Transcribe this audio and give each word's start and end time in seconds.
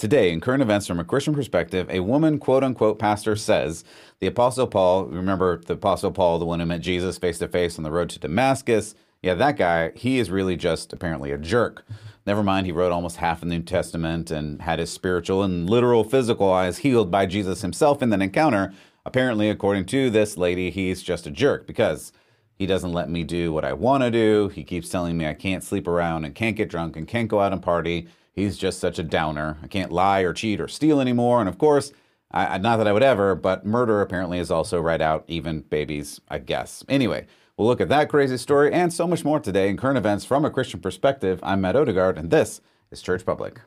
Today, 0.00 0.32
in 0.32 0.40
current 0.40 0.62
events 0.62 0.86
from 0.86 0.98
a 0.98 1.04
Christian 1.04 1.34
perspective, 1.34 1.86
a 1.90 2.00
woman, 2.00 2.38
quote 2.38 2.64
unquote, 2.64 2.98
pastor 2.98 3.36
says 3.36 3.84
the 4.18 4.28
Apostle 4.28 4.66
Paul, 4.66 5.04
remember 5.04 5.58
the 5.58 5.74
Apostle 5.74 6.10
Paul, 6.10 6.38
the 6.38 6.46
one 6.46 6.58
who 6.58 6.64
met 6.64 6.80
Jesus 6.80 7.18
face 7.18 7.36
to 7.40 7.48
face 7.48 7.76
on 7.76 7.84
the 7.84 7.90
road 7.90 8.08
to 8.08 8.18
Damascus? 8.18 8.94
Yeah, 9.20 9.34
that 9.34 9.58
guy, 9.58 9.92
he 9.94 10.18
is 10.18 10.30
really 10.30 10.56
just 10.56 10.94
apparently 10.94 11.32
a 11.32 11.36
jerk. 11.36 11.84
Never 12.24 12.42
mind, 12.42 12.64
he 12.64 12.72
wrote 12.72 12.92
almost 12.92 13.18
half 13.18 13.42
of 13.42 13.50
the 13.50 13.54
New 13.54 13.62
Testament 13.62 14.30
and 14.30 14.62
had 14.62 14.78
his 14.78 14.90
spiritual 14.90 15.42
and 15.42 15.68
literal 15.68 16.02
physical 16.02 16.50
eyes 16.50 16.78
healed 16.78 17.10
by 17.10 17.26
Jesus 17.26 17.60
himself 17.60 18.00
in 18.00 18.08
that 18.08 18.22
encounter. 18.22 18.72
Apparently, 19.04 19.50
according 19.50 19.84
to 19.84 20.08
this 20.08 20.38
lady, 20.38 20.70
he's 20.70 21.02
just 21.02 21.26
a 21.26 21.30
jerk 21.30 21.66
because 21.66 22.10
he 22.54 22.64
doesn't 22.64 22.94
let 22.94 23.10
me 23.10 23.22
do 23.22 23.52
what 23.52 23.66
I 23.66 23.74
want 23.74 24.02
to 24.02 24.10
do. 24.10 24.48
He 24.48 24.64
keeps 24.64 24.88
telling 24.88 25.18
me 25.18 25.26
I 25.26 25.34
can't 25.34 25.62
sleep 25.62 25.86
around 25.86 26.24
and 26.24 26.34
can't 26.34 26.56
get 26.56 26.70
drunk 26.70 26.96
and 26.96 27.06
can't 27.06 27.28
go 27.28 27.40
out 27.40 27.52
and 27.52 27.62
party 27.62 28.08
he's 28.32 28.58
just 28.58 28.78
such 28.78 28.98
a 28.98 29.02
downer. 29.02 29.58
I 29.62 29.66
can't 29.66 29.92
lie 29.92 30.20
or 30.20 30.32
cheat 30.32 30.60
or 30.60 30.68
steal 30.68 31.00
anymore. 31.00 31.40
And 31.40 31.48
of 31.48 31.58
course, 31.58 31.92
I, 32.32 32.58
not 32.58 32.76
that 32.76 32.86
I 32.86 32.92
would 32.92 33.02
ever, 33.02 33.34
but 33.34 33.66
murder 33.66 34.00
apparently 34.00 34.38
is 34.38 34.50
also 34.50 34.80
right 34.80 35.00
out, 35.00 35.24
even 35.26 35.62
babies, 35.62 36.20
I 36.28 36.38
guess. 36.38 36.84
Anyway, 36.88 37.26
we'll 37.56 37.66
look 37.66 37.80
at 37.80 37.88
that 37.88 38.08
crazy 38.08 38.36
story 38.36 38.72
and 38.72 38.92
so 38.92 39.06
much 39.06 39.24
more 39.24 39.40
today 39.40 39.68
in 39.68 39.76
current 39.76 39.98
events 39.98 40.24
from 40.24 40.44
a 40.44 40.50
Christian 40.50 40.80
perspective. 40.80 41.40
I'm 41.42 41.60
Matt 41.60 41.76
Odegaard, 41.76 42.18
and 42.18 42.30
this 42.30 42.60
is 42.90 43.02
Church 43.02 43.26
Public. 43.26 43.60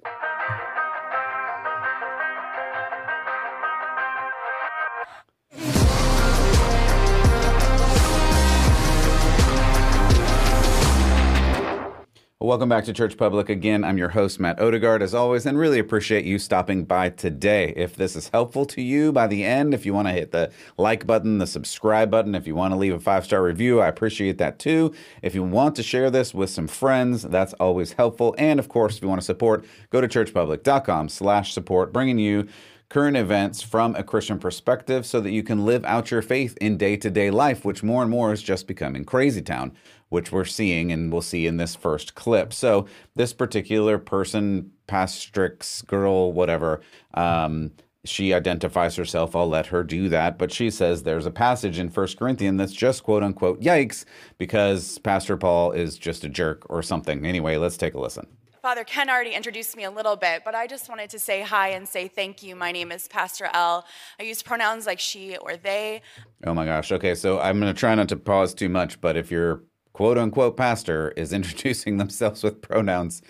Welcome 12.43 12.67
back 12.67 12.83
to 12.83 12.91
Church 12.91 13.15
Public. 13.15 13.47
Again, 13.47 13.85
I'm 13.85 13.97
your 13.97 14.09
host, 14.09 14.37
Matt 14.37 14.59
Odegaard, 14.59 15.01
as 15.01 15.13
always, 15.13 15.45
and 15.45 15.57
really 15.57 15.79
appreciate 15.79 16.25
you 16.25 16.37
stopping 16.37 16.83
by 16.83 17.09
today. 17.09 17.73
If 17.77 17.95
this 17.95 18.17
is 18.17 18.27
helpful 18.27 18.65
to 18.65 18.81
you 18.81 19.13
by 19.13 19.27
the 19.27 19.45
end, 19.45 19.73
if 19.73 19.85
you 19.85 19.93
want 19.93 20.09
to 20.09 20.13
hit 20.13 20.33
the 20.33 20.51
like 20.77 21.07
button, 21.07 21.37
the 21.37 21.47
subscribe 21.47 22.11
button, 22.11 22.35
if 22.35 22.45
you 22.45 22.53
want 22.53 22.73
to 22.73 22.77
leave 22.77 22.93
a 22.93 22.99
five 22.99 23.23
star 23.23 23.41
review, 23.41 23.79
I 23.79 23.87
appreciate 23.87 24.39
that 24.39 24.59
too. 24.59 24.93
If 25.21 25.33
you 25.33 25.41
want 25.41 25.77
to 25.77 25.83
share 25.83 26.11
this 26.11 26.33
with 26.33 26.49
some 26.49 26.67
friends, 26.67 27.21
that's 27.21 27.53
always 27.61 27.93
helpful. 27.93 28.35
And 28.37 28.59
of 28.59 28.67
course, 28.67 28.97
if 28.97 29.03
you 29.03 29.07
want 29.07 29.21
to 29.21 29.25
support, 29.25 29.63
go 29.89 30.01
to 30.01 30.07
churchpublic.com 30.09 31.07
slash 31.07 31.53
support, 31.53 31.93
bringing 31.93 32.19
you 32.19 32.49
current 32.93 33.17
events 33.17 33.63
from 33.63 33.95
a 33.95 34.03
Christian 34.03 34.37
perspective 34.37 35.03
so 35.03 35.19
that 35.19 35.31
you 35.31 35.41
can 35.41 35.65
live 35.65 35.83
out 35.83 36.11
your 36.11 36.21
faith 36.21 36.55
in 36.61 36.77
day 36.77 36.95
to 36.97 37.09
day 37.09 37.31
life, 37.31 37.65
which 37.65 37.81
more 37.81 38.03
and 38.03 38.11
more 38.11 38.31
is 38.31 38.43
just 38.43 38.67
becoming 38.67 39.03
crazy 39.03 39.41
town 39.41 39.73
which 40.09 40.31
we're 40.31 40.45
seeing 40.45 40.91
and 40.91 41.11
we'll 41.11 41.23
see 41.23 41.47
in 41.47 41.57
this 41.57 41.75
first 41.75 42.13
clip. 42.13 42.53
So 42.53 42.85
this 43.15 43.33
particular 43.33 43.97
person, 43.97 44.71
Pastrix 44.87 45.83
girl, 45.87 46.31
whatever, 46.31 46.81
um, 47.15 47.71
she 48.05 48.31
identifies 48.31 48.95
herself. 48.95 49.35
I'll 49.35 49.49
let 49.49 49.65
her 49.67 49.83
do 49.83 50.09
that. 50.09 50.37
But 50.37 50.51
she 50.51 50.69
says 50.69 51.01
there's 51.01 51.25
a 51.25 51.31
passage 51.31 51.79
in 51.79 51.89
First 51.89 52.19
Corinthians 52.19 52.59
that's 52.59 52.73
just 52.73 53.01
quote 53.01 53.23
unquote 53.23 53.59
yikes 53.59 54.05
because 54.37 54.99
Pastor 54.99 55.35
Paul 55.35 55.71
is 55.71 55.97
just 55.97 56.23
a 56.25 56.29
jerk 56.29 56.63
or 56.69 56.83
something. 56.83 57.25
Anyway, 57.25 57.57
let's 57.57 57.77
take 57.77 57.95
a 57.95 57.99
listen. 57.99 58.27
Father 58.63 58.85
Ken 58.85 59.09
already 59.09 59.31
introduced 59.31 59.75
me 59.75 59.83
a 59.83 59.91
little 59.91 60.15
bit, 60.15 60.43
but 60.45 60.55
I 60.55 60.67
just 60.67 60.87
wanted 60.87 61.09
to 61.09 61.19
say 61.19 61.41
hi 61.41 61.71
and 61.71 61.85
say 61.85 62.07
thank 62.07 62.41
you. 62.41 62.55
My 62.55 62.71
name 62.71 62.93
is 62.93 63.09
Pastor 63.09 63.49
L. 63.53 63.85
I 64.17 64.23
use 64.23 64.41
pronouns 64.41 64.85
like 64.85 65.01
she 65.01 65.35
or 65.35 65.57
they. 65.57 66.01
Oh 66.45 66.53
my 66.53 66.63
gosh. 66.63 66.89
Okay, 66.93 67.13
so 67.13 67.41
I'm 67.41 67.59
going 67.59 67.73
to 67.73 67.77
try 67.77 67.93
not 67.93 68.07
to 68.07 68.15
pause 68.15 68.53
too 68.53 68.69
much, 68.69 69.01
but 69.01 69.17
if 69.17 69.29
you're 69.29 69.63
quote 69.91 70.17
unquote 70.17 70.55
pastor 70.55 71.11
is 71.17 71.33
introducing 71.39 71.97
themselves 71.97 72.41
with 72.41 72.61
pronouns, 72.61 73.21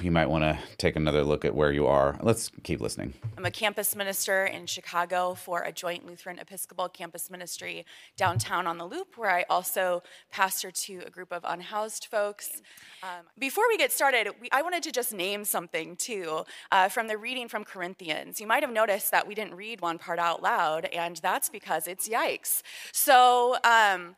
you 0.00 0.10
might 0.10 0.28
want 0.28 0.44
to 0.44 0.58
take 0.76 0.96
another 0.96 1.22
look 1.22 1.44
at 1.44 1.54
where 1.54 1.72
you 1.72 1.86
are. 1.86 2.18
Let's 2.22 2.50
keep 2.62 2.80
listening. 2.80 3.14
I'm 3.36 3.44
a 3.44 3.50
campus 3.50 3.94
minister 3.96 4.46
in 4.46 4.66
Chicago 4.66 5.34
for 5.34 5.62
a 5.62 5.72
joint 5.72 6.06
Lutheran 6.06 6.38
Episcopal 6.38 6.88
campus 6.88 7.30
ministry 7.30 7.84
downtown 8.16 8.66
on 8.66 8.78
the 8.78 8.86
Loop, 8.86 9.16
where 9.16 9.30
I 9.30 9.44
also 9.48 10.02
pastor 10.30 10.70
to 10.70 11.02
a 11.06 11.10
group 11.10 11.32
of 11.32 11.44
unhoused 11.46 12.06
folks. 12.06 12.62
Um, 13.02 13.26
before 13.38 13.64
we 13.68 13.76
get 13.76 13.92
started, 13.92 14.28
we, 14.40 14.48
I 14.52 14.62
wanted 14.62 14.82
to 14.84 14.92
just 14.92 15.12
name 15.12 15.44
something 15.44 15.96
too 15.96 16.44
uh, 16.70 16.88
from 16.88 17.08
the 17.08 17.16
reading 17.16 17.48
from 17.48 17.64
Corinthians. 17.64 18.40
You 18.40 18.46
might 18.46 18.62
have 18.62 18.72
noticed 18.72 19.10
that 19.10 19.26
we 19.26 19.34
didn't 19.34 19.54
read 19.54 19.80
one 19.80 19.98
part 19.98 20.18
out 20.18 20.42
loud, 20.42 20.86
and 20.86 21.16
that's 21.16 21.48
because 21.48 21.86
it's 21.86 22.08
yikes. 22.08 22.62
So, 22.92 23.56
um, 23.64 24.16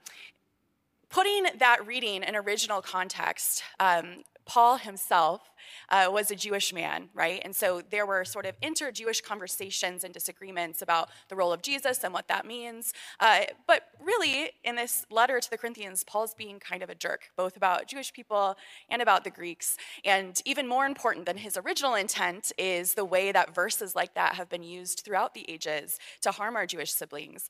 Putting 1.11 1.47
that 1.59 1.85
reading 1.89 2.23
in 2.23 2.37
original 2.37 2.81
context, 2.81 3.65
um, 3.81 4.23
Paul 4.51 4.79
himself 4.79 5.53
uh, 5.91 6.09
was 6.11 6.33
a 6.33 6.35
Jewish 6.35 6.73
man, 6.73 7.09
right? 7.15 7.41
And 7.45 7.55
so 7.55 7.83
there 7.89 8.05
were 8.05 8.25
sort 8.25 8.47
of 8.47 8.57
inter 8.61 8.91
Jewish 8.91 9.21
conversations 9.21 10.03
and 10.03 10.13
disagreements 10.13 10.83
about 10.83 11.09
the 11.29 11.37
role 11.37 11.53
of 11.53 11.63
Jesus 11.63 12.03
and 12.03 12.13
what 12.13 12.27
that 12.27 12.45
means. 12.45 12.93
Uh, 13.21 13.43
but 13.69 13.85
really, 14.05 14.51
in 14.65 14.75
this 14.75 15.07
letter 15.09 15.39
to 15.39 15.49
the 15.49 15.57
Corinthians, 15.57 16.03
Paul's 16.03 16.35
being 16.35 16.59
kind 16.59 16.83
of 16.83 16.91
a 16.91 16.97
jerk, 16.97 17.31
both 17.37 17.57
about 17.57 17.87
Jewish 17.87 18.13
people 18.13 18.57
and 18.89 19.01
about 19.01 19.23
the 19.23 19.31
Greeks. 19.31 19.77
And 20.05 20.43
even 20.45 20.67
more 20.67 20.85
important 20.85 21.27
than 21.27 21.37
his 21.37 21.57
original 21.57 21.95
intent 21.95 22.51
is 22.59 22.95
the 22.95 23.05
way 23.05 23.31
that 23.31 23.55
verses 23.55 23.95
like 23.95 24.15
that 24.15 24.35
have 24.35 24.49
been 24.49 24.65
used 24.65 25.03
throughout 25.05 25.33
the 25.33 25.49
ages 25.49 26.01
to 26.23 26.33
harm 26.33 26.57
our 26.57 26.67
Jewish 26.67 26.91
siblings. 26.91 27.49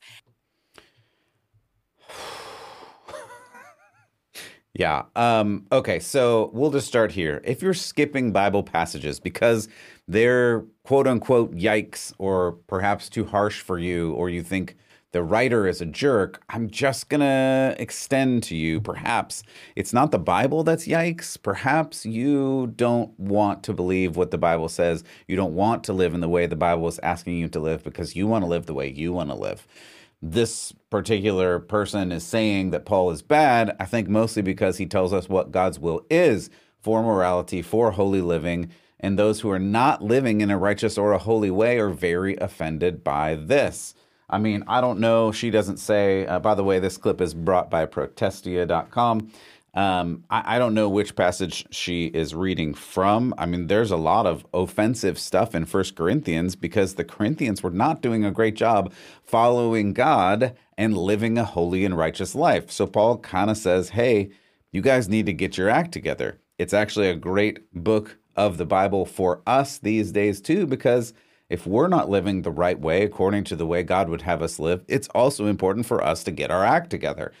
Yeah. 4.73 5.03
Um, 5.15 5.65
okay. 5.71 5.99
So 5.99 6.49
we'll 6.53 6.71
just 6.71 6.87
start 6.87 7.11
here. 7.11 7.41
If 7.43 7.61
you're 7.61 7.73
skipping 7.73 8.31
Bible 8.31 8.63
passages 8.63 9.19
because 9.19 9.67
they're 10.07 10.61
quote 10.83 11.07
unquote 11.07 11.53
yikes 11.55 12.13
or 12.17 12.53
perhaps 12.67 13.09
too 13.09 13.25
harsh 13.25 13.59
for 13.61 13.77
you, 13.77 14.13
or 14.13 14.29
you 14.29 14.41
think 14.41 14.77
the 15.11 15.23
writer 15.23 15.67
is 15.67 15.81
a 15.81 15.85
jerk, 15.85 16.41
I'm 16.47 16.69
just 16.69 17.09
going 17.09 17.19
to 17.19 17.75
extend 17.79 18.43
to 18.43 18.55
you. 18.55 18.79
Perhaps 18.79 19.43
it's 19.75 19.91
not 19.91 20.11
the 20.11 20.19
Bible 20.19 20.63
that's 20.63 20.87
yikes. 20.87 21.41
Perhaps 21.41 22.05
you 22.05 22.71
don't 22.77 23.17
want 23.19 23.63
to 23.63 23.73
believe 23.73 24.15
what 24.15 24.31
the 24.31 24.37
Bible 24.37 24.69
says. 24.69 25.03
You 25.27 25.35
don't 25.35 25.53
want 25.53 25.83
to 25.85 25.93
live 25.93 26.13
in 26.13 26.21
the 26.21 26.29
way 26.29 26.45
the 26.45 26.55
Bible 26.55 26.87
is 26.87 26.97
asking 26.99 27.35
you 27.35 27.49
to 27.49 27.59
live 27.59 27.83
because 27.83 28.15
you 28.15 28.25
want 28.25 28.43
to 28.43 28.47
live 28.47 28.67
the 28.67 28.73
way 28.73 28.89
you 28.89 29.11
want 29.11 29.31
to 29.31 29.35
live 29.35 29.67
this 30.21 30.73
particular 30.89 31.59
person 31.59 32.11
is 32.11 32.23
saying 32.23 32.71
that 32.71 32.85
Paul 32.85 33.11
is 33.11 33.21
bad, 33.21 33.75
I 33.79 33.85
think 33.85 34.07
mostly 34.07 34.41
because 34.41 34.77
he 34.77 34.85
tells 34.85 35.13
us 35.13 35.27
what 35.27 35.51
God's 35.51 35.79
will 35.79 36.05
is 36.09 36.49
for 36.79 37.01
morality, 37.01 37.61
for 37.61 37.91
holy 37.91 38.21
living, 38.21 38.71
and 38.99 39.17
those 39.17 39.41
who 39.41 39.49
are 39.49 39.59
not 39.59 40.03
living 40.03 40.41
in 40.41 40.51
a 40.51 40.57
righteous 40.57 40.97
or 40.97 41.11
a 41.11 41.17
holy 41.17 41.49
way 41.49 41.79
are 41.79 41.89
very 41.89 42.35
offended 42.37 43.03
by 43.03 43.35
this. 43.35 43.95
I 44.29 44.37
mean, 44.37 44.63
I 44.67 44.79
don't 44.79 44.99
know. 44.99 45.31
She 45.31 45.49
doesn't 45.49 45.77
say, 45.77 46.25
uh, 46.25 46.39
by 46.39 46.55
the 46.55 46.63
way, 46.63 46.79
this 46.79 46.97
clip 46.97 47.19
is 47.19 47.33
brought 47.33 47.69
by 47.69 47.85
protestia.com. 47.85 49.31
Um, 49.73 50.25
I, 50.29 50.55
I, 50.55 50.59
don't 50.59 50.73
know 50.73 50.89
which 50.89 51.15
passage 51.15 51.65
she 51.71 52.07
is 52.07 52.35
reading 52.35 52.73
from. 52.73 53.33
I 53.37 53.45
mean, 53.45 53.67
there's 53.67 53.91
a 53.91 53.97
lot 53.97 54.25
of 54.25 54.45
offensive 54.53 55.17
stuff 55.17 55.55
in 55.55 55.63
First 55.63 55.95
Corinthians 55.95 56.57
because 56.57 56.95
the 56.95 57.05
Corinthians 57.05 57.63
were 57.63 57.71
not 57.71 58.01
doing 58.01 58.25
a 58.25 58.31
great 58.31 58.55
job 58.55 58.91
following 59.23 59.93
God 59.93 60.57
and 60.77 60.97
living 60.97 61.37
a 61.37 61.45
holy 61.45 61.85
and 61.85 61.97
righteous 61.97 62.35
life. 62.35 62.69
So 62.69 62.85
Paul 62.85 63.19
kind 63.19 63.49
of 63.49 63.55
says, 63.55 63.89
hey, 63.89 64.31
you 64.73 64.81
guys 64.81 65.07
need 65.07 65.25
to 65.27 65.33
get 65.33 65.57
your 65.57 65.69
act 65.69 65.93
together. 65.93 66.41
It's 66.57 66.73
actually 66.73 67.09
a 67.09 67.15
great 67.15 67.73
book 67.73 68.17
of 68.35 68.57
the 68.57 68.65
Bible 68.65 69.05
for 69.05 69.41
us 69.47 69.77
these 69.77 70.11
days, 70.11 70.41
too, 70.41 70.67
because 70.67 71.13
if 71.49 71.65
we're 71.65 71.87
not 71.87 72.09
living 72.09 72.41
the 72.41 72.51
right 72.51 72.79
way 72.79 73.03
according 73.03 73.45
to 73.45 73.55
the 73.55 73.65
way 73.65 73.83
God 73.83 74.09
would 74.09 74.21
have 74.23 74.41
us 74.41 74.59
live, 74.59 74.83
it's 74.87 75.07
also 75.09 75.47
important 75.47 75.85
for 75.85 76.03
us 76.03 76.23
to 76.25 76.31
get 76.31 76.51
our 76.51 76.65
act 76.65 76.89
together. 76.89 77.31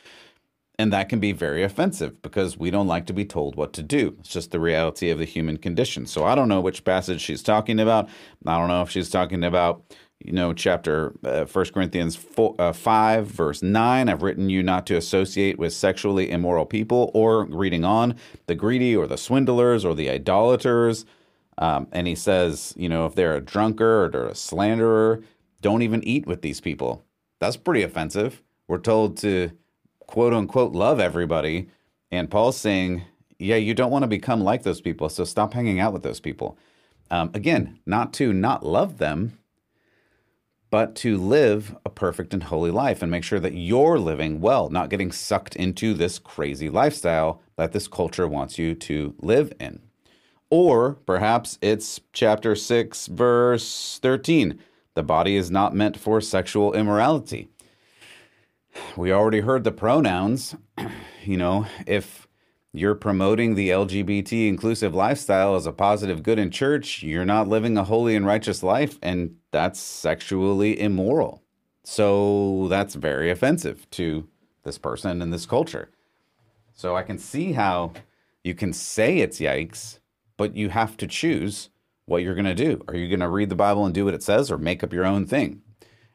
And 0.81 0.91
that 0.93 1.09
can 1.09 1.19
be 1.19 1.31
very 1.31 1.61
offensive 1.61 2.23
because 2.23 2.57
we 2.57 2.71
don't 2.71 2.87
like 2.87 3.05
to 3.05 3.13
be 3.13 3.23
told 3.23 3.55
what 3.55 3.71
to 3.73 3.83
do. 3.83 4.15
It's 4.19 4.29
just 4.29 4.49
the 4.49 4.59
reality 4.59 5.11
of 5.11 5.19
the 5.19 5.25
human 5.25 5.57
condition. 5.57 6.07
So 6.07 6.25
I 6.25 6.33
don't 6.33 6.47
know 6.47 6.59
which 6.59 6.83
passage 6.83 7.21
she's 7.21 7.43
talking 7.43 7.79
about. 7.79 8.09
I 8.47 8.57
don't 8.57 8.67
know 8.67 8.81
if 8.81 8.89
she's 8.89 9.11
talking 9.11 9.43
about, 9.43 9.83
you 10.17 10.31
know, 10.31 10.53
chapter 10.53 11.13
uh, 11.23 11.45
1 11.45 11.65
Corinthians 11.65 12.15
4, 12.15 12.55
uh, 12.57 12.73
5, 12.73 13.27
verse 13.27 13.61
9. 13.61 14.09
I've 14.09 14.23
written 14.23 14.49
you 14.49 14.63
not 14.63 14.87
to 14.87 14.95
associate 14.95 15.59
with 15.59 15.71
sexually 15.71 16.31
immoral 16.31 16.65
people, 16.65 17.11
or 17.13 17.45
reading 17.45 17.85
on, 17.85 18.15
the 18.47 18.55
greedy 18.55 18.95
or 18.95 19.05
the 19.05 19.19
swindlers 19.19 19.85
or 19.85 19.93
the 19.93 20.09
idolaters. 20.09 21.05
Um, 21.59 21.89
and 21.91 22.07
he 22.07 22.15
says, 22.15 22.73
you 22.75 22.89
know, 22.89 23.05
if 23.05 23.13
they're 23.13 23.35
a 23.35 23.41
drunkard 23.41 24.15
or 24.15 24.25
a 24.25 24.33
slanderer, 24.33 25.21
don't 25.61 25.83
even 25.83 26.03
eat 26.03 26.25
with 26.25 26.41
these 26.41 26.59
people. 26.59 27.05
That's 27.39 27.55
pretty 27.55 27.83
offensive. 27.83 28.41
We're 28.67 28.79
told 28.79 29.17
to 29.17 29.51
quote 30.11 30.33
unquote 30.33 30.73
love 30.73 30.99
everybody. 30.99 31.69
And 32.11 32.29
Paul's 32.29 32.57
saying, 32.57 33.03
yeah, 33.39 33.55
you 33.55 33.73
don't 33.73 33.91
want 33.91 34.03
to 34.03 34.07
become 34.07 34.43
like 34.43 34.63
those 34.63 34.81
people. 34.81 35.07
So 35.07 35.23
stop 35.23 35.53
hanging 35.53 35.79
out 35.79 35.93
with 35.93 36.03
those 36.03 36.19
people. 36.19 36.57
Um, 37.09 37.31
again, 37.33 37.79
not 37.85 38.11
to 38.15 38.33
not 38.33 38.65
love 38.65 38.97
them, 38.97 39.39
but 40.69 40.95
to 40.95 41.17
live 41.17 41.77
a 41.85 41.89
perfect 41.89 42.33
and 42.33 42.43
holy 42.43 42.71
life 42.71 43.01
and 43.01 43.09
make 43.09 43.23
sure 43.23 43.39
that 43.39 43.53
you're 43.53 43.99
living 43.99 44.41
well, 44.41 44.69
not 44.69 44.89
getting 44.89 45.13
sucked 45.13 45.55
into 45.55 45.93
this 45.93 46.19
crazy 46.19 46.69
lifestyle 46.69 47.41
that 47.55 47.71
this 47.71 47.87
culture 47.87 48.27
wants 48.27 48.57
you 48.57 48.75
to 48.75 49.15
live 49.21 49.53
in. 49.61 49.79
Or 50.49 50.95
perhaps 51.05 51.57
it's 51.61 52.01
chapter 52.11 52.53
6, 52.53 53.07
verse 53.07 53.97
13. 54.01 54.59
The 54.93 55.03
body 55.03 55.37
is 55.37 55.49
not 55.49 55.73
meant 55.73 55.97
for 55.97 56.19
sexual 56.19 56.73
immorality. 56.73 57.47
We 58.95 59.11
already 59.11 59.41
heard 59.41 59.63
the 59.63 59.71
pronouns. 59.71 60.55
You 61.23 61.37
know, 61.37 61.67
if 61.85 62.27
you're 62.73 62.95
promoting 62.95 63.53
the 63.53 63.69
LGBT 63.69 64.47
inclusive 64.47 64.95
lifestyle 64.95 65.53
as 65.53 65.67
a 65.67 65.71
positive 65.71 66.23
good 66.23 66.39
in 66.39 66.49
church, 66.49 67.03
you're 67.03 67.25
not 67.25 67.47
living 67.47 67.77
a 67.77 67.83
holy 67.83 68.15
and 68.15 68.25
righteous 68.25 68.63
life, 68.63 68.97
and 69.03 69.35
that's 69.51 69.79
sexually 69.79 70.79
immoral. 70.79 71.43
So 71.83 72.67
that's 72.69 72.95
very 72.95 73.29
offensive 73.29 73.87
to 73.91 74.27
this 74.63 74.79
person 74.79 75.21
and 75.21 75.31
this 75.31 75.45
culture. 75.45 75.91
So 76.73 76.95
I 76.95 77.03
can 77.03 77.19
see 77.19 77.51
how 77.51 77.93
you 78.43 78.55
can 78.55 78.73
say 78.73 79.19
it's 79.19 79.39
yikes, 79.39 79.99
but 80.37 80.55
you 80.55 80.69
have 80.69 80.97
to 80.97 81.07
choose 81.07 81.69
what 82.05 82.23
you're 82.23 82.33
going 82.33 82.45
to 82.45 82.55
do. 82.55 82.83
Are 82.87 82.95
you 82.95 83.07
going 83.07 83.19
to 83.19 83.29
read 83.29 83.49
the 83.49 83.55
Bible 83.55 83.85
and 83.85 83.93
do 83.93 84.05
what 84.05 84.13
it 84.15 84.23
says 84.23 84.49
or 84.49 84.57
make 84.57 84.83
up 84.83 84.91
your 84.91 85.05
own 85.05 85.27
thing? 85.27 85.61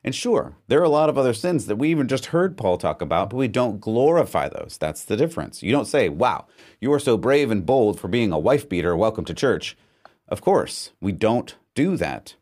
And 0.06 0.14
sure, 0.14 0.54
there 0.68 0.78
are 0.78 0.84
a 0.84 0.88
lot 0.88 1.08
of 1.08 1.18
other 1.18 1.34
sins 1.34 1.66
that 1.66 1.76
we 1.76 1.90
even 1.90 2.06
just 2.06 2.26
heard 2.26 2.56
Paul 2.56 2.78
talk 2.78 3.02
about, 3.02 3.28
but 3.28 3.38
we 3.38 3.48
don't 3.48 3.80
glorify 3.80 4.48
those. 4.48 4.78
That's 4.78 5.02
the 5.04 5.16
difference. 5.16 5.64
You 5.64 5.72
don't 5.72 5.84
say, 5.88 6.08
wow, 6.08 6.46
you 6.80 6.92
are 6.92 7.00
so 7.00 7.18
brave 7.18 7.50
and 7.50 7.66
bold 7.66 7.98
for 7.98 8.06
being 8.06 8.30
a 8.30 8.38
wife 8.38 8.68
beater. 8.68 8.96
Welcome 8.96 9.24
to 9.24 9.34
church. 9.34 9.76
Of 10.28 10.40
course, 10.40 10.92
we 11.00 11.10
don't 11.10 11.56
do 11.74 11.96
that. 11.96 12.36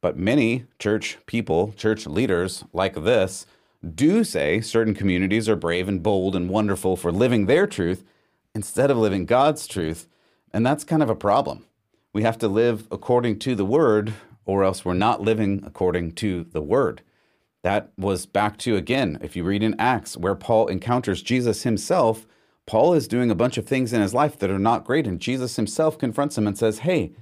But 0.00 0.16
many 0.16 0.66
church 0.78 1.18
people, 1.26 1.74
church 1.76 2.06
leaders 2.06 2.62
like 2.72 2.94
this, 2.94 3.44
do 3.84 4.22
say 4.22 4.60
certain 4.60 4.94
communities 4.94 5.48
are 5.48 5.56
brave 5.56 5.88
and 5.88 6.00
bold 6.00 6.36
and 6.36 6.48
wonderful 6.48 6.96
for 6.96 7.10
living 7.10 7.46
their 7.46 7.66
truth 7.66 8.04
instead 8.54 8.92
of 8.92 8.98
living 8.98 9.26
God's 9.26 9.66
truth. 9.66 10.06
And 10.52 10.64
that's 10.64 10.84
kind 10.84 11.02
of 11.02 11.10
a 11.10 11.16
problem. 11.16 11.64
We 12.12 12.22
have 12.22 12.38
to 12.38 12.46
live 12.46 12.86
according 12.92 13.40
to 13.40 13.56
the 13.56 13.64
word 13.64 14.14
or 14.46 14.64
else 14.64 14.84
we're 14.84 14.94
not 14.94 15.20
living 15.20 15.62
according 15.66 16.12
to 16.12 16.44
the 16.44 16.62
word. 16.62 17.02
That 17.62 17.92
was 17.96 18.26
back 18.26 18.58
to, 18.58 18.76
again, 18.76 19.18
if 19.22 19.36
you 19.36 19.44
read 19.44 19.62
in 19.62 19.78
Acts, 19.78 20.16
where 20.16 20.34
Paul 20.34 20.66
encounters 20.66 21.22
Jesus 21.22 21.62
himself, 21.62 22.26
Paul 22.66 22.94
is 22.94 23.08
doing 23.08 23.30
a 23.30 23.34
bunch 23.34 23.56
of 23.56 23.66
things 23.66 23.92
in 23.92 24.00
his 24.00 24.14
life 24.14 24.38
that 24.38 24.50
are 24.50 24.58
not 24.58 24.84
great. 24.84 25.06
And 25.06 25.20
Jesus 25.20 25.56
himself 25.56 25.98
confronts 25.98 26.36
him 26.36 26.46
and 26.46 26.58
says, 26.58 26.80
Hey, 26.80 27.12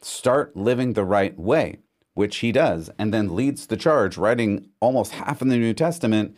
start 0.00 0.56
living 0.56 0.92
the 0.92 1.04
right 1.04 1.38
way, 1.38 1.78
which 2.14 2.38
he 2.38 2.52
does, 2.52 2.90
and 2.98 3.12
then 3.12 3.34
leads 3.34 3.66
the 3.66 3.76
charge, 3.76 4.18
writing 4.18 4.68
almost 4.80 5.12
half 5.12 5.40
of 5.40 5.48
the 5.48 5.56
New 5.56 5.74
Testament 5.74 6.36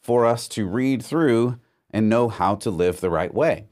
for 0.00 0.26
us 0.26 0.48
to 0.48 0.66
read 0.66 1.02
through 1.02 1.58
and 1.90 2.08
know 2.08 2.28
how 2.28 2.54
to 2.56 2.70
live 2.70 3.00
the 3.00 3.10
right 3.10 3.32
way. 3.32 3.66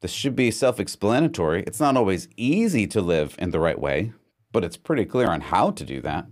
This 0.00 0.12
should 0.12 0.34
be 0.34 0.50
self 0.50 0.80
explanatory. 0.80 1.62
It's 1.66 1.80
not 1.80 1.96
always 1.96 2.28
easy 2.36 2.86
to 2.88 3.00
live 3.00 3.36
in 3.38 3.50
the 3.50 3.60
right 3.60 3.78
way, 3.78 4.12
but 4.52 4.64
it's 4.64 4.76
pretty 4.76 5.04
clear 5.04 5.28
on 5.28 5.40
how 5.40 5.70
to 5.70 5.84
do 5.84 6.00
that. 6.00 6.26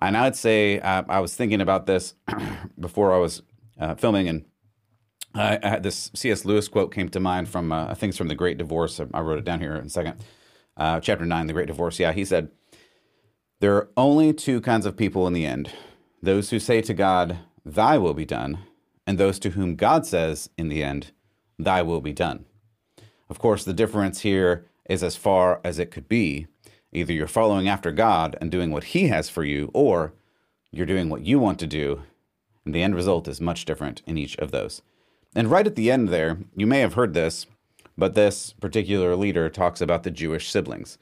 And 0.00 0.16
I'd 0.16 0.36
say 0.36 0.80
uh, 0.80 1.04
I 1.08 1.20
was 1.20 1.34
thinking 1.34 1.60
about 1.60 1.86
this 1.86 2.14
before 2.78 3.14
I 3.14 3.18
was 3.18 3.42
uh, 3.78 3.94
filming, 3.94 4.28
and 4.28 4.44
I, 5.34 5.58
I, 5.62 5.68
had 5.68 5.82
this 5.82 6.10
C.S. 6.14 6.44
Lewis 6.44 6.68
quote 6.68 6.92
came 6.92 7.08
to 7.10 7.20
mind 7.20 7.48
from 7.48 7.72
uh, 7.72 7.86
I 7.86 7.94
think 7.94 8.10
it's 8.10 8.18
from 8.18 8.28
The 8.28 8.34
Great 8.34 8.58
Divorce. 8.58 9.00
I 9.12 9.20
wrote 9.20 9.38
it 9.38 9.44
down 9.44 9.60
here 9.60 9.74
in 9.76 9.86
a 9.86 9.90
second. 9.90 10.22
Uh, 10.76 11.00
chapter 11.00 11.24
nine, 11.24 11.46
The 11.46 11.52
Great 11.52 11.68
Divorce. 11.68 11.98
Yeah, 11.98 12.12
he 12.12 12.24
said 12.24 12.50
there 13.60 13.74
are 13.76 13.88
only 13.96 14.32
two 14.32 14.60
kinds 14.60 14.84
of 14.84 14.96
people 14.96 15.26
in 15.26 15.32
the 15.32 15.46
end: 15.46 15.70
those 16.22 16.50
who 16.50 16.58
say 16.58 16.82
to 16.82 16.94
God, 16.94 17.38
"Thy 17.64 17.96
will 17.96 18.14
be 18.14 18.26
done," 18.26 18.58
and 19.06 19.16
those 19.16 19.38
to 19.40 19.50
whom 19.50 19.76
God 19.76 20.04
says, 20.04 20.50
in 20.58 20.68
the 20.68 20.82
end, 20.82 21.12
"Thy 21.58 21.82
will 21.82 22.00
be 22.00 22.12
done." 22.12 22.44
Of 23.30 23.38
course, 23.38 23.64
the 23.64 23.72
difference 23.72 24.20
here 24.20 24.66
is 24.88 25.02
as 25.02 25.16
far 25.16 25.60
as 25.64 25.78
it 25.78 25.90
could 25.90 26.08
be 26.08 26.46
Either 26.94 27.12
you're 27.12 27.26
following 27.26 27.68
after 27.68 27.92
God 27.92 28.36
and 28.40 28.50
doing 28.50 28.70
what 28.70 28.84
He 28.84 29.08
has 29.08 29.28
for 29.28 29.44
you, 29.44 29.70
or 29.74 30.14
you're 30.70 30.86
doing 30.86 31.08
what 31.08 31.26
you 31.26 31.38
want 31.38 31.58
to 31.58 31.66
do. 31.66 32.02
And 32.64 32.74
the 32.74 32.82
end 32.82 32.94
result 32.94 33.28
is 33.28 33.40
much 33.40 33.64
different 33.64 34.02
in 34.06 34.16
each 34.16 34.36
of 34.38 34.50
those. 34.50 34.80
And 35.34 35.50
right 35.50 35.66
at 35.66 35.76
the 35.76 35.90
end 35.90 36.08
there, 36.08 36.38
you 36.56 36.66
may 36.66 36.80
have 36.80 36.94
heard 36.94 37.12
this, 37.12 37.46
but 37.98 38.14
this 38.14 38.52
particular 38.52 39.16
leader 39.16 39.48
talks 39.48 39.80
about 39.80 40.02
the 40.02 40.10
Jewish 40.10 40.48
siblings. 40.48 40.98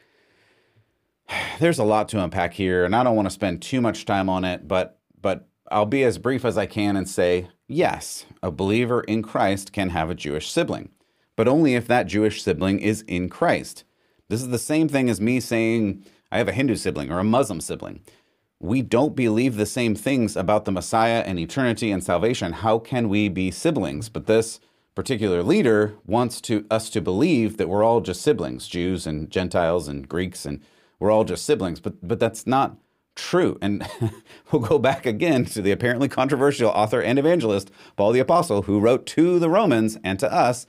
There's 1.61 1.79
a 1.79 1.85
lot 1.85 2.09
to 2.11 2.23
unpack 2.23 2.55
here, 2.55 2.85
and 2.85 2.97
I 2.97 3.03
don't 3.03 3.17
want 3.17 3.27
to 3.27 3.31
spend 3.35 3.63
too 3.63 3.81
much 3.81 4.05
time 4.05 4.29
on 4.29 4.45
it, 4.45 4.67
but 4.67 4.99
but 5.21 5.49
I'll 5.71 5.87
be 5.87 6.05
as 6.05 6.19
brief 6.19 6.45
as 6.45 6.59
I 6.59 6.67
can 6.67 6.97
and 6.97 7.09
say, 7.09 7.49
yes, 7.69 8.27
a 8.43 8.51
believer 8.51 9.03
in 9.03 9.23
Christ 9.23 9.73
can 9.73 9.91
have 9.91 10.11
a 10.11 10.15
Jewish 10.15 10.51
sibling, 10.51 10.91
but 11.37 11.49
only 11.49 11.75
if 11.75 11.87
that 11.87 12.07
Jewish 12.07 12.43
sibling 12.43 12.81
is 12.81 13.03
in 13.03 13.29
Christ. 13.29 13.85
This 14.33 14.41
is 14.41 14.49
the 14.49 14.59
same 14.59 14.89
thing 14.89 15.11
as 15.11 15.21
me 15.21 15.41
saying 15.41 16.07
I 16.31 16.39
have 16.39 16.49
a 16.49 16.53
Hindu 16.53 16.77
sibling 16.77 17.13
or 17.13 17.19
a 17.19 17.23
Muslim 17.23 17.61
sibling. 17.61 18.01
We 18.61 18.81
don't 18.81 19.15
believe 19.15 19.57
the 19.57 19.67
same 19.67 19.95
things 19.95 20.37
about 20.37 20.65
the 20.65 20.73
Messiah 20.73 21.23
and 21.27 21.39
eternity 21.39 21.91
and 21.91 22.03
salvation. 22.03 22.55
How 22.55 22.79
can 22.79 23.11
we 23.11 23.29
be 23.29 23.51
siblings? 23.51 24.09
But 24.09 24.27
this 24.27 24.59
particular 24.95 25.43
leader 25.43 25.97
wants 26.07 26.41
to 26.43 26.65
us 26.71 26.89
to 26.91 27.03
believe 27.03 27.59
that 27.59 27.69
we're 27.69 27.85
all 27.85 28.01
just 28.01 28.23
siblings, 28.23 28.69
Jews 28.69 29.07
and 29.07 29.31
Gentiles 29.31 29.87
and 29.87 30.09
Greeks, 30.09 30.47
and 30.47 30.63
we're 30.99 31.11
all 31.11 31.25
just 31.25 31.45
siblings. 31.45 31.79
But 31.79 31.97
but 32.09 32.19
that's 32.19 32.47
not 32.47 32.79
true. 33.15 33.59
And 33.61 33.87
we'll 34.51 34.63
go 34.63 34.79
back 34.79 35.05
again 35.05 35.45
to 35.45 35.61
the 35.61 35.73
apparently 35.73 36.09
controversial 36.09 36.71
author 36.71 37.03
and 37.03 37.19
evangelist 37.19 37.71
Paul 37.97 38.13
the 38.13 38.21
Apostle, 38.21 38.63
who 38.63 38.81
wrote 38.81 39.05
to 39.09 39.39
the 39.39 39.51
Romans 39.51 39.99
and 40.03 40.19
to 40.21 40.33
us 40.33 40.65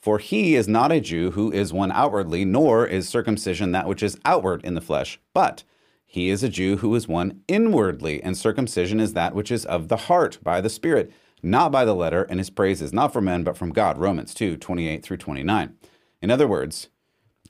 for 0.00 0.18
he 0.18 0.54
is 0.54 0.68
not 0.68 0.92
a 0.92 1.00
Jew 1.00 1.32
who 1.32 1.50
is 1.52 1.72
one 1.72 1.92
outwardly, 1.92 2.44
nor 2.44 2.86
is 2.86 3.08
circumcision 3.08 3.72
that 3.72 3.88
which 3.88 4.02
is 4.02 4.18
outward 4.24 4.64
in 4.64 4.74
the 4.74 4.80
flesh, 4.80 5.20
but 5.34 5.64
he 6.06 6.30
is 6.30 6.42
a 6.42 6.48
Jew 6.48 6.78
who 6.78 6.94
is 6.94 7.06
one 7.06 7.42
inwardly, 7.48 8.22
and 8.22 8.36
circumcision 8.36 8.98
is 8.98 9.12
that 9.12 9.34
which 9.34 9.50
is 9.50 9.66
of 9.66 9.88
the 9.88 9.96
heart 9.96 10.38
by 10.42 10.60
the 10.60 10.70
Spirit, 10.70 11.12
not 11.42 11.70
by 11.70 11.84
the 11.84 11.94
letter, 11.94 12.22
and 12.24 12.40
his 12.40 12.50
praise 12.50 12.80
is 12.80 12.92
not 12.92 13.12
from 13.12 13.26
men, 13.26 13.44
but 13.44 13.56
from 13.56 13.72
God. 13.72 13.98
Romans 13.98 14.32
2 14.32 14.56
28 14.56 15.02
through 15.02 15.18
29. 15.18 15.76
In 16.22 16.30
other 16.30 16.48
words, 16.48 16.88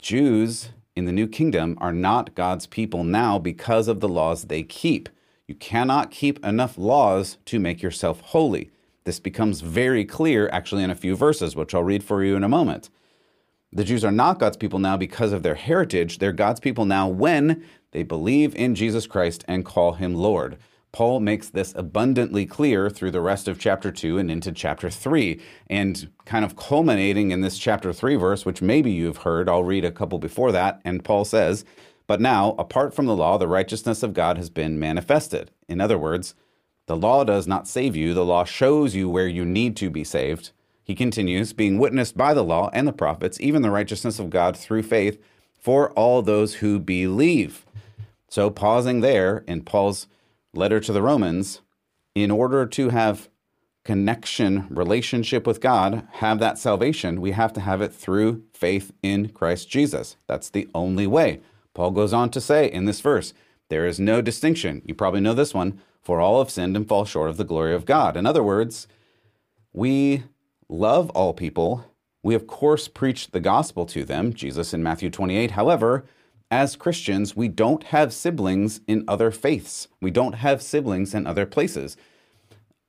Jews 0.00 0.70
in 0.96 1.04
the 1.04 1.12
new 1.12 1.28
kingdom 1.28 1.78
are 1.80 1.92
not 1.92 2.34
God's 2.34 2.66
people 2.66 3.04
now 3.04 3.38
because 3.38 3.86
of 3.86 4.00
the 4.00 4.08
laws 4.08 4.44
they 4.44 4.64
keep. 4.64 5.08
You 5.46 5.54
cannot 5.54 6.10
keep 6.10 6.44
enough 6.44 6.76
laws 6.76 7.38
to 7.46 7.60
make 7.60 7.80
yourself 7.80 8.20
holy. 8.20 8.70
This 9.08 9.20
becomes 9.20 9.62
very 9.62 10.04
clear 10.04 10.50
actually 10.50 10.84
in 10.84 10.90
a 10.90 10.94
few 10.94 11.16
verses, 11.16 11.56
which 11.56 11.74
I'll 11.74 11.82
read 11.82 12.04
for 12.04 12.22
you 12.22 12.36
in 12.36 12.44
a 12.44 12.48
moment. 12.48 12.90
The 13.72 13.82
Jews 13.82 14.04
are 14.04 14.12
not 14.12 14.38
God's 14.38 14.58
people 14.58 14.78
now 14.78 14.98
because 14.98 15.32
of 15.32 15.42
their 15.42 15.54
heritage. 15.54 16.18
They're 16.18 16.30
God's 16.30 16.60
people 16.60 16.84
now 16.84 17.08
when 17.08 17.64
they 17.92 18.02
believe 18.02 18.54
in 18.54 18.74
Jesus 18.74 19.06
Christ 19.06 19.46
and 19.48 19.64
call 19.64 19.94
him 19.94 20.14
Lord. 20.14 20.58
Paul 20.92 21.20
makes 21.20 21.48
this 21.48 21.72
abundantly 21.74 22.44
clear 22.44 22.90
through 22.90 23.12
the 23.12 23.22
rest 23.22 23.48
of 23.48 23.58
chapter 23.58 23.90
2 23.90 24.18
and 24.18 24.30
into 24.30 24.52
chapter 24.52 24.90
3. 24.90 25.40
And 25.70 26.10
kind 26.26 26.44
of 26.44 26.56
culminating 26.56 27.30
in 27.30 27.40
this 27.40 27.56
chapter 27.56 27.94
3 27.94 28.16
verse, 28.16 28.44
which 28.44 28.60
maybe 28.60 28.90
you've 28.90 29.22
heard, 29.22 29.48
I'll 29.48 29.64
read 29.64 29.86
a 29.86 29.90
couple 29.90 30.18
before 30.18 30.52
that. 30.52 30.82
And 30.84 31.02
Paul 31.02 31.24
says, 31.24 31.64
But 32.06 32.20
now, 32.20 32.54
apart 32.58 32.92
from 32.92 33.06
the 33.06 33.16
law, 33.16 33.38
the 33.38 33.48
righteousness 33.48 34.02
of 34.02 34.12
God 34.12 34.36
has 34.36 34.50
been 34.50 34.78
manifested. 34.78 35.50
In 35.66 35.80
other 35.80 35.96
words, 35.96 36.34
the 36.88 36.96
law 36.96 37.22
does 37.22 37.46
not 37.46 37.68
save 37.68 37.94
you, 37.94 38.14
the 38.14 38.24
law 38.24 38.44
shows 38.44 38.94
you 38.94 39.10
where 39.10 39.28
you 39.28 39.44
need 39.44 39.76
to 39.76 39.90
be 39.90 40.02
saved. 40.02 40.52
He 40.82 40.94
continues, 40.94 41.52
being 41.52 41.78
witnessed 41.78 42.16
by 42.16 42.32
the 42.32 42.42
law 42.42 42.70
and 42.72 42.88
the 42.88 42.94
prophets, 42.94 43.38
even 43.42 43.60
the 43.60 43.70
righteousness 43.70 44.18
of 44.18 44.30
God 44.30 44.56
through 44.56 44.84
faith 44.84 45.22
for 45.60 45.90
all 45.90 46.22
those 46.22 46.54
who 46.54 46.78
believe. 46.78 47.66
So, 48.30 48.48
pausing 48.48 49.02
there 49.02 49.44
in 49.46 49.64
Paul's 49.64 50.06
letter 50.54 50.80
to 50.80 50.92
the 50.92 51.02
Romans, 51.02 51.60
in 52.14 52.30
order 52.30 52.64
to 52.64 52.88
have 52.88 53.28
connection, 53.84 54.66
relationship 54.70 55.46
with 55.46 55.60
God, 55.60 56.08
have 56.12 56.38
that 56.38 56.56
salvation, 56.56 57.20
we 57.20 57.32
have 57.32 57.52
to 57.52 57.60
have 57.60 57.82
it 57.82 57.92
through 57.92 58.44
faith 58.54 58.92
in 59.02 59.28
Christ 59.28 59.68
Jesus. 59.68 60.16
That's 60.26 60.48
the 60.48 60.68
only 60.74 61.06
way. 61.06 61.40
Paul 61.74 61.90
goes 61.90 62.14
on 62.14 62.30
to 62.30 62.40
say 62.40 62.66
in 62.66 62.86
this 62.86 63.02
verse, 63.02 63.34
there 63.68 63.86
is 63.86 64.00
no 64.00 64.22
distinction. 64.22 64.80
You 64.86 64.94
probably 64.94 65.20
know 65.20 65.34
this 65.34 65.52
one 65.52 65.82
for 66.08 66.22
all 66.22 66.38
have 66.38 66.50
sinned 66.50 66.74
and 66.74 66.88
fall 66.88 67.04
short 67.04 67.28
of 67.28 67.36
the 67.36 67.44
glory 67.44 67.74
of 67.74 67.84
God. 67.84 68.16
In 68.16 68.24
other 68.24 68.42
words, 68.42 68.88
we 69.74 70.22
love 70.66 71.10
all 71.10 71.34
people. 71.34 71.84
We, 72.22 72.34
of 72.34 72.46
course, 72.46 72.88
preach 72.88 73.30
the 73.30 73.40
gospel 73.40 73.84
to 73.84 74.06
them, 74.06 74.32
Jesus 74.32 74.72
in 74.72 74.82
Matthew 74.82 75.10
28. 75.10 75.50
However, 75.50 76.06
as 76.50 76.76
Christians, 76.76 77.36
we 77.36 77.48
don't 77.48 77.84
have 77.84 78.14
siblings 78.14 78.80
in 78.86 79.04
other 79.06 79.30
faiths. 79.30 79.86
We 80.00 80.10
don't 80.10 80.36
have 80.36 80.62
siblings 80.62 81.12
in 81.12 81.26
other 81.26 81.44
places. 81.44 81.94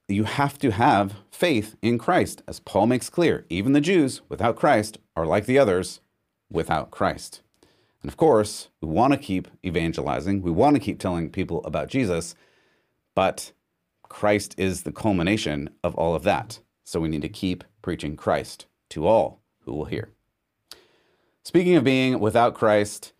You 0.08 0.24
have 0.24 0.58
to 0.60 0.72
have 0.72 1.16
faith 1.30 1.76
in 1.82 1.98
Christ, 1.98 2.42
as 2.48 2.62
Paul 2.62 2.88
makes 2.88 3.10
clear. 3.10 3.46
Even 3.50 3.74
the 3.74 3.82
Jews 3.82 4.22
without 4.30 4.56
Christ 4.56 4.98
are 5.18 5.26
like 5.26 5.46
the 5.46 5.60
others 5.60 6.00
without 6.50 6.90
Christ. 6.90 7.42
And 8.02 8.10
of 8.10 8.16
course, 8.16 8.70
we 8.80 8.88
want 8.88 9.12
to 9.12 9.20
keep 9.20 9.50
evangelizing. 9.66 10.42
We 10.42 10.52
want 10.52 10.78
to 10.78 10.82
keep 10.82 11.02
telling 11.02 11.30
people 11.30 11.62
about 11.66 11.90
Jesus. 11.90 12.34
But 13.20 13.52
Christ 14.04 14.56
is 14.58 14.84
the 14.84 14.94
culmination 14.94 15.72
of 15.84 15.94
all 15.96 16.16
of 16.16 16.24
that. 16.24 16.62
So 16.86 17.02
we 17.02 17.10
need 17.10 17.22
to 17.24 17.28
keep 17.28 17.66
preaching 17.82 18.16
Christ 18.16 18.66
to 18.92 19.08
all 19.08 19.42
who 19.66 19.74
will 19.74 19.84
hear. 19.84 20.12
Speaking 21.44 21.76
of 21.76 21.84
being 21.84 22.22
without 22.22 22.54
Christ, 22.54 23.12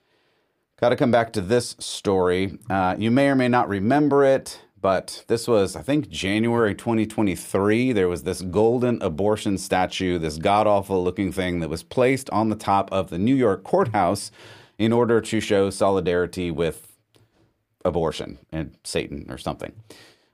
got 0.80 0.90
to 0.90 0.96
come 0.96 1.12
back 1.12 1.34
to 1.34 1.42
this 1.42 1.76
story. 1.80 2.58
Uh, 2.70 2.96
you 2.98 3.12
may 3.12 3.28
or 3.28 3.36
may 3.36 3.50
not 3.50 3.68
remember 3.68 4.24
it, 4.24 4.62
but 4.80 5.26
this 5.28 5.50
was, 5.50 5.76
I 5.76 5.82
think, 5.82 6.08
January 6.08 6.76
2023. 6.76 7.92
There 7.92 8.08
was 8.08 8.24
this 8.24 8.42
golden 8.42 9.02
abortion 9.02 9.58
statue, 9.58 10.18
this 10.18 10.38
god 10.38 10.66
awful 10.66 11.04
looking 11.04 11.34
thing 11.34 11.60
that 11.60 11.70
was 11.70 11.84
placed 11.84 12.30
on 12.30 12.48
the 12.48 12.56
top 12.56 12.90
of 12.94 13.10
the 13.10 13.20
New 13.20 13.36
York 13.36 13.66
courthouse 13.66 14.32
in 14.78 14.94
order 14.94 15.20
to 15.20 15.42
show 15.42 15.70
solidarity 15.70 16.52
with 16.52 16.89
abortion 17.86 18.40
and 18.52 18.78
Satan 18.84 19.26
or 19.30 19.38
something. 19.38 19.74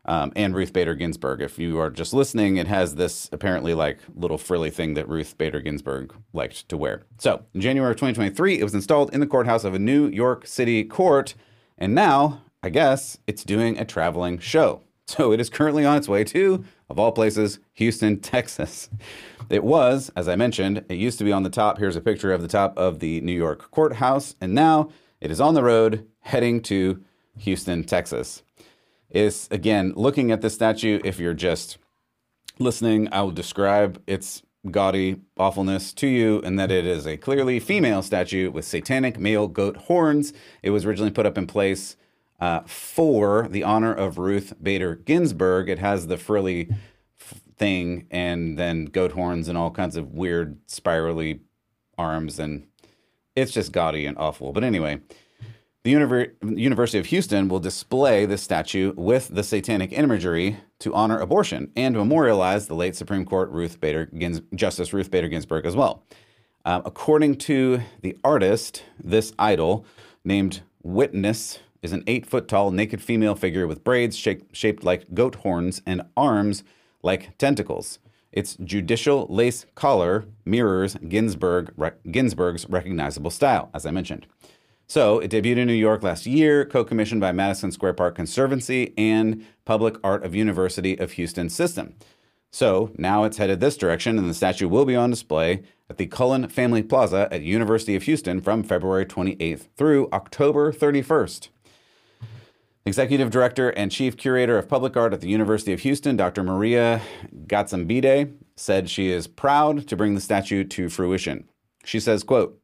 Um, 0.08 0.32
and 0.36 0.54
Ruth 0.54 0.72
Bader 0.72 0.94
Ginsburg. 0.94 1.42
If 1.42 1.58
you 1.58 1.80
are 1.80 1.90
just 1.90 2.14
listening, 2.14 2.58
it 2.58 2.68
has 2.68 2.94
this 2.94 3.28
apparently 3.32 3.74
like 3.74 4.00
little 4.14 4.38
frilly 4.38 4.70
thing 4.70 4.94
that 4.94 5.10
Ruth 5.10 5.36
Bader 5.38 5.62
Ginsburg 5.62 6.14
liked 6.32 6.70
to 6.70 6.78
wear. 6.78 7.04
So 7.18 7.44
in 7.56 7.62
January 7.62 7.92
of 7.92 7.98
2023, 7.98 8.60
it 8.60 8.64
was 8.64 8.75
installed 8.75 9.14
in 9.14 9.20
the 9.20 9.28
courthouse 9.28 9.64
of 9.64 9.74
a 9.74 9.80
New 9.80 10.08
York 10.08 10.46
City 10.46 10.84
court. 10.84 11.34
And 11.78 11.96
now, 11.96 12.44
I 12.62 12.70
guess, 12.70 13.18
it's 13.25 13.44
doing 13.44 13.80
a 13.80 13.86
traveling 13.86 14.40
show. 14.40 14.82
So 15.08 15.32
it 15.32 15.40
is 15.40 15.52
currently 15.52 15.86
on 15.86 15.98
its 15.98 16.10
way 16.10 16.24
to, 16.24 16.66
of 16.90 16.98
all 16.98 17.12
places, 17.12 17.60
Houston, 17.74 18.20
Texas. 18.22 18.90
It 19.52 19.64
was, 19.64 20.10
as 20.16 20.28
I 20.28 20.36
mentioned, 20.36 20.84
it 20.90 20.96
used 20.96 21.20
to 21.20 21.24
be 21.24 21.32
on 21.32 21.44
the 21.44 21.52
top. 21.52 21.78
Here's 21.78 21.96
a 21.96 22.02
picture 22.02 22.34
of 22.34 22.42
the 22.42 22.48
top 22.48 22.75
of 22.75 22.98
the 23.02 23.22
New 23.22 23.32
York 23.32 23.70
courthouse. 23.70 24.36
And 24.42 24.56
now 24.56 24.90
it 25.22 25.30
is 25.30 25.40
on 25.40 25.54
the 25.54 25.62
road 25.62 26.08
heading 26.22 26.60
to 26.64 27.04
Houston, 27.39 27.84
Texas 27.84 28.44
is 29.10 29.48
again 29.51 29.94
looking 29.96 30.32
at 30.32 30.42
the 30.42 30.50
statue. 30.50 31.00
If 31.04 31.20
you're 31.20 31.34
just 31.34 31.77
listening, 32.60 33.08
I 33.12 33.22
will 33.22 33.32
describe 33.32 34.01
its 34.08 34.44
gaudy 34.72 35.22
awfulness 35.38 35.94
to 35.94 36.08
you, 36.08 36.42
and 36.44 36.58
that 36.58 36.72
it 36.72 36.86
is 36.86 37.06
a 37.06 37.18
clearly 37.18 37.60
female 37.60 38.01
statue 38.01 38.50
with 38.50 38.65
satanic 38.65 39.20
male 39.20 39.48
goat 39.48 39.77
horns. 39.77 40.34
It 40.63 40.72
was 40.72 40.86
originally 40.86 41.12
put 41.12 41.25
up 41.25 41.38
in 41.38 41.48
place 41.48 41.98
uh, 42.39 42.62
for 42.62 43.48
the 43.48 43.63
honor 43.63 43.94
of 43.94 44.18
Ruth 44.18 44.54
Bader 44.62 44.96
Ginsburg. 44.96 45.70
It 45.70 45.80
has 45.80 46.08
the 46.08 46.18
frilly 46.18 46.70
f- 47.20 47.42
thing 47.58 48.08
and 48.10 48.58
then 48.58 48.86
goat 48.86 49.12
horns 49.12 49.48
and 49.48 49.58
all 49.58 49.72
kinds 49.72 49.96
of 49.96 50.13
weird 50.13 50.58
spirally 50.68 51.42
arms, 51.98 52.39
and 52.39 52.68
it's 53.36 53.51
just 53.51 53.72
gaudy 53.72 54.06
and 54.06 54.18
awful. 54.18 54.51
But 54.51 54.63
anyway, 54.63 55.01
the 55.86 55.94
Univer- 55.94 56.32
University 56.58 56.98
of 56.98 57.06
Houston 57.06 57.48
will 57.48 57.60
display 57.60 58.25
this 58.25 58.42
statue 58.42 58.92
with 58.98 59.27
the 59.27 59.44
satanic 59.44 59.94
imagery 59.94 60.58
to 60.80 60.92
honor 60.96 61.20
abortion 61.20 61.72
and 61.75 61.96
memorialize 61.96 62.65
the 62.65 62.74
late 62.74 62.96
Supreme 62.96 63.24
Court 63.24 63.51
Ruth 63.51 63.80
Bader 63.80 64.08
Gins- 64.08 64.42
Justice 64.56 64.94
Ruth 64.94 65.12
Bader 65.12 65.27
Ginsburg 65.27 65.63
as 65.63 65.75
well. 65.75 66.01
Uh, 66.65 66.82
according 66.86 67.36
to 67.36 67.82
the 68.01 68.18
artist, 68.24 68.84
this 69.00 69.32
idol, 69.38 69.86
named 70.24 70.62
Witness, 70.82 71.60
is 71.84 71.92
an 71.92 72.04
eight 72.08 72.25
foot 72.25 72.48
tall 72.48 72.72
naked 72.72 73.00
female 73.00 73.36
figure 73.36 73.68
with 73.68 73.84
braids 73.84 74.18
shaped, 74.18 74.84
like 74.84 75.13
goat 75.13 75.36
horns 75.36 75.84
and 75.86 76.01
arms 76.18 76.63
like 77.04 77.38
tentacles. 77.38 78.00
Its 78.32 78.58
judicial 78.63 79.27
lace 79.30 79.68
collar 79.75 80.25
mirrors 80.46 80.96
Ginsburg, 81.08 81.72
re- 81.77 81.92
Ginsburg's 82.10 82.68
recognizable 82.68 83.30
style, 83.30 83.70
as 83.75 83.86
I 83.86 83.92
mentioned. 83.92 84.25
So 84.88 85.20
it 85.20 85.32
debuted 85.32 85.58
in 85.58 85.68
New 85.68 85.74
York 85.74 86.04
last 86.04 86.25
year, 86.25 86.65
co-commissioned 86.65 87.22
by 87.22 87.32
Madison 87.32 87.72
Square 87.72 87.94
Park 87.94 88.15
Conservancy 88.15 88.94
and 88.98 89.46
Public 89.65 89.98
Art 90.04 90.24
of 90.24 90.36
University 90.36 90.98
of 90.98 91.13
Houston 91.13 91.50
System. 91.50 91.96
So 92.51 92.92
now 92.98 93.24
it's 93.25 93.38
headed 93.38 93.60
this 93.60 93.75
direction, 93.75 94.18
and 94.18 94.30
the 94.30 94.34
statue 94.34 94.70
will 94.70 94.86
be 94.86 94.96
on 94.96 95.10
display 95.10 95.63
at 95.89 95.98
the 95.98 96.08
Cullen 96.08 96.48
Family 96.48 96.84
Plaza 96.84 97.27
at 97.32 97.42
University 97.42 97.96
of 97.96 98.04
Houston 98.04 98.39
from 98.39 98.63
February 98.63 99.06
28th 99.06 99.68
through 99.75 100.08
October 100.13 100.72
31st. 100.72 101.50
Executive 102.86 103.32
Director 103.32 103.70
and 103.70 103.92
Chief 103.92 104.15
Curator 104.15 104.60
of 104.60 104.70
Public 104.70 104.96
Art 104.96 105.12
at 105.12 105.20
the 105.20 105.27
University 105.27 105.74
of 105.74 105.80
Houston, 105.82 106.15
Dr. 106.15 106.44
Maria 106.44 107.01
Gaztambide, 107.48 108.36
said 108.56 108.89
she 108.89 109.10
is 109.10 109.27
proud 109.27 109.88
to 109.88 109.98
bring 109.98 110.13
the 110.13 110.22
statue 110.22 110.63
to 110.63 110.88
fruition. 110.88 111.50
She 111.84 112.00
says, 112.00 112.24
quote, 112.24 112.62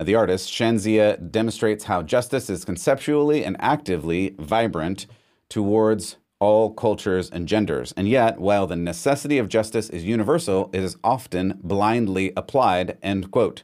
the 0.00 0.14
artist, 0.14 0.50
Shahzia, 0.50 1.30
demonstrates 1.30 1.84
how 1.84 2.02
justice 2.02 2.50
is 2.50 2.64
conceptually 2.64 3.44
and 3.44 3.56
actively 3.60 4.34
vibrant 4.38 5.06
towards 5.48 6.16
all 6.38 6.70
cultures 6.70 7.30
and 7.30 7.48
genders. 7.48 7.92
And 7.96 8.08
yet, 8.08 8.38
while 8.38 8.66
the 8.66 8.76
necessity 8.76 9.38
of 9.38 9.48
justice 9.48 9.88
is 9.88 10.04
universal, 10.04 10.70
it 10.72 10.82
is 10.82 10.96
often 11.02 11.58
blindly 11.62 12.32
applied. 12.36 12.98
End 13.02 13.30
quote. 13.30 13.62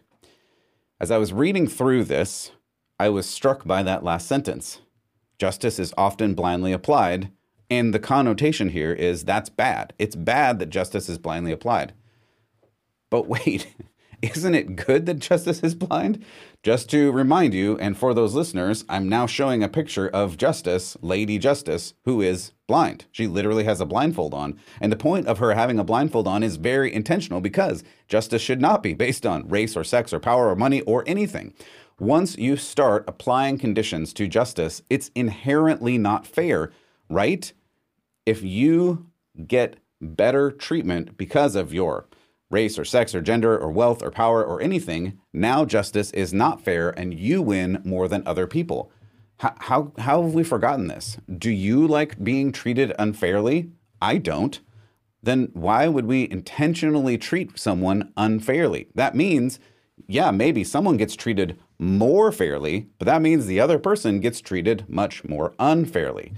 As 0.99 1.11
I 1.11 1.19
was 1.19 1.33
reading 1.33 1.67
through 1.67 2.05
this, 2.05 2.53
I 2.99 3.09
was 3.09 3.27
struck 3.29 3.67
by 3.67 3.83
that 3.83 4.05
last 4.05 4.27
sentence. 4.27 4.81
Justice 5.39 5.79
is 5.79 5.93
often 5.99 6.35
blindly 6.35 6.73
applied, 6.73 7.33
and 7.69 7.93
the 7.93 7.99
connotation 7.99 8.69
here 8.69 8.93
is 8.93 9.25
that's 9.25 9.51
bad. 9.51 9.93
It's 9.99 10.15
bad 10.15 10.61
that 10.61 10.71
justice 10.71 11.09
is 11.09 11.19
blindly 11.19 11.53
applied. 11.53 11.95
But 13.11 13.27
wait, 13.29 13.75
isn't 14.23 14.55
it 14.55 14.77
good 14.77 15.07
that 15.07 15.19
justice 15.19 15.61
is 15.63 15.75
blind? 15.75 16.25
Just 16.63 16.89
to 16.91 17.11
remind 17.11 17.55
you, 17.55 17.77
and 17.79 17.99
for 17.99 18.15
those 18.15 18.35
listeners, 18.35 18.85
I'm 18.89 19.09
now 19.09 19.27
showing 19.27 19.63
a 19.63 19.69
picture 19.69 20.09
of 20.09 20.39
Justice, 20.39 20.97
Lady 21.03 21.39
Justice, 21.39 21.95
who 22.05 22.23
is 22.23 22.53
blind. 22.69 23.07
She 23.11 23.27
literally 23.27 23.65
has 23.65 23.81
a 23.81 23.87
blindfold 23.87 24.33
on. 24.33 24.59
And 24.81 24.93
the 24.93 24.97
point 24.97 25.27
of 25.27 25.39
her 25.39 25.55
having 25.55 25.79
a 25.81 25.85
blindfold 25.85 26.29
on 26.29 26.45
is 26.45 26.57
very 26.57 26.93
intentional 26.93 27.41
because 27.41 27.83
justice 28.07 28.41
should 28.41 28.61
not 28.61 28.83
be 28.83 28.95
based 28.95 29.27
on 29.27 29.49
race 29.49 29.77
or 29.77 29.83
sex 29.83 30.13
or 30.13 30.21
power 30.21 30.49
or 30.49 30.57
money 30.57 30.83
or 30.83 31.03
anything. 31.07 31.53
Once 31.99 32.39
you 32.39 32.57
start 32.57 33.05
applying 33.09 33.59
conditions 33.59 34.13
to 34.13 34.29
justice, 34.29 34.83
it's 34.89 35.11
inherently 35.17 35.99
not 35.99 36.27
fair, 36.27 36.71
right? 37.09 37.53
If 38.25 38.43
you 38.43 39.07
get 39.47 39.79
better 40.01 40.51
treatment 40.51 41.17
because 41.17 41.55
of 41.57 41.75
your 41.75 42.07
race 42.53 42.79
or 42.79 42.85
sex 42.85 43.15
or 43.15 43.23
gender 43.23 43.59
or 43.59 43.71
wealth 43.71 44.03
or 44.03 44.11
power 44.11 44.45
or 44.45 44.61
anything, 44.61 45.19
now 45.33 45.65
justice 45.65 46.11
is 46.13 46.33
not 46.33 46.63
fair 46.63 46.91
and 46.91 47.15
you 47.15 47.43
win 47.43 47.83
more 47.85 48.07
than 48.07 48.23
other 48.27 48.47
people. 48.47 48.93
How, 49.39 49.55
how, 49.59 49.93
how 49.99 50.23
have 50.23 50.35
we 50.35 50.45
forgotten 50.45 50.87
this? 50.87 51.17
Do 51.37 51.51
you 51.51 51.87
like 51.89 52.23
being 52.23 52.53
treated 52.53 52.93
unfairly? 52.99 53.71
I 54.01 54.19
don't. 54.19 54.61
Then 55.23 55.49
why 55.55 55.89
would 55.89 56.07
we 56.07 56.31
intentionally 56.31 57.17
treat 57.17 57.59
someone 57.59 58.13
unfairly? 58.17 58.89
That 58.95 59.15
means, 59.15 59.59
yeah, 60.07 60.31
maybe 60.31 60.63
someone 60.65 60.97
gets 60.97 61.17
treated 61.17 61.59
more 61.79 62.31
fairly, 62.33 62.89
but 62.99 63.07
that 63.07 63.23
means 63.23 63.47
the 63.47 63.61
other 63.61 63.79
person 63.79 64.21
gets 64.21 64.41
treated 64.41 64.89
much 64.89 65.25
more 65.25 65.55
unfairly. 65.59 66.33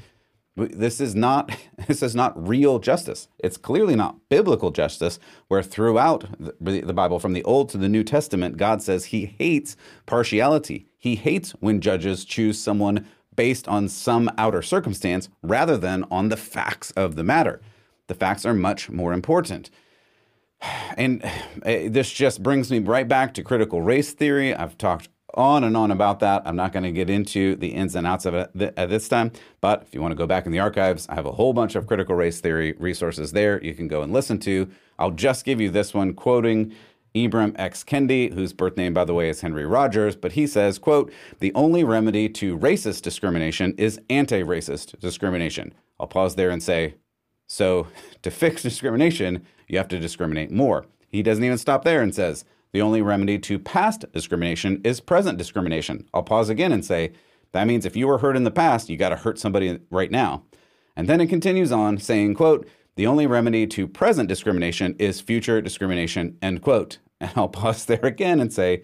This 0.57 1.01
is 1.01 1.15
not 1.15 1.51
this 1.89 2.03
is 2.03 2.15
not 2.15 2.49
real 2.49 2.79
justice. 2.79 3.29
It's 3.39 3.57
clearly 3.57 3.97
not 3.97 4.17
biblical 4.29 4.71
justice 4.71 5.19
where 5.49 5.63
throughout 5.63 6.27
the 6.61 6.93
Bible 6.93 7.19
from 7.19 7.33
the 7.33 7.45
Old 7.45 7.69
to 7.71 7.79
the 7.79 7.89
New 7.89 8.05
Testament 8.05 8.57
God 8.57 8.83
says 8.83 9.07
he 9.07 9.27
hates 9.27 9.77
partiality. 10.07 10.87
He 10.99 11.17
hates 11.17 11.53
when 11.61 11.81
judges 11.81 12.25
choose 12.25 12.59
someone 12.59 13.07
based 13.37 13.67
on 13.67 13.89
some 13.89 14.31
outer 14.39 14.63
circumstance 14.63 15.29
rather 15.43 15.77
than 15.77 16.05
on 16.11 16.29
the 16.29 16.37
facts 16.37 16.93
of 16.93 17.17
the 17.17 17.25
matter. 17.25 17.61
The 18.07 18.15
facts 18.15 18.47
are 18.47 18.55
much 18.55 18.91
more 18.91 19.13
important. 19.13 19.71
And 20.97 21.23
eh, 21.65 21.89
this 21.89 22.11
just 22.11 22.43
brings 22.43 22.71
me 22.71 22.79
right 22.79 23.07
back 23.07 23.35
to 23.35 23.43
critical 23.43 23.83
race 23.83 24.13
theory. 24.13 24.55
I've 24.55 24.79
talked 24.79 25.09
on 25.35 25.65
and 25.65 25.77
on 25.77 25.91
about 25.91 26.21
that. 26.21 26.43
I'm 26.45 26.57
not 26.57 26.73
going 26.73 26.83
to 26.85 26.93
get 26.93 27.11
into 27.11 27.57
the 27.57 27.69
ins 27.69 27.95
and 27.95 28.07
outs 28.07 28.27
of 28.27 28.35
it 28.35 28.51
at 28.77 28.89
this 28.89 29.09
time, 29.09 29.33
but 29.61 29.83
if 29.83 29.95
you 29.95 30.01
want 30.01 30.13
to 30.13 30.17
go 30.17 30.27
back 30.27 30.47
in 30.47 30.53
the 30.53 30.61
archives, 30.61 31.07
I 31.09 31.15
have 31.15 31.27
a 31.27 31.33
whole 31.33 31.53
bunch 31.53 31.75
of 31.75 31.87
critical 31.87 32.15
race 32.15 32.41
theory 32.41 32.73
resources 32.79 33.33
there 33.33 33.63
you 33.63 33.75
can 33.75 33.89
go 33.89 34.03
and 34.03 34.13
listen 34.13 34.39
to. 34.41 34.71
I'll 34.99 35.11
just 35.11 35.45
give 35.45 35.61
you 35.61 35.71
this 35.71 35.93
one 35.93 36.15
quoting 36.15 36.75
Ibram 37.15 37.55
X. 37.59 37.85
Kendi, 37.85 38.33
whose 38.33 38.53
birth 38.53 38.77
name, 38.77 38.93
by 38.93 39.05
the 39.05 39.15
way, 39.15 39.29
is 39.29 39.41
Henry 39.41 39.65
Rogers, 39.65 40.17
but 40.17 40.33
he 40.33 40.47
says, 40.47 40.79
quote, 40.79 41.13
the 41.39 41.55
only 41.55 41.85
remedy 41.85 42.29
to 42.29 42.59
racist 42.59 43.03
discrimination 43.03 43.75
is 43.79 44.01
anti-racist 44.11 44.99
discrimination. 44.99 45.73
I'll 46.01 46.09
pause 46.09 46.35
there 46.35 46.51
and 46.51 46.63
say, 46.63 46.95
so 47.47 47.87
to 48.23 48.31
fix 48.31 48.63
discrimination, 48.63 49.47
you 49.69 49.79
have 49.79 49.89
to 49.89 50.01
discriminate 50.01 50.51
more. 50.51 50.87
He 51.09 51.23
doesn't 51.23 51.45
even 51.45 51.59
stop 51.59 51.85
there 51.85 52.03
and 52.03 52.13
says, 52.13 52.45
the 52.75 52.83
only 52.83 53.01
remedy 53.01 53.39
to 53.39 53.57
past 53.57 54.05
discrimination 54.13 54.81
is 54.83 55.01
present 55.01 55.39
discrimination. 55.39 56.09
I'll 56.13 56.25
pause 56.25 56.49
again 56.49 56.73
and 56.73 56.85
say, 56.85 57.13
that 57.53 57.69
means 57.69 57.87
if 57.87 57.95
you 57.95 58.09
were 58.09 58.19
hurt 58.19 58.35
in 58.35 58.43
the 58.43 58.51
past, 58.51 58.89
you 58.89 58.97
got 58.97 59.11
to 59.11 59.17
hurt 59.17 59.39
somebody 59.39 59.79
right 59.93 60.11
now. 60.11 60.43
And 60.97 61.09
then 61.09 61.21
it 61.21 61.29
continues 61.29 61.71
on 61.71 61.99
saying, 61.99 62.35
quote, 62.35 62.69
the 62.97 63.07
only 63.07 63.29
remedy 63.29 63.65
to 63.69 63.87
present 63.87 64.29
discrimination 64.29 64.97
is 64.99 65.21
future 65.21 65.61
discrimination, 65.61 66.37
end 66.43 66.63
quote. 66.63 66.99
And 67.21 67.31
I'll 67.37 67.49
pause 67.49 67.85
there 67.87 68.05
again 68.05 68.41
and 68.41 68.53
say, 68.53 68.83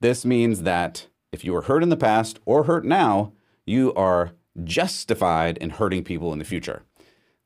this 0.00 0.24
means 0.24 0.62
that 0.62 1.08
if 1.32 1.44
you 1.44 1.52
were 1.52 1.62
hurt 1.62 1.82
in 1.82 1.88
the 1.88 1.96
past 1.96 2.38
or 2.44 2.64
hurt 2.64 2.84
now, 2.84 3.32
you 3.66 3.92
are 3.94 4.30
justified 4.62 5.58
in 5.58 5.70
hurting 5.70 6.04
people 6.04 6.32
in 6.32 6.38
the 6.38 6.44
future. 6.44 6.84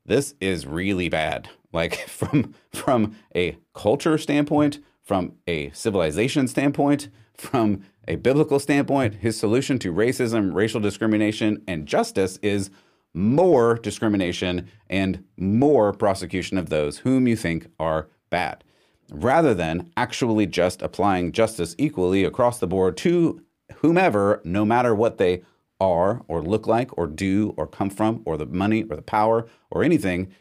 This 0.05 0.35
is 0.39 0.67
really 0.67 1.09
bad. 1.09 1.49
Like 1.73 1.95
from 2.09 2.55
from 2.73 3.17
a 3.35 3.57
culture 3.73 4.19
standpoint, 4.19 4.81
from 5.03 5.33
a 5.47 5.71
civilization 5.71 6.49
standpoint, 6.49 7.09
from 7.35 7.83
a 8.09 8.17
biblical 8.17 8.59
standpoint, 8.59 9.17
his 9.17 9.39
solution 9.39 9.79
to 9.81 9.93
racism, 9.93 10.55
racial 10.55 10.81
discrimination, 10.81 11.63
and 11.67 11.87
justice 11.87 12.39
is 12.43 12.71
more 13.15 13.77
discrimination 13.77 14.69
and 14.89 15.25
more 15.37 15.93
prosecution 15.93 16.57
of 16.57 16.69
those 16.69 16.99
whom 16.99 17.27
you 17.29 17.37
think 17.37 17.67
are 17.79 18.09
bad, 18.31 18.65
rather 19.11 19.55
than 19.55 19.91
actually 19.97 20.47
just 20.47 20.83
applying 20.83 21.33
justice 21.33 21.75
equally 21.79 22.25
across 22.25 22.59
the 22.59 22.67
board 22.67 22.97
to 22.97 23.43
whomever, 23.77 24.41
no 24.45 24.65
matter 24.65 24.95
what 24.95 25.19
they 25.19 25.43
are 25.81 26.23
or 26.29 26.43
look 26.43 26.67
like 26.67 26.97
or 26.97 27.07
do 27.07 27.53
or 27.57 27.67
come 27.67 27.91
from 27.91 28.23
or 28.25 28.37
the 28.37 28.47
money 28.47 28.85
or 28.85 28.97
the 28.97 29.03
power 29.03 29.47
or 29.71 29.83
anything. 29.83 30.33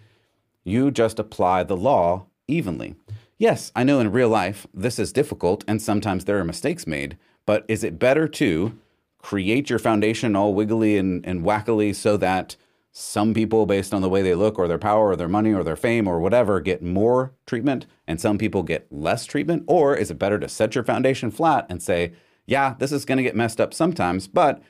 You 0.64 0.92
just 0.92 1.18
apply 1.18 1.64
the 1.64 1.76
law 1.76 2.28
evenly. 2.48 2.96
Yes, 3.42 3.72
I 3.76 3.84
know 3.84 4.00
in 4.00 4.12
real 4.12 4.30
life 4.30 4.68
this 4.72 5.00
is 5.00 5.12
difficult 5.12 5.64
and 5.68 5.82
sometimes 5.82 6.26
there 6.26 6.38
are 6.38 6.44
mistakes 6.44 6.86
made, 6.86 7.18
but 7.48 7.66
is 7.68 7.84
it 7.84 7.98
better 7.98 8.28
to 8.28 8.78
create 9.18 9.68
your 9.68 9.80
foundation 9.80 10.36
all 10.36 10.54
wiggly 10.54 10.96
and, 10.96 11.26
and 11.26 11.42
wackily 11.42 11.96
so 11.96 12.18
that 12.18 12.56
some 12.92 13.34
people, 13.34 13.66
based 13.66 13.96
on 13.96 14.04
the 14.04 14.10
way 14.10 14.22
they 14.22 14.36
look 14.36 14.60
or 14.60 14.68
their 14.68 14.78
power 14.78 15.08
or 15.08 15.16
their 15.16 15.28
money 15.28 15.52
or 15.56 15.64
their 15.64 15.76
fame 15.76 16.08
or 16.08 16.20
whatever, 16.20 16.60
get 16.60 16.84
more 16.84 17.34
treatment 17.48 17.88
and 18.06 18.22
some 18.22 18.38
people 18.38 18.62
get 18.62 18.86
less 18.92 19.26
treatment? 19.26 19.64
Or 19.66 19.96
is 19.96 20.12
it 20.12 20.20
better 20.20 20.38
to 20.38 20.48
set 20.48 20.76
your 20.76 20.84
foundation 20.84 21.32
flat 21.32 21.66
and 21.68 21.82
say, 21.82 22.14
yeah, 22.46 22.76
this 22.78 22.92
is 22.92 23.06
going 23.06 23.18
to 23.18 23.24
get 23.24 23.36
messed 23.36 23.60
up 23.60 23.74
sometimes, 23.74 24.28
but 24.28 24.62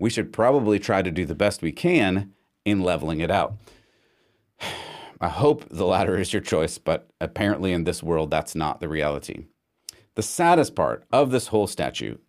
we 0.00 0.10
should 0.10 0.32
probably 0.32 0.80
try 0.80 1.02
to 1.02 1.12
do 1.12 1.24
the 1.24 1.36
best 1.36 1.62
we 1.62 1.70
can 1.70 2.32
in 2.64 2.80
leveling 2.80 3.20
it 3.20 3.30
out? 3.30 3.54
I 5.20 5.28
hope 5.28 5.68
the 5.68 5.86
latter 5.86 6.18
is 6.18 6.32
your 6.32 6.42
choice, 6.42 6.78
but 6.78 7.08
apparently 7.20 7.72
in 7.72 7.84
this 7.84 8.02
world, 8.02 8.30
that's 8.30 8.54
not 8.54 8.80
the 8.80 8.88
reality. 8.88 9.46
The 10.14 10.22
saddest 10.22 10.74
part 10.74 11.04
of 11.12 11.30
this 11.30 11.48
whole 11.48 11.66
statute 11.66 12.22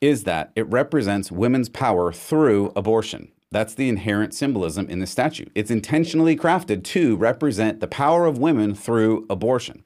is 0.00 0.24
that 0.24 0.52
it 0.56 0.68
represents 0.68 1.30
women's 1.30 1.68
power 1.68 2.12
through 2.12 2.72
abortion. 2.74 3.30
That's 3.52 3.74
the 3.74 3.88
inherent 3.88 4.32
symbolism 4.32 4.88
in 4.88 5.00
the 5.00 5.06
statute. 5.06 5.50
It's 5.54 5.70
intentionally 5.70 6.36
crafted 6.36 6.84
to 6.84 7.16
represent 7.16 7.80
the 7.80 7.88
power 7.88 8.26
of 8.26 8.38
women 8.38 8.74
through 8.74 9.26
abortion. 9.28 9.82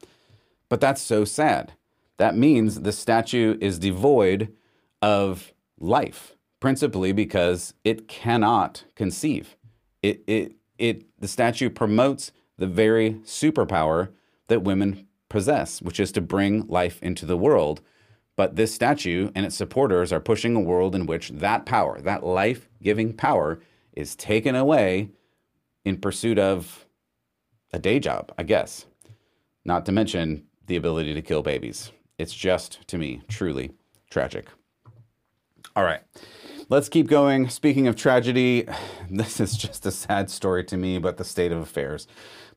But 0.68 0.80
that's 0.80 1.00
so 1.00 1.24
sad. 1.24 1.72
That 2.18 2.36
means 2.36 2.82
the 2.82 2.92
statute 2.92 3.62
is 3.62 3.78
devoid 3.78 4.52
of 5.00 5.52
life, 5.78 6.36
principally 6.60 7.12
because 7.12 7.74
it 7.84 8.06
cannot 8.06 8.84
conceive. 8.94 9.56
It, 10.02 10.22
it, 10.26 10.52
it, 10.78 11.04
the 11.20 11.28
statute 11.28 11.74
promotes 11.74 12.32
the 12.58 12.66
very 12.66 13.14
superpower 13.24 14.10
that 14.48 14.62
women 14.62 15.06
possess, 15.28 15.82
which 15.82 15.98
is 15.98 16.12
to 16.12 16.20
bring 16.20 16.66
life 16.66 17.02
into 17.02 17.26
the 17.26 17.36
world. 17.36 17.80
But 18.36 18.56
this 18.56 18.74
statue 18.74 19.30
and 19.34 19.46
its 19.46 19.56
supporters 19.56 20.12
are 20.12 20.20
pushing 20.20 20.56
a 20.56 20.60
world 20.60 20.94
in 20.94 21.06
which 21.06 21.30
that 21.30 21.66
power, 21.66 22.00
that 22.00 22.24
life 22.24 22.68
giving 22.82 23.12
power, 23.12 23.60
is 23.92 24.16
taken 24.16 24.54
away 24.54 25.10
in 25.84 25.98
pursuit 26.00 26.38
of 26.38 26.86
a 27.72 27.78
day 27.78 28.00
job, 28.00 28.32
I 28.38 28.42
guess. 28.42 28.86
Not 29.64 29.86
to 29.86 29.92
mention 29.92 30.44
the 30.66 30.76
ability 30.76 31.14
to 31.14 31.22
kill 31.22 31.42
babies. 31.42 31.92
It's 32.18 32.34
just, 32.34 32.86
to 32.88 32.98
me, 32.98 33.22
truly 33.28 33.72
tragic. 34.10 34.46
All 35.76 35.84
right, 35.84 36.02
let's 36.68 36.88
keep 36.88 37.08
going. 37.08 37.48
Speaking 37.48 37.86
of 37.86 37.96
tragedy, 37.96 38.66
this 39.10 39.40
is 39.40 39.56
just 39.56 39.86
a 39.86 39.90
sad 39.90 40.30
story 40.30 40.64
to 40.64 40.76
me, 40.76 40.98
but 40.98 41.16
the 41.16 41.24
state 41.24 41.52
of 41.52 41.60
affairs. 41.60 42.06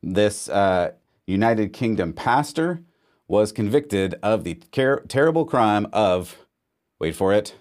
This 0.01 0.49
uh, 0.49 0.91
United 1.25 1.73
Kingdom 1.73 2.13
pastor 2.13 2.83
was 3.27 3.51
convicted 3.51 4.15
of 4.23 4.43
the 4.43 4.55
ter- 4.55 5.01
terrible 5.01 5.45
crime 5.45 5.87
of, 5.91 6.37
wait 6.99 7.15
for 7.15 7.33
it, 7.33 7.55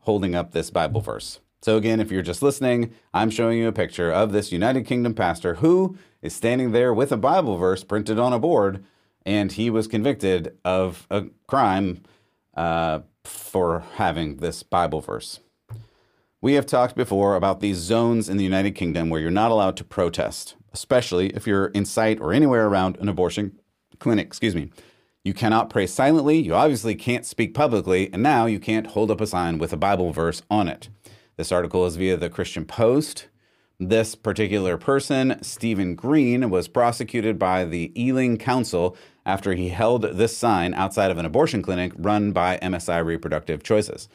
holding 0.00 0.34
up 0.34 0.52
this 0.52 0.70
Bible 0.70 1.00
verse. 1.00 1.40
So, 1.60 1.76
again, 1.76 2.00
if 2.00 2.10
you're 2.10 2.22
just 2.22 2.42
listening, 2.42 2.94
I'm 3.12 3.30
showing 3.30 3.58
you 3.58 3.68
a 3.68 3.72
picture 3.72 4.12
of 4.12 4.32
this 4.32 4.52
United 4.52 4.86
Kingdom 4.86 5.14
pastor 5.14 5.56
who 5.56 5.96
is 6.22 6.34
standing 6.34 6.72
there 6.72 6.94
with 6.94 7.10
a 7.12 7.16
Bible 7.16 7.56
verse 7.56 7.82
printed 7.84 8.18
on 8.18 8.32
a 8.32 8.38
board, 8.38 8.84
and 9.26 9.52
he 9.52 9.68
was 9.68 9.88
convicted 9.88 10.56
of 10.64 11.06
a 11.10 11.26
crime 11.46 12.02
uh, 12.56 13.00
for 13.24 13.84
having 13.96 14.36
this 14.36 14.62
Bible 14.62 15.00
verse. 15.00 15.40
We 16.40 16.52
have 16.52 16.66
talked 16.66 16.94
before 16.94 17.34
about 17.34 17.58
these 17.58 17.78
zones 17.78 18.28
in 18.28 18.36
the 18.36 18.44
United 18.44 18.76
Kingdom 18.76 19.10
where 19.10 19.20
you're 19.20 19.28
not 19.28 19.50
allowed 19.50 19.76
to 19.78 19.84
protest, 19.84 20.54
especially 20.72 21.30
if 21.30 21.48
you're 21.48 21.66
in 21.66 21.84
sight 21.84 22.20
or 22.20 22.32
anywhere 22.32 22.68
around 22.68 22.96
an 22.98 23.08
abortion 23.08 23.58
clinic, 23.98 24.28
excuse 24.28 24.54
me. 24.54 24.70
You 25.24 25.34
cannot 25.34 25.68
pray 25.68 25.88
silently, 25.88 26.38
you 26.38 26.54
obviously 26.54 26.94
can't 26.94 27.26
speak 27.26 27.54
publicly, 27.54 28.08
and 28.12 28.22
now 28.22 28.46
you 28.46 28.60
can't 28.60 28.86
hold 28.86 29.10
up 29.10 29.20
a 29.20 29.26
sign 29.26 29.58
with 29.58 29.72
a 29.72 29.76
Bible 29.76 30.12
verse 30.12 30.42
on 30.48 30.68
it. 30.68 30.88
This 31.36 31.50
article 31.50 31.84
is 31.86 31.96
via 31.96 32.16
the 32.16 32.30
Christian 32.30 32.64
Post. 32.64 33.26
This 33.80 34.14
particular 34.14 34.76
person, 34.76 35.42
Stephen 35.42 35.96
Green, 35.96 36.50
was 36.50 36.68
prosecuted 36.68 37.36
by 37.40 37.64
the 37.64 37.90
Ealing 38.00 38.38
Council 38.38 38.96
after 39.26 39.54
he 39.54 39.70
held 39.70 40.02
this 40.02 40.36
sign 40.36 40.72
outside 40.72 41.10
of 41.10 41.18
an 41.18 41.26
abortion 41.26 41.62
clinic 41.62 41.90
run 41.96 42.30
by 42.30 42.58
MSI 42.58 43.04
Reproductive 43.04 43.64
Choices. 43.64 44.08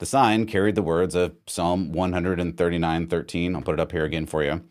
The 0.00 0.06
sign 0.06 0.46
carried 0.46 0.76
the 0.76 0.82
words 0.82 1.14
of 1.14 1.36
Psalm 1.46 1.92
139:13. 1.92 3.54
I'll 3.54 3.60
put 3.60 3.74
it 3.74 3.80
up 3.80 3.92
here 3.92 4.06
again 4.06 4.24
for 4.24 4.42
you. 4.42 4.62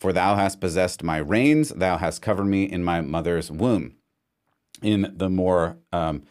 For 0.00 0.14
thou 0.14 0.34
hast 0.36 0.62
possessed 0.62 1.02
my 1.02 1.18
reins, 1.18 1.68
thou 1.68 1.98
hast 1.98 2.22
covered 2.22 2.46
me 2.46 2.64
in 2.64 2.82
my 2.82 3.02
mother's 3.02 3.50
womb. 3.50 3.96
In 4.80 5.12
the 5.14 5.28
more 5.28 5.76
um, 5.92 6.22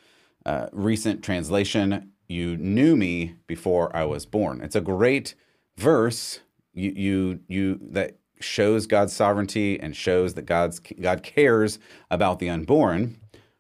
uh, 0.44 0.70
recent 0.72 1.24
translation, 1.24 2.14
you 2.28 2.58
knew 2.58 2.96
me 2.96 3.36
before 3.46 3.96
I 3.96 4.06
was 4.06 4.26
born. 4.26 4.60
It's 4.62 4.76
a 4.76 4.82
great 4.82 5.36
verse. 5.78 6.40
You 6.74 6.94
you 6.96 7.40
you 7.48 7.80
that 7.92 8.18
shows 8.40 8.88
God's 8.88 9.14
sovereignty 9.14 9.80
and 9.80 9.96
shows 9.96 10.34
that 10.34 10.48
God's 10.48 10.80
God 10.80 11.22
cares 11.22 11.78
about 12.10 12.40
the 12.40 12.50
unborn. 12.50 13.18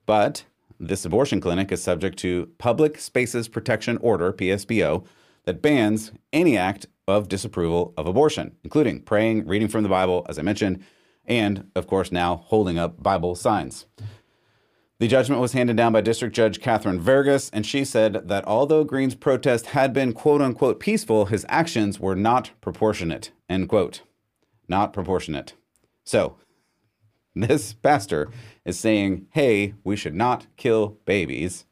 But 0.08 0.46
this 0.82 1.06
abortion 1.06 1.40
clinic 1.40 1.72
is 1.72 1.84
subject 1.84 2.18
to 2.20 2.50
Public 2.58 3.00
Spaces 3.00 3.48
Protection 3.48 3.98
Order 3.98 4.34
(PSPO) 4.34 5.06
that 5.46 5.62
bans 5.62 6.12
any 6.34 6.58
act 6.58 6.88
of 7.08 7.30
disapproval 7.30 7.94
of 7.98 8.08
abortion, 8.08 8.56
including 8.64 9.02
praying, 9.02 9.46
reading 9.46 9.68
from 9.68 9.84
the 9.84 9.90
Bible, 9.90 10.26
as 10.28 10.40
I 10.40 10.42
mentioned, 10.42 10.84
and 11.26 11.70
of 11.76 11.86
course 11.86 12.12
now 12.12 12.38
holding 12.38 12.80
up 12.80 13.02
Bible 13.02 13.36
signs. 13.36 13.86
The 14.98 15.08
judgment 15.08 15.42
was 15.42 15.54
handed 15.54 15.78
down 15.78 15.94
by 15.94 16.02
District 16.02 16.36
Judge 16.36 16.60
Catherine 16.60 17.00
Vergas, 17.00 17.50
and 17.54 17.66
she 17.66 17.86
said 17.86 18.28
that 18.28 18.46
although 18.48 18.84
Green's 18.84 19.16
protest 19.16 19.68
had 19.68 19.94
been 19.94 20.14
quote 20.14 20.42
unquote 20.42 20.80
peaceful, 20.80 21.26
his 21.26 21.46
actions 21.48 22.00
were 22.00 22.16
not 22.16 22.52
proportionate. 22.60 23.32
End 23.48 23.70
quote. 23.70 24.02
Not 24.68 24.94
proportionate. 24.94 25.54
So, 26.06 26.38
this 27.36 27.74
pastor 27.74 28.30
is 28.66 28.80
saying, 28.80 29.28
hey, 29.32 29.74
we 29.84 29.96
should 29.96 30.16
not 30.16 30.48
kill 30.58 30.98
babies. 31.06 31.66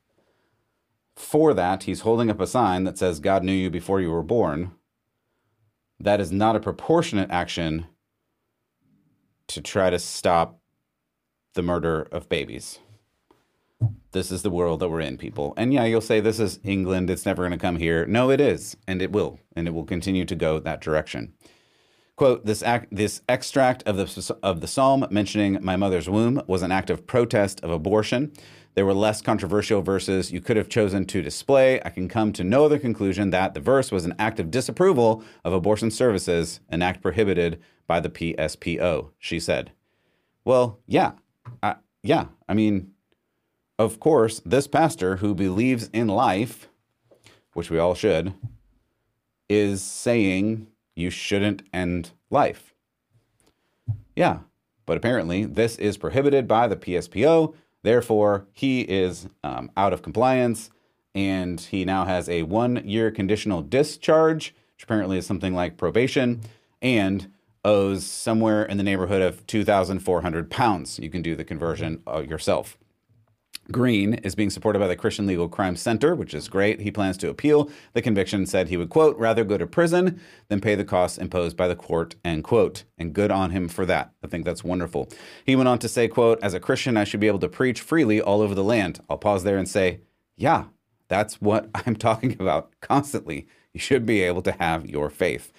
For 1.16 1.54
that, 1.54 1.84
he's 1.84 2.02
holding 2.02 2.30
up 2.30 2.40
a 2.40 2.48
sign 2.48 2.86
that 2.86 2.98
says, 2.98 3.20
God 3.20 3.44
knew 3.44 3.52
you 3.54 3.70
before 3.70 4.02
you 4.02 4.10
were 4.10 4.24
born. 4.24 4.72
That 6.00 6.22
is 6.22 6.32
not 6.32 6.56
a 6.56 6.62
proportionate 6.62 7.30
action 7.30 7.88
to 9.48 9.62
try 9.62 9.90
to 9.90 10.00
stop 10.00 10.60
the 11.56 11.62
murder 11.62 12.08
of 12.12 12.30
babies. 12.30 12.80
This 14.12 14.32
is 14.32 14.42
the 14.42 14.50
world 14.50 14.80
that 14.80 14.90
we're 14.90 15.02
in, 15.02 15.18
people. 15.18 15.54
And 15.58 15.74
yeah, 15.74 15.86
you'll 15.86 16.02
say 16.02 16.20
this 16.20 16.40
is 16.40 16.60
England, 16.64 17.10
it's 17.10 17.26
never 17.26 17.44
going 17.44 17.52
to 17.52 17.58
come 17.58 17.78
here. 17.78 18.06
No, 18.06 18.32
it 18.32 18.42
is, 18.42 18.78
and 18.88 19.02
it 19.02 19.12
will, 19.12 19.40
and 19.56 19.68
it 19.68 19.72
will 19.72 19.86
continue 19.86 20.26
to 20.26 20.36
go 20.36 20.60
that 20.60 20.82
direction. 20.82 21.34
Quote, 22.20 22.46
this 22.46 22.62
act, 22.62 22.88
this 22.92 23.22
extract 23.30 23.82
of 23.84 23.96
the 23.96 24.36
of 24.44 24.60
the 24.60 24.68
psalm 24.68 25.08
mentioning 25.10 25.58
my 25.62 25.78
mother's 25.78 26.10
womb 26.10 26.42
was 26.48 26.62
an 26.62 26.70
act 26.70 26.90
of 26.90 27.08
protest 27.08 27.62
of 27.64 27.72
abortion. 27.72 28.34
There 28.76 28.86
were 28.86 28.94
less 28.94 29.22
controversial 29.22 29.82
verses 29.82 30.30
you 30.30 30.42
could 30.42 30.58
have 30.58 30.68
chosen 30.68 31.06
to 31.06 31.22
display. 31.22 31.82
I 31.86 31.90
can 31.90 32.10
come 32.10 32.34
to 32.34 32.44
no 32.44 32.66
other 32.66 32.78
conclusion 32.78 33.30
that 33.30 33.54
the 33.54 33.62
verse 33.62 33.90
was 33.90 34.04
an 34.04 34.16
act 34.20 34.38
of 34.42 34.52
disapproval 34.52 35.24
of 35.46 35.54
abortion 35.54 35.92
services, 35.92 36.60
an 36.68 36.82
act 36.82 37.02
prohibited 37.02 37.62
by 37.88 38.02
the 38.02 38.10
PSPO, 38.10 39.12
she 39.18 39.40
said. 39.40 39.72
Well, 40.44 40.78
yeah. 40.88 41.14
I, 41.64 41.76
yeah, 42.04 42.26
I 42.50 42.54
mean, 42.54 42.92
of 43.78 44.02
course, 44.02 44.42
this 44.44 44.68
pastor 44.68 45.16
who 45.16 45.34
believes 45.34 45.90
in 45.94 46.10
life, 46.10 46.68
which 47.54 47.70
we 47.70 47.80
all 47.80 47.96
should, 47.96 48.34
is 49.48 49.82
saying 49.82 50.68
you 51.00 51.10
shouldn't 51.10 51.64
end 51.74 52.12
life. 52.30 52.74
Yeah, 54.16 54.40
but 54.86 54.98
apparently 54.98 55.46
this 55.46 55.78
is 55.78 55.98
prohibited 55.98 56.48
by 56.48 56.68
the 56.68 56.76
PSPO. 56.76 57.54
Therefore, 57.84 58.46
he 58.54 58.82
is 58.82 59.28
um, 59.44 59.72
out 59.78 59.94
of 59.94 60.02
compliance 60.02 60.70
and 61.16 61.60
he 61.60 61.86
now 61.86 62.06
has 62.06 62.30
a 62.30 62.44
one 62.44 62.88
year 62.88 63.12
conditional 63.12 63.62
discharge, 63.62 64.54
which 64.76 64.84
apparently 64.84 65.18
is 65.18 65.26
something 65.26 65.56
like 65.56 65.78
probation, 65.78 66.42
and 66.82 67.32
owes 67.66 68.06
somewhere 68.06 68.64
in 68.64 68.78
the 68.78 68.84
neighborhood 68.84 69.22
of 69.22 69.46
2,400 69.48 70.50
pounds. 70.50 71.00
You 71.00 71.10
can 71.10 71.22
do 71.22 71.36
the 71.36 71.44
conversion 71.44 72.02
uh, 72.08 72.20
yourself. 72.20 72.78
Green 73.72 74.16
is 74.16 74.36
being 74.36 74.50
supported 74.50 74.80
by 74.80 74.88
the 74.88 74.96
Christian 74.96 75.28
Legal 75.28 75.48
Crime 75.48 75.76
Center, 75.76 76.16
which 76.16 76.34
is 76.34 76.48
great. 76.48 76.82
He 76.82 76.92
plans 76.92 77.18
to 77.18 77.30
appeal 77.30 77.70
the 77.94 78.02
conviction 78.02 78.46
said 78.46 78.68
he 78.68 78.78
would, 78.78 78.90
quote, 78.90 79.18
rather 79.18 79.44
go 79.44 79.58
to 79.58 79.68
prison 79.68 80.20
than 80.48 80.62
pay 80.62 80.76
the 80.76 80.84
costs 80.84 81.18
imposed 81.18 81.56
by 81.56 81.68
the 81.68 81.76
court, 81.76 82.16
end 82.26 82.44
quote. 82.44 82.84
And 82.98 83.14
good 83.14 83.32
on 83.32 83.52
him 83.52 83.68
for 83.68 83.86
that. 83.86 84.12
I 84.24 84.28
think 84.28 84.46
that's 84.46 84.64
wonderful. 84.64 85.10
He 85.46 85.56
went 85.56 85.70
on 85.70 85.80
to 85.80 85.90
say, 85.90 86.08
quote, 86.08 86.40
as 86.42 86.54
a 86.54 86.60
Christian, 86.60 86.98
I 86.98 87.04
should 87.04 87.20
be 87.20 87.28
able 87.28 87.40
to 87.40 87.50
preach 87.50 87.82
freely 87.82 88.20
all 88.20 88.42
over 88.42 88.56
the 88.56 88.64
land. 88.64 89.00
I'll 89.10 89.18
pause 89.18 89.44
there 89.44 89.58
and 89.58 89.70
say, 89.70 90.02
yeah, 90.36 90.66
that's 91.08 91.42
what 91.42 91.70
I'm 91.76 91.96
talking 91.96 92.34
about 92.40 92.72
constantly. 92.82 93.48
You 93.74 93.80
should 93.80 94.06
be 94.06 94.22
able 94.22 94.42
to 94.44 94.52
have 94.54 94.88
your 94.88 95.10
faith. 95.10 95.52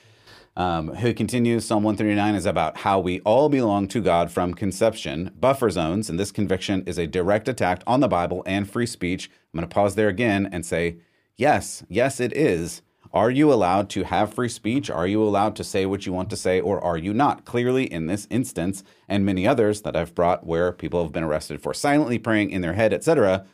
Um, 0.57 0.97
who 0.97 1.15
continues, 1.15 1.65
Psalm 1.65 1.85
139 1.85 2.35
is 2.35 2.45
about 2.45 2.79
how 2.79 2.99
we 2.99 3.21
all 3.21 3.49
belong 3.49 3.87
to 3.89 4.01
God 4.01 4.31
from 4.31 4.53
conception, 4.53 5.31
buffer 5.39 5.71
zones, 5.71 6.11
and 6.11 6.19
this 6.19 6.33
conviction 6.33 6.83
is 6.87 6.99
a 6.99 7.07
direct 7.07 7.49
attack 7.49 7.83
on 7.87 8.01
the 8.01 8.09
Bible 8.09 8.43
and 8.47 8.69
free 8.69 8.87
speech. 8.87 9.31
I'm 9.53 9.59
going 9.59 9.69
to 9.69 9.73
pause 9.73 9.95
there 9.95 10.09
again 10.09 10.49
and 10.51 10.67
say, 10.67 10.97
yes, 11.37 11.85
yes, 11.89 12.19
it 12.19 12.37
is. 12.37 12.83
Are 13.13 13.31
you 13.31 13.53
allowed 13.53 13.89
to 13.91 14.05
have 14.05 14.35
free 14.35 14.49
speech? 14.49 14.91
Are 14.91 15.07
you 15.07 15.23
allowed 15.23 15.57
to 15.57 15.65
say 15.65 15.87
what 15.87 16.05
you 16.05 16.13
want 16.13 16.31
to 16.31 16.37
say, 16.37 16.61
or 16.61 16.83
are 16.83 16.99
you 16.99 17.15
not? 17.15 17.45
Clearly, 17.45 17.85
in 17.85 18.07
this 18.07 18.27
instance, 18.29 18.85
and 19.09 19.25
many 19.25 19.47
others 19.47 19.83
that 19.83 19.97
I've 19.97 20.15
brought 20.15 20.47
where 20.47 20.73
people 20.73 21.03
have 21.03 21.13
been 21.13 21.25
arrested 21.25 21.63
for 21.63 21.75
silently 21.75 22.19
praying 22.19 22.51
in 22.51 22.61
their 22.61 22.75
head, 22.75 22.93
etc., 22.93 23.47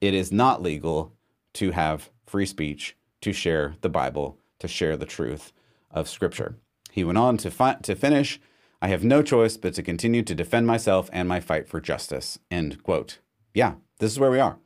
it 0.00 0.14
is 0.14 0.30
not 0.30 0.62
legal 0.62 1.12
to 1.54 1.70
have 1.72 2.10
free 2.26 2.46
speech, 2.46 2.96
to 3.22 3.32
share 3.32 3.76
the 3.80 3.88
Bible, 3.88 4.38
to 4.58 4.68
share 4.68 4.96
the 4.96 5.06
truth 5.06 5.52
of 5.92 6.08
Scripture. 6.08 6.56
He 6.90 7.04
went 7.04 7.18
on 7.18 7.36
to, 7.38 7.50
fi- 7.50 7.78
to 7.82 7.94
finish 7.94 8.40
I 8.82 8.88
have 8.88 9.04
no 9.04 9.22
choice 9.22 9.56
but 9.56 9.74
to 9.74 9.82
continue 9.84 10.24
to 10.24 10.34
defend 10.34 10.66
myself 10.66 11.08
and 11.12 11.28
my 11.28 11.38
fight 11.38 11.68
for 11.68 11.80
justice. 11.80 12.40
End 12.50 12.82
quote. 12.82 13.18
Yeah, 13.54 13.74
this 14.00 14.10
is 14.10 14.18
where 14.18 14.32
we 14.32 14.40
are. 14.40 14.58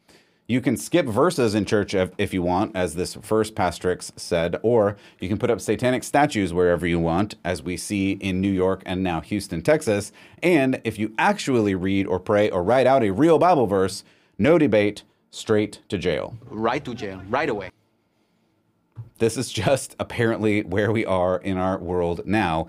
You 0.49 0.63
can 0.63 0.79
skip 0.79 1.05
verses 1.05 1.55
in 1.55 1.67
church 1.67 1.95
if, 1.95 2.33
you 2.33 2.41
want, 2.41 2.75
as 2.75 2.95
this 2.95 3.17
first 3.21 3.55
pastrix 3.55 4.19
said, 4.19 4.57
or 4.63 4.97
you 5.21 5.29
can 5.29 5.37
put 5.37 5.51
up 5.51 5.61
satanic 5.61 6.03
statues 6.03 6.55
wherever 6.55 6.87
you 6.87 6.99
want, 6.99 7.35
as 7.45 7.63
we 7.63 7.77
see 7.77 8.13
in 8.13 8.41
New 8.41 8.51
York 8.51 8.83
and 8.87 9.03
now 9.03 9.21
Houston, 9.21 9.61
Texas. 9.61 10.13
And 10.43 10.81
if 10.83 10.99
you 10.99 11.13
actually 11.19 11.75
read 11.75 12.07
or 12.07 12.19
pray 12.19 12.49
or 12.49 12.63
write 12.63 12.87
out 12.87 13.03
a 13.03 13.11
real 13.11 13.39
Bible 13.39 13.67
verse, 13.67 14.03
no 14.39 14.57
debate, 14.57 15.03
straight 15.31 15.81
to 15.91 15.99
jail. 15.99 16.39
Right 16.49 16.83
to 16.87 16.95
jail, 16.95 17.21
right 17.29 17.51
away. 17.51 17.71
This 19.19 19.37
is 19.37 19.53
just 19.53 19.97
apparently 19.99 20.63
where 20.63 20.93
we 20.93 21.05
are 21.05 21.39
in 21.39 21.57
our 21.57 21.79
world 21.79 22.23
now. 22.27 22.69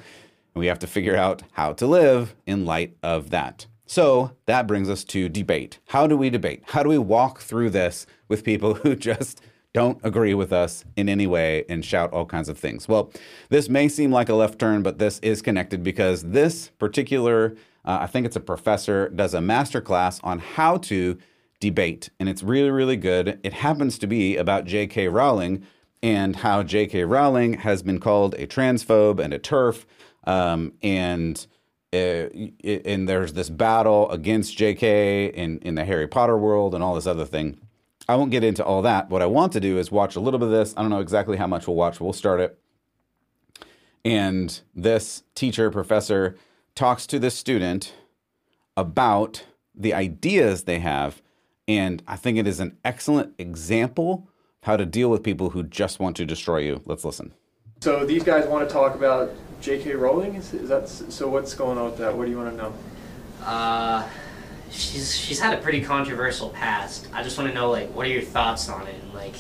And 0.54 0.60
we 0.60 0.68
have 0.68 0.80
to 0.80 0.88
figure 0.88 1.16
out 1.16 1.44
how 1.54 1.74
to 1.74 1.86
live 1.86 2.36
in 2.46 2.66
light 2.66 2.96
of 3.04 3.30
that. 3.30 3.68
So 3.86 4.32
that 4.46 4.68
brings 4.68 4.90
us 4.90 5.04
to 5.06 5.30
debate. 5.30 5.80
How 5.88 6.08
do 6.08 6.18
we 6.18 6.30
debate? 6.30 6.64
How 6.68 6.84
do 6.84 6.90
we 6.90 6.98
walk 6.98 7.40
through 7.40 7.70
this 7.70 8.06
with 8.28 8.44
people 8.44 8.74
who 8.76 8.96
just 8.96 9.42
don't 9.74 10.00
agree 10.04 10.34
with 10.34 10.52
us 10.52 10.84
in 10.96 11.08
any 11.08 11.28
way 11.28 11.64
and 11.70 11.86
shout 11.86 12.12
all 12.12 12.26
kinds 12.26 12.50
of 12.50 12.58
things? 12.58 12.88
Well, 12.88 13.12
this 13.50 13.70
may 13.70 13.88
seem 13.88 14.12
like 14.12 14.30
a 14.30 14.34
left 14.34 14.60
turn, 14.60 14.84
but 14.84 15.00
this 15.00 15.20
is 15.20 15.42
connected 15.42 15.84
because 15.84 16.24
this 16.24 16.70
particular, 16.80 17.56
uh, 17.86 18.00
I 18.02 18.08
think 18.08 18.26
it's 18.26 18.36
a 18.36 18.42
professor, 18.42 19.10
does 19.10 19.34
a 19.34 19.42
master 19.42 19.80
class 19.80 20.20
on 20.24 20.40
how 20.40 20.78
to 20.78 21.18
debate. 21.60 22.10
And 22.20 22.28
it's 22.28 22.44
really, 22.44 22.72
really 22.72 22.98
good. 22.98 23.40
It 23.44 23.54
happens 23.54 23.98
to 24.00 24.08
be 24.08 24.36
about 24.36 24.66
J.K. 24.66 25.08
Rowling, 25.08 25.66
and 26.04 26.38
how 26.38 26.64
J.K. 26.64 27.04
Rowling 27.04 27.54
has 27.54 27.82
been 27.82 28.00
called 28.00 28.34
a 28.36 28.48
transphobe 28.48 29.20
and 29.20 29.34
a 29.34 29.40
TERF, 29.40 29.86
um, 30.26 30.74
and 30.82 31.46
uh, 31.94 32.30
and 32.64 33.08
there's 33.08 33.34
this 33.34 33.50
battle 33.50 34.10
against 34.12 34.58
J.K. 34.58 35.28
in 35.28 35.60
in 35.60 35.76
the 35.76 35.86
Harry 35.86 36.08
Potter 36.08 36.38
world 36.38 36.76
and 36.76 36.84
all 36.84 36.96
this 36.96 37.08
other 37.08 37.26
thing. 37.26 37.60
I 38.10 38.16
won't 38.16 38.32
get 38.32 38.44
into 38.44 38.64
all 38.64 38.82
that. 38.84 39.10
What 39.10 39.22
I 39.22 39.26
want 39.26 39.52
to 39.54 39.60
do 39.60 39.78
is 39.78 39.92
watch 39.92 40.16
a 40.16 40.20
little 40.20 40.40
bit 40.40 40.46
of 40.46 40.52
this. 40.52 40.74
I 40.78 40.82
don't 40.82 40.90
know 40.90 41.00
exactly 41.00 41.38
how 41.38 41.48
much 41.48 41.68
we'll 41.68 41.76
watch. 41.76 42.00
We'll 42.00 42.14
start 42.14 42.40
it. 42.40 42.58
And 44.06 44.62
this 44.74 45.24
teacher, 45.36 45.70
professor, 45.70 46.38
talks 46.74 47.06
to 47.08 47.20
this 47.20 47.36
student 47.36 47.94
about 48.78 49.44
the 49.76 49.94
ideas 49.94 50.64
they 50.64 50.80
have. 50.80 51.22
And 51.68 52.02
I 52.08 52.16
think 52.16 52.38
it 52.38 52.48
is 52.48 52.62
an 52.62 52.78
excellent 52.86 53.34
example 53.38 54.30
how 54.64 54.76
to 54.76 54.86
deal 54.86 55.10
with 55.10 55.24
people 55.24 55.52
who 55.52 55.64
just 55.64 56.00
want 56.00 56.16
to 56.18 56.26
destroy 56.26 56.58
you. 56.58 56.82
Let's 56.86 57.06
listen. 57.06 57.34
So 57.80 58.06
these 58.06 58.24
guys 58.24 58.46
want 58.48 58.68
to 58.68 58.74
talk 58.74 58.96
about 58.96 59.32
J.K. 59.62 59.94
Rowling. 59.94 60.36
Is, 60.36 60.54
is 60.54 60.70
that 60.70 60.90
so? 60.90 61.30
What's 61.30 61.54
going 61.54 61.78
on 61.78 61.86
with 61.86 61.98
that? 62.00 62.16
What 62.16 62.26
do 62.26 62.32
you 62.32 62.38
want 62.38 62.52
to 62.52 62.58
know? 62.58 62.74
Uh, 63.44 64.08
she's 64.70 65.16
she's 65.16 65.40
had 65.40 65.58
a 65.58 65.62
pretty 65.62 65.82
controversial 65.82 66.50
past. 66.50 67.08
I 67.14 67.24
just 67.24 67.38
want 67.38 67.50
to 67.50 67.56
know 67.56 67.70
like 67.72 67.94
what 67.94 68.06
are 68.08 68.10
your 68.10 68.24
thoughts 68.24 68.68
on 68.68 68.88
it? 68.88 68.96
And, 69.02 69.14
like, 69.14 69.36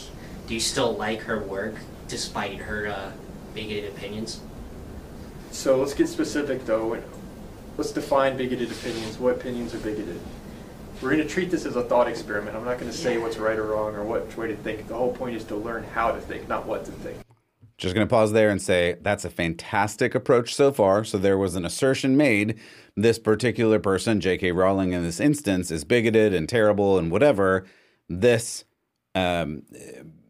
do 0.47 0.53
you 0.53 0.59
still 0.59 0.95
like 0.95 1.21
her 1.21 1.43
work 1.43 1.75
despite 2.07 2.59
her 2.59 2.87
uh, 2.87 3.11
bigoted 3.53 3.91
opinions? 3.91 4.39
So 5.51 5.77
let's 5.77 5.93
get 5.93 6.07
specific 6.07 6.65
though. 6.65 7.01
Let's 7.75 7.91
define 7.91 8.37
bigoted 8.37 8.71
opinions. 8.71 9.17
What 9.17 9.35
opinions 9.35 9.73
are 9.73 9.79
bigoted? 9.79 10.19
We're 11.01 11.11
going 11.11 11.21
to 11.21 11.27
treat 11.27 11.51
this 11.51 11.65
as 11.65 11.75
a 11.75 11.83
thought 11.83 12.07
experiment. 12.07 12.55
I'm 12.55 12.65
not 12.65 12.79
going 12.79 12.91
to 12.91 12.97
say 12.97 13.15
yeah. 13.15 13.21
what's 13.21 13.37
right 13.37 13.57
or 13.57 13.67
wrong 13.67 13.95
or 13.95 14.03
what 14.03 14.35
way 14.35 14.47
to 14.47 14.55
think. 14.57 14.87
The 14.87 14.95
whole 14.95 15.13
point 15.13 15.35
is 15.35 15.43
to 15.45 15.55
learn 15.55 15.83
how 15.83 16.11
to 16.11 16.19
think, 16.19 16.47
not 16.47 16.65
what 16.65 16.85
to 16.85 16.91
think. 16.91 17.17
Just 17.77 17.93
going 17.93 18.07
to 18.07 18.09
pause 18.09 18.31
there 18.31 18.49
and 18.49 18.59
say 18.59 18.97
that's 19.01 19.23
a 19.23 19.29
fantastic 19.29 20.15
approach 20.15 20.55
so 20.55 20.71
far. 20.71 21.03
So 21.03 21.19
there 21.19 21.37
was 21.37 21.55
an 21.55 21.63
assertion 21.63 22.17
made 22.17 22.59
this 22.95 23.19
particular 23.19 23.77
person, 23.79 24.19
J.K. 24.19 24.51
Rowling 24.51 24.93
in 24.93 25.03
this 25.03 25.19
instance, 25.19 25.69
is 25.69 25.83
bigoted 25.83 26.33
and 26.33 26.49
terrible 26.49 26.97
and 26.97 27.11
whatever. 27.11 27.65
This 28.09 28.63
um, 29.13 29.63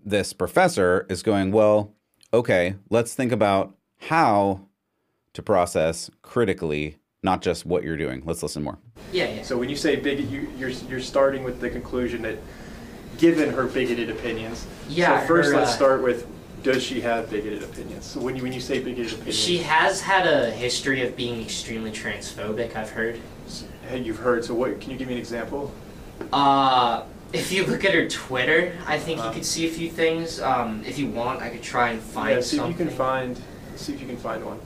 this 0.05 0.33
professor 0.33 1.05
is 1.09 1.23
going, 1.23 1.51
well, 1.51 1.93
okay, 2.33 2.75
let's 2.89 3.13
think 3.13 3.31
about 3.31 3.75
how 3.99 4.67
to 5.33 5.41
process 5.41 6.09
critically 6.21 6.97
not 7.23 7.41
just 7.41 7.65
what 7.65 7.83
you're 7.83 7.97
doing. 7.97 8.21
Let's 8.25 8.43
listen 8.43 8.63
more. 8.63 8.77
Yeah, 9.11 9.29
yeah. 9.29 9.43
So 9.43 9.57
when 9.57 9.69
you 9.69 9.75
say 9.75 9.95
bigot, 9.95 10.25
you, 10.27 10.49
you're 10.57 10.69
you're 10.69 11.01
starting 11.01 11.43
with 11.43 11.59
the 11.59 11.69
conclusion 11.69 12.21
that, 12.23 12.37
given 13.17 13.49
her 13.51 13.65
bigoted 13.65 14.09
opinions. 14.09 14.67
Yeah. 14.89 15.21
So 15.21 15.27
first, 15.27 15.51
her, 15.51 15.57
let's 15.57 15.71
uh, 15.71 15.75
start 15.75 16.03
with. 16.03 16.27
Does 16.63 16.83
she 16.83 16.99
have 17.01 17.29
bigoted 17.29 17.63
opinions? 17.63 18.05
So 18.05 18.19
when 18.19 18.35
you 18.35 18.43
when 18.43 18.51
you 18.53 18.59
say 18.61 18.79
bigoted 18.79 19.13
opinions, 19.13 19.35
she 19.37 19.57
has 19.59 20.01
had 20.01 20.27
a 20.27 20.51
history 20.51 21.05
of 21.05 21.15
being 21.15 21.41
extremely 21.41 21.91
transphobic. 21.91 22.75
I've 22.75 22.89
heard. 22.89 23.19
Hey, 23.87 23.99
you've 23.99 24.17
heard. 24.17 24.43
So 24.43 24.53
what? 24.53 24.79
Can 24.81 24.91
you 24.91 24.97
give 24.97 25.07
me 25.07 25.13
an 25.13 25.19
example? 25.19 25.71
Uh, 26.33 27.03
if 27.33 27.51
you 27.51 27.65
look 27.65 27.85
at 27.85 27.93
her 27.93 28.07
Twitter, 28.07 28.73
I 28.85 28.97
think 28.97 29.19
Uh-huh. 29.19 29.29
you 29.29 29.35
could 29.35 29.45
see 29.45 29.67
a 29.67 29.69
few 29.69 29.89
things. 29.89 30.41
Um, 30.41 30.83
if 30.85 30.97
you 30.97 31.07
want, 31.07 31.41
I 31.41 31.49
could 31.49 31.61
try 31.63 31.89
and 31.89 32.01
find 32.01 32.35
yeah. 32.35 32.41
See 32.41 32.57
something. 32.57 32.73
if 32.73 32.79
you 32.79 32.85
can 32.87 32.95
find. 32.95 33.41
See 33.75 33.93
if 33.93 34.01
you 34.01 34.07
can 34.07 34.17
find 34.17 34.43
one. 34.45 34.59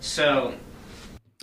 So 0.00 0.54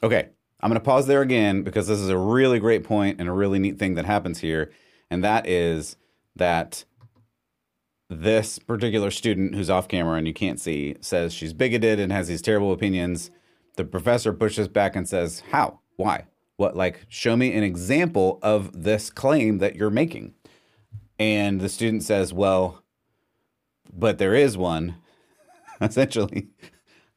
Okay, 0.03 0.29
I'm 0.61 0.69
going 0.69 0.79
to 0.79 0.85
pause 0.85 1.07
there 1.07 1.21
again 1.21 1.63
because 1.63 1.87
this 1.87 1.99
is 1.99 2.09
a 2.09 2.17
really 2.17 2.59
great 2.59 2.83
point 2.83 3.19
and 3.19 3.27
a 3.27 3.33
really 3.33 3.59
neat 3.59 3.79
thing 3.79 3.95
that 3.95 4.05
happens 4.05 4.39
here. 4.39 4.71
And 5.09 5.23
that 5.23 5.47
is 5.47 5.95
that 6.35 6.85
this 8.09 8.59
particular 8.59 9.11
student 9.11 9.55
who's 9.55 9.69
off 9.69 9.87
camera 9.87 10.17
and 10.17 10.27
you 10.27 10.33
can't 10.33 10.59
see 10.59 10.95
says 11.01 11.33
she's 11.33 11.53
bigoted 11.53 11.99
and 11.99 12.11
has 12.11 12.27
these 12.27 12.41
terrible 12.41 12.71
opinions. 12.71 13.31
The 13.75 13.85
professor 13.85 14.33
pushes 14.33 14.67
back 14.67 14.95
and 14.95 15.07
says, 15.07 15.43
How? 15.51 15.79
Why? 15.95 16.25
What? 16.57 16.75
Like, 16.75 17.05
show 17.09 17.35
me 17.35 17.53
an 17.53 17.63
example 17.63 18.39
of 18.41 18.83
this 18.83 19.09
claim 19.09 19.57
that 19.59 19.75
you're 19.75 19.89
making. 19.89 20.33
And 21.19 21.59
the 21.59 21.69
student 21.69 22.03
says, 22.03 22.33
Well, 22.33 22.83
but 23.91 24.19
there 24.19 24.35
is 24.35 24.57
one, 24.57 24.95
essentially, 25.81 26.47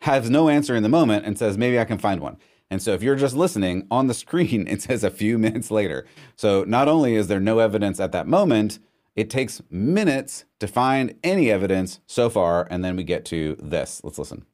has 0.00 0.30
no 0.30 0.48
answer 0.48 0.74
in 0.74 0.82
the 0.82 0.88
moment 0.88 1.24
and 1.24 1.38
says, 1.38 1.56
Maybe 1.56 1.78
I 1.78 1.84
can 1.84 1.98
find 1.98 2.20
one. 2.20 2.38
And 2.70 2.80
so 2.80 2.92
if 2.92 3.02
you're 3.02 3.16
just 3.16 3.34
listening 3.34 3.86
on 3.90 4.06
the 4.06 4.14
screen, 4.14 4.66
it 4.68 4.82
says 4.82 5.04
a 5.04 5.10
few 5.10 5.38
minutes 5.38 5.70
later. 5.70 6.06
So 6.36 6.64
not 6.64 6.88
only 6.88 7.16
is 7.16 7.26
there 7.26 7.40
no 7.40 7.58
evidence 7.58 8.00
at 8.00 8.12
that 8.12 8.26
moment, 8.26 8.78
it 9.16 9.28
takes 9.28 9.60
minutes 9.70 10.44
to 10.60 10.68
find 10.68 11.14
any 11.24 11.50
evidence 11.50 12.00
so 12.06 12.30
far. 12.30 12.66
And 12.70 12.84
then 12.84 12.96
we 12.96 13.04
get 13.04 13.24
to 13.26 13.56
this. 13.60 14.00
Let's 14.04 14.18
listen. 14.18 14.46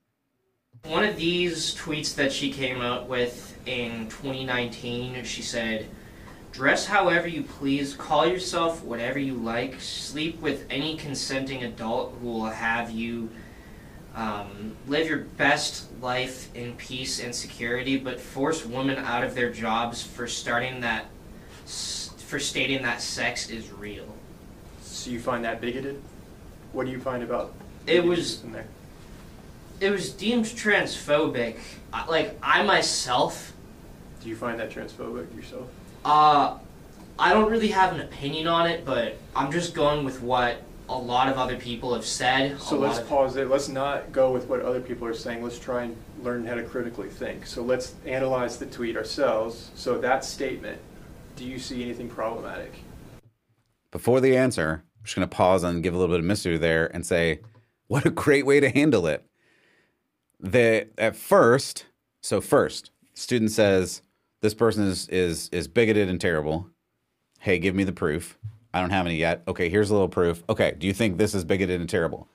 One 0.84 1.04
of 1.04 1.16
these 1.16 1.74
tweets 1.74 2.14
that 2.14 2.32
she 2.32 2.52
came 2.52 2.80
out 2.80 3.08
with 3.08 3.58
in 3.66 4.08
2019, 4.08 5.24
she 5.24 5.42
said, 5.42 5.88
Dress 6.52 6.86
however 6.86 7.28
you 7.28 7.42
please, 7.42 7.92
call 7.92 8.24
yourself 8.24 8.82
whatever 8.82 9.18
you 9.18 9.34
like, 9.34 9.80
sleep 9.80 10.40
with 10.40 10.64
any 10.70 10.96
consenting 10.96 11.64
adult 11.64 12.16
who 12.20 12.28
will 12.28 12.46
have 12.46 12.90
you 12.90 13.28
um, 14.16 14.74
live 14.88 15.08
your 15.08 15.18
best 15.18 15.86
life 16.00 16.54
in 16.54 16.74
peace 16.76 17.22
and 17.22 17.34
security, 17.34 17.96
but 17.98 18.18
force 18.18 18.64
women 18.64 18.98
out 18.98 19.22
of 19.22 19.34
their 19.34 19.52
jobs 19.52 20.02
for 20.02 20.26
starting 20.26 20.80
that, 20.80 21.04
for 21.66 22.38
stating 22.38 22.82
that 22.82 23.00
sex 23.02 23.50
is 23.50 23.70
real. 23.72 24.06
So 24.80 25.10
you 25.10 25.20
find 25.20 25.44
that 25.44 25.60
bigoted? 25.60 26.00
What 26.72 26.86
do 26.86 26.92
you 26.92 27.00
find 27.00 27.22
about? 27.22 27.52
It 27.86 28.02
was 28.02 28.42
in 28.42 28.52
there? 28.52 28.66
it 29.78 29.90
was 29.90 30.10
deemed 30.10 30.46
transphobic. 30.46 31.56
Like 32.08 32.38
I 32.42 32.62
myself, 32.62 33.52
Do 34.22 34.28
you 34.30 34.36
find 34.36 34.58
that 34.58 34.70
transphobic 34.70 35.34
yourself? 35.36 35.68
uh, 36.04 36.56
I 37.18 37.32
don't 37.32 37.50
really 37.50 37.68
have 37.68 37.92
an 37.94 38.00
opinion 38.00 38.46
on 38.46 38.66
it, 38.68 38.84
but 38.86 39.16
I'm 39.34 39.52
just 39.52 39.74
going 39.74 40.04
with 40.04 40.22
what 40.22 40.62
a 40.88 40.96
lot 40.98 41.28
of 41.28 41.36
other 41.36 41.56
people 41.56 41.94
have 41.94 42.06
said. 42.06 42.60
So 42.60 42.76
a 42.76 42.78
let's 42.78 42.96
lot 42.96 43.02
of- 43.02 43.08
pause 43.08 43.34
there. 43.34 43.46
Let's 43.46 43.68
not 43.68 44.12
go 44.12 44.30
with 44.30 44.46
what 44.48 44.60
other 44.60 44.80
people 44.80 45.06
are 45.06 45.14
saying. 45.14 45.42
Let's 45.42 45.58
try 45.58 45.84
and 45.84 45.96
learn 46.22 46.46
how 46.46 46.54
to 46.54 46.62
critically 46.62 47.08
think. 47.08 47.46
So 47.46 47.62
let's 47.62 47.94
analyze 48.04 48.58
the 48.58 48.66
tweet 48.66 48.96
ourselves. 48.96 49.70
So 49.74 49.98
that 49.98 50.24
statement, 50.24 50.80
do 51.36 51.44
you 51.44 51.58
see 51.58 51.82
anything 51.82 52.08
problematic? 52.08 52.72
Before 53.90 54.20
the 54.20 54.36
answer, 54.36 54.84
I'm 54.98 55.04
just 55.04 55.16
going 55.16 55.28
to 55.28 55.34
pause 55.36 55.62
and 55.62 55.82
give 55.82 55.94
a 55.94 55.98
little 55.98 56.14
bit 56.14 56.20
of 56.20 56.26
mystery 56.26 56.58
there 56.58 56.86
and 56.94 57.04
say, 57.04 57.40
what 57.88 58.04
a 58.06 58.10
great 58.10 58.46
way 58.46 58.60
to 58.60 58.68
handle 58.68 59.06
it. 59.06 59.24
The 60.38 60.88
at 60.98 61.16
first, 61.16 61.86
so 62.20 62.40
first, 62.40 62.90
student 63.14 63.50
says 63.52 64.02
this 64.42 64.52
person 64.52 64.84
is 64.84 65.08
is 65.08 65.48
is 65.50 65.66
bigoted 65.66 66.10
and 66.10 66.20
terrible. 66.20 66.68
Hey, 67.38 67.58
give 67.58 67.74
me 67.74 67.84
the 67.84 67.92
proof. 67.92 68.36
I 68.76 68.80
don't 68.80 68.90
have 68.90 69.06
any 69.06 69.16
yet. 69.16 69.42
Okay, 69.48 69.70
here's 69.70 69.88
a 69.88 69.94
little 69.94 70.06
proof. 70.06 70.44
Okay, 70.50 70.74
do 70.78 70.86
you 70.86 70.92
think 70.92 71.16
this 71.16 71.34
is 71.34 71.46
bigoted 71.46 71.80
and 71.80 71.88
terrible? 71.88 72.28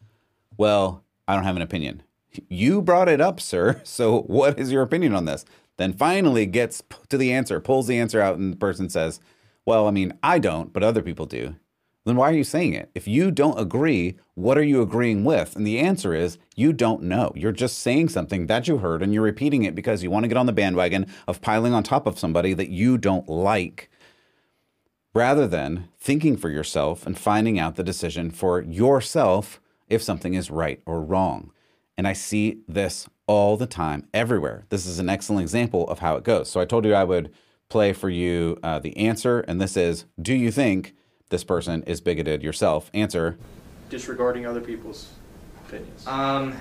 Well, 0.58 1.04
I 1.28 1.36
don't 1.36 1.44
have 1.44 1.56
an 1.56 1.62
opinion. 1.62 2.02
You 2.50 2.82
brought 2.82 3.10
it 3.10 3.22
up, 3.22 3.40
sir. 3.40 3.80
So 3.86 4.22
what 4.22 4.58
is 4.58 4.72
your 4.72 4.82
opinion 4.82 5.14
on 5.14 5.26
this? 5.26 5.46
Then 5.78 5.94
finally 5.94 6.48
gets 6.48 6.82
to 7.10 7.18
the 7.18 7.32
answer, 7.32 7.60
pulls 7.60 7.86
the 7.86 8.00
answer 8.00 8.20
out, 8.20 8.40
and 8.40 8.54
the 8.54 8.58
person 8.58 8.90
says, 8.90 9.20
Well, 9.68 9.88
I 9.88 9.92
mean, 9.92 10.14
I 10.24 10.40
don't, 10.40 10.74
but 10.74 10.82
other 10.82 11.04
people 11.04 11.28
do. 11.28 11.58
Then 12.06 12.16
why 12.16 12.32
are 12.32 12.36
you 12.36 12.44
saying 12.44 12.74
it? 12.74 12.90
If 12.96 13.08
you 13.08 13.30
don't 13.30 13.60
agree, 13.60 14.18
what 14.34 14.58
are 14.58 14.64
you 14.64 14.82
agreeing 14.82 15.24
with? 15.24 15.56
And 15.56 15.68
the 15.68 15.78
answer 15.78 16.16
is 16.16 16.40
you 16.56 16.74
don't 16.74 17.04
know. 17.04 17.34
You're 17.36 17.52
just 17.52 17.78
saying 17.78 18.10
something 18.10 18.48
that 18.48 18.68
you 18.68 18.80
heard 18.80 19.04
and 19.04 19.14
you're 19.14 19.22
repeating 19.22 19.64
it 19.64 19.76
because 19.76 20.02
you 20.02 20.10
want 20.10 20.24
to 20.24 20.28
get 20.28 20.38
on 20.38 20.48
the 20.48 20.54
bandwagon 20.54 21.06
of 21.28 21.42
piling 21.42 21.76
on 21.76 21.84
top 21.84 22.08
of 22.08 22.18
somebody 22.18 22.56
that 22.56 22.70
you 22.70 22.98
don't 22.98 23.30
like 23.30 23.91
rather 25.13 25.47
than 25.47 25.89
thinking 26.00 26.38
for 26.38 26.50
yourself 26.50 27.06
and 27.06 27.17
finding 27.17 27.60
out 27.60 27.76
the 27.76 27.84
decision 27.84 28.32
for 28.32 28.62
yourself 28.62 29.60
if 29.89 30.02
something 30.02 30.34
is 30.34 30.50
right 30.50 30.82
or 30.86 31.02
wrong. 31.02 31.52
And 31.97 32.08
I 32.08 32.13
see 32.13 32.60
this 32.67 33.08
all 33.28 33.58
the 33.58 33.67
time, 33.67 34.08
everywhere. 34.13 34.65
This 34.69 34.86
is 34.86 35.00
an 35.00 35.10
excellent 35.10 35.41
example 35.41 35.88
of 35.89 36.00
how 36.00 36.15
it 36.15 36.24
goes. 36.24 36.50
So 36.50 36.60
I 36.60 36.65
told 36.65 36.86
you 36.86 36.93
I 36.93 37.04
would 37.04 37.32
play 37.69 37.93
for 37.93 38.10
you 38.10 38.58
uh, 38.63 38.80
the 38.80 38.95
answer, 38.97 39.41
and 39.41 39.62
this 39.62 39.78
is 39.78 40.06
Do 40.21 40.34
you 40.34 40.52
think 40.52 40.93
this 41.30 41.43
person 41.43 41.84
is 41.84 42.02
bigoted 42.02 42.43
yourself? 42.43 42.89
Answer 42.93 43.38
Disregarding 43.89 44.45
other 44.45 44.62
people's 44.62 45.10
opinions. 45.65 46.08
Um, 46.08 46.56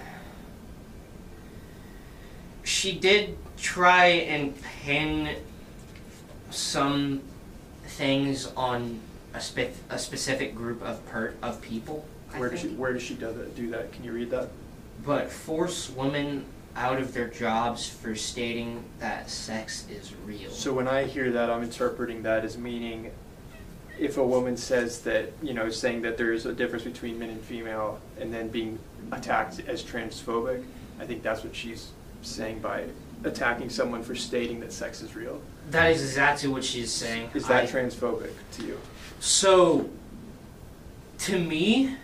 she 2.62 2.98
did 2.98 3.36
try 3.56 4.06
and 4.06 4.60
pin 4.62 5.36
some 6.50 7.22
things 7.90 8.46
on 8.56 9.00
a, 9.34 9.40
spe- 9.40 9.76
a 9.88 9.98
specific 9.98 10.54
group 10.54 10.82
of 10.82 11.04
per- 11.06 11.34
of 11.42 11.60
people. 11.60 12.06
I 12.32 12.38
where 12.38 12.48
does 12.48 12.60
she 12.60 12.68
think. 12.68 12.78
Where 12.78 12.92
does 12.92 13.02
she 13.02 13.14
do 13.14 13.32
that? 13.32 13.56
Do 13.56 13.70
that? 13.70 13.92
Can 13.92 14.04
you 14.04 14.12
read 14.12 14.30
that? 14.30 14.48
But 15.04 15.30
force 15.30 15.90
women 15.90 16.44
out 16.76 17.00
of 17.00 17.12
their 17.12 17.28
jobs 17.28 17.88
for 17.88 18.14
stating 18.14 18.84
that 19.00 19.28
sex 19.28 19.86
is 19.90 20.14
real. 20.24 20.50
So 20.50 20.72
when 20.72 20.86
I 20.86 21.04
hear 21.04 21.32
that, 21.32 21.50
I'm 21.50 21.62
interpreting 21.62 22.22
that 22.22 22.44
as 22.44 22.56
meaning 22.56 23.10
if 23.98 24.16
a 24.16 24.24
woman 24.24 24.56
says 24.56 25.02
that, 25.02 25.32
you 25.42 25.52
know, 25.52 25.68
saying 25.68 26.02
that 26.02 26.16
there's 26.16 26.46
a 26.46 26.52
difference 26.52 26.84
between 26.84 27.18
men 27.18 27.30
and 27.30 27.40
female 27.40 28.00
and 28.18 28.32
then 28.32 28.48
being 28.48 28.78
attacked 29.12 29.60
as 29.66 29.82
transphobic, 29.82 30.64
I 31.00 31.06
think 31.06 31.22
that's 31.22 31.42
what 31.44 31.54
she's 31.54 31.90
saying 32.22 32.60
by 32.60 32.84
attacking 33.24 33.68
someone 33.70 34.02
for 34.02 34.14
stating 34.14 34.60
that 34.60 34.72
sex 34.72 35.02
is 35.02 35.14
real. 35.14 35.40
that 35.70 35.90
is 35.92 36.02
exactly 36.02 36.48
what 36.48 36.64
she's 36.64 36.90
saying. 36.90 37.30
Is 37.34 37.46
that 37.46 37.64
I- 37.64 37.66
transphobic 37.66 38.32
to 38.52 38.64
you? 38.66 38.80
So, 39.20 39.88
to 41.18 41.38
me, 41.38 41.96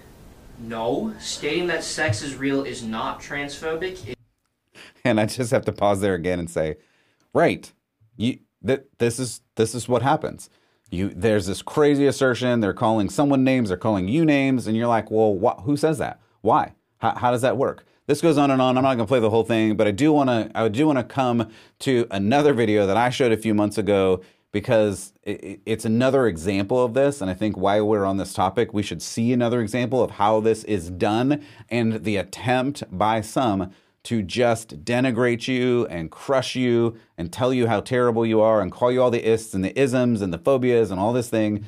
no. 0.59 1.15
Stating 1.19 1.67
that 1.69 1.83
sex 1.83 2.23
is 2.23 2.35
real 2.37 2.63
is 2.63 2.83
not 2.83 3.21
transphobic. 3.21 4.09
It- 4.09 4.19
and 5.05 5.19
I 5.21 5.27
just 5.27 5.51
have 5.51 5.65
to 5.65 5.73
pause 5.73 6.01
there 6.01 6.15
again 6.15 6.39
and 6.39 6.51
say, 6.51 6.77
right, 7.33 7.71
you 8.17 8.39
that 8.63 8.87
this 8.99 9.19
is 9.19 9.41
this 9.57 9.75
is 9.75 9.89
what 9.89 10.03
happens. 10.03 10.51
You 10.91 11.09
there's 11.15 11.47
this 11.47 11.63
crazy 11.63 12.07
assertion. 12.07 12.61
They're 12.61 12.73
calling 12.73 13.09
someone 13.11 13.43
names. 13.45 13.69
They're 13.69 13.79
calling 13.79 14.09
you 14.09 14.25
names, 14.25 14.67
and 14.67 14.77
you're 14.77 14.87
like, 14.87 15.11
well, 15.11 15.39
wh- 15.43 15.63
who 15.65 15.77
says 15.77 15.99
that? 15.99 16.21
Why? 16.43 16.75
How, 16.99 17.15
how 17.15 17.31
does 17.31 17.43
that 17.43 17.57
work? 17.57 17.85
This 18.07 18.21
goes 18.21 18.39
on 18.39 18.51
and 18.53 18.63
on. 18.63 18.77
I'm 18.77 18.85
not 18.85 18.95
going 18.95 19.07
to 19.07 19.09
play 19.09 19.19
the 19.21 19.31
whole 19.31 19.43
thing, 19.45 19.77
but 19.77 19.87
I 19.87 19.91
do 19.91 20.13
want 20.13 20.31
to. 20.31 20.51
I 20.55 20.69
do 20.69 20.87
want 20.87 20.99
to 20.99 21.05
come 21.05 21.51
to 21.81 22.07
another 22.11 22.53
video 22.55 22.87
that 22.87 22.97
I 22.97 23.11
showed 23.11 23.33
a 23.33 23.37
few 23.37 23.53
months 23.55 23.79
ago 23.79 24.21
because 24.53 25.13
it, 25.25 25.43
it- 25.45 25.61
it's 25.67 25.85
another 25.85 26.27
example 26.29 26.83
of 26.85 26.95
this. 26.95 27.21
And 27.21 27.29
I 27.31 27.35
think 27.35 27.57
while 27.57 27.87
we're 27.87 28.05
on 28.05 28.17
this 28.17 28.33
topic, 28.33 28.73
we 28.73 28.83
should 28.85 29.03
see 29.03 29.33
another 29.33 29.61
example 29.61 30.03
of 30.03 30.13
how 30.13 30.39
this 30.41 30.63
is 30.65 30.89
done 30.91 31.45
and 31.69 32.05
the 32.05 32.17
attempt 32.17 32.85
by 32.97 33.21
some 33.23 33.73
to 34.05 34.23
just 34.23 34.85
denigrate 34.85 35.49
you 35.49 35.85
and 35.87 36.13
crush 36.13 36.55
you 36.55 36.97
and 37.19 37.33
tell 37.33 37.53
you 37.53 37.67
how 37.67 37.81
terrible 37.81 38.25
you 38.25 38.41
are 38.41 38.61
and 38.61 38.71
call 38.71 38.93
you 38.93 39.03
all 39.03 39.11
the 39.11 39.29
ists 39.29 39.53
and 39.53 39.65
the 39.65 39.77
isms 39.77 40.23
and 40.23 40.33
the 40.33 40.39
phobias 40.39 40.93
and 40.93 41.01
all 41.01 41.13
this 41.13 41.29
thing 41.29 41.65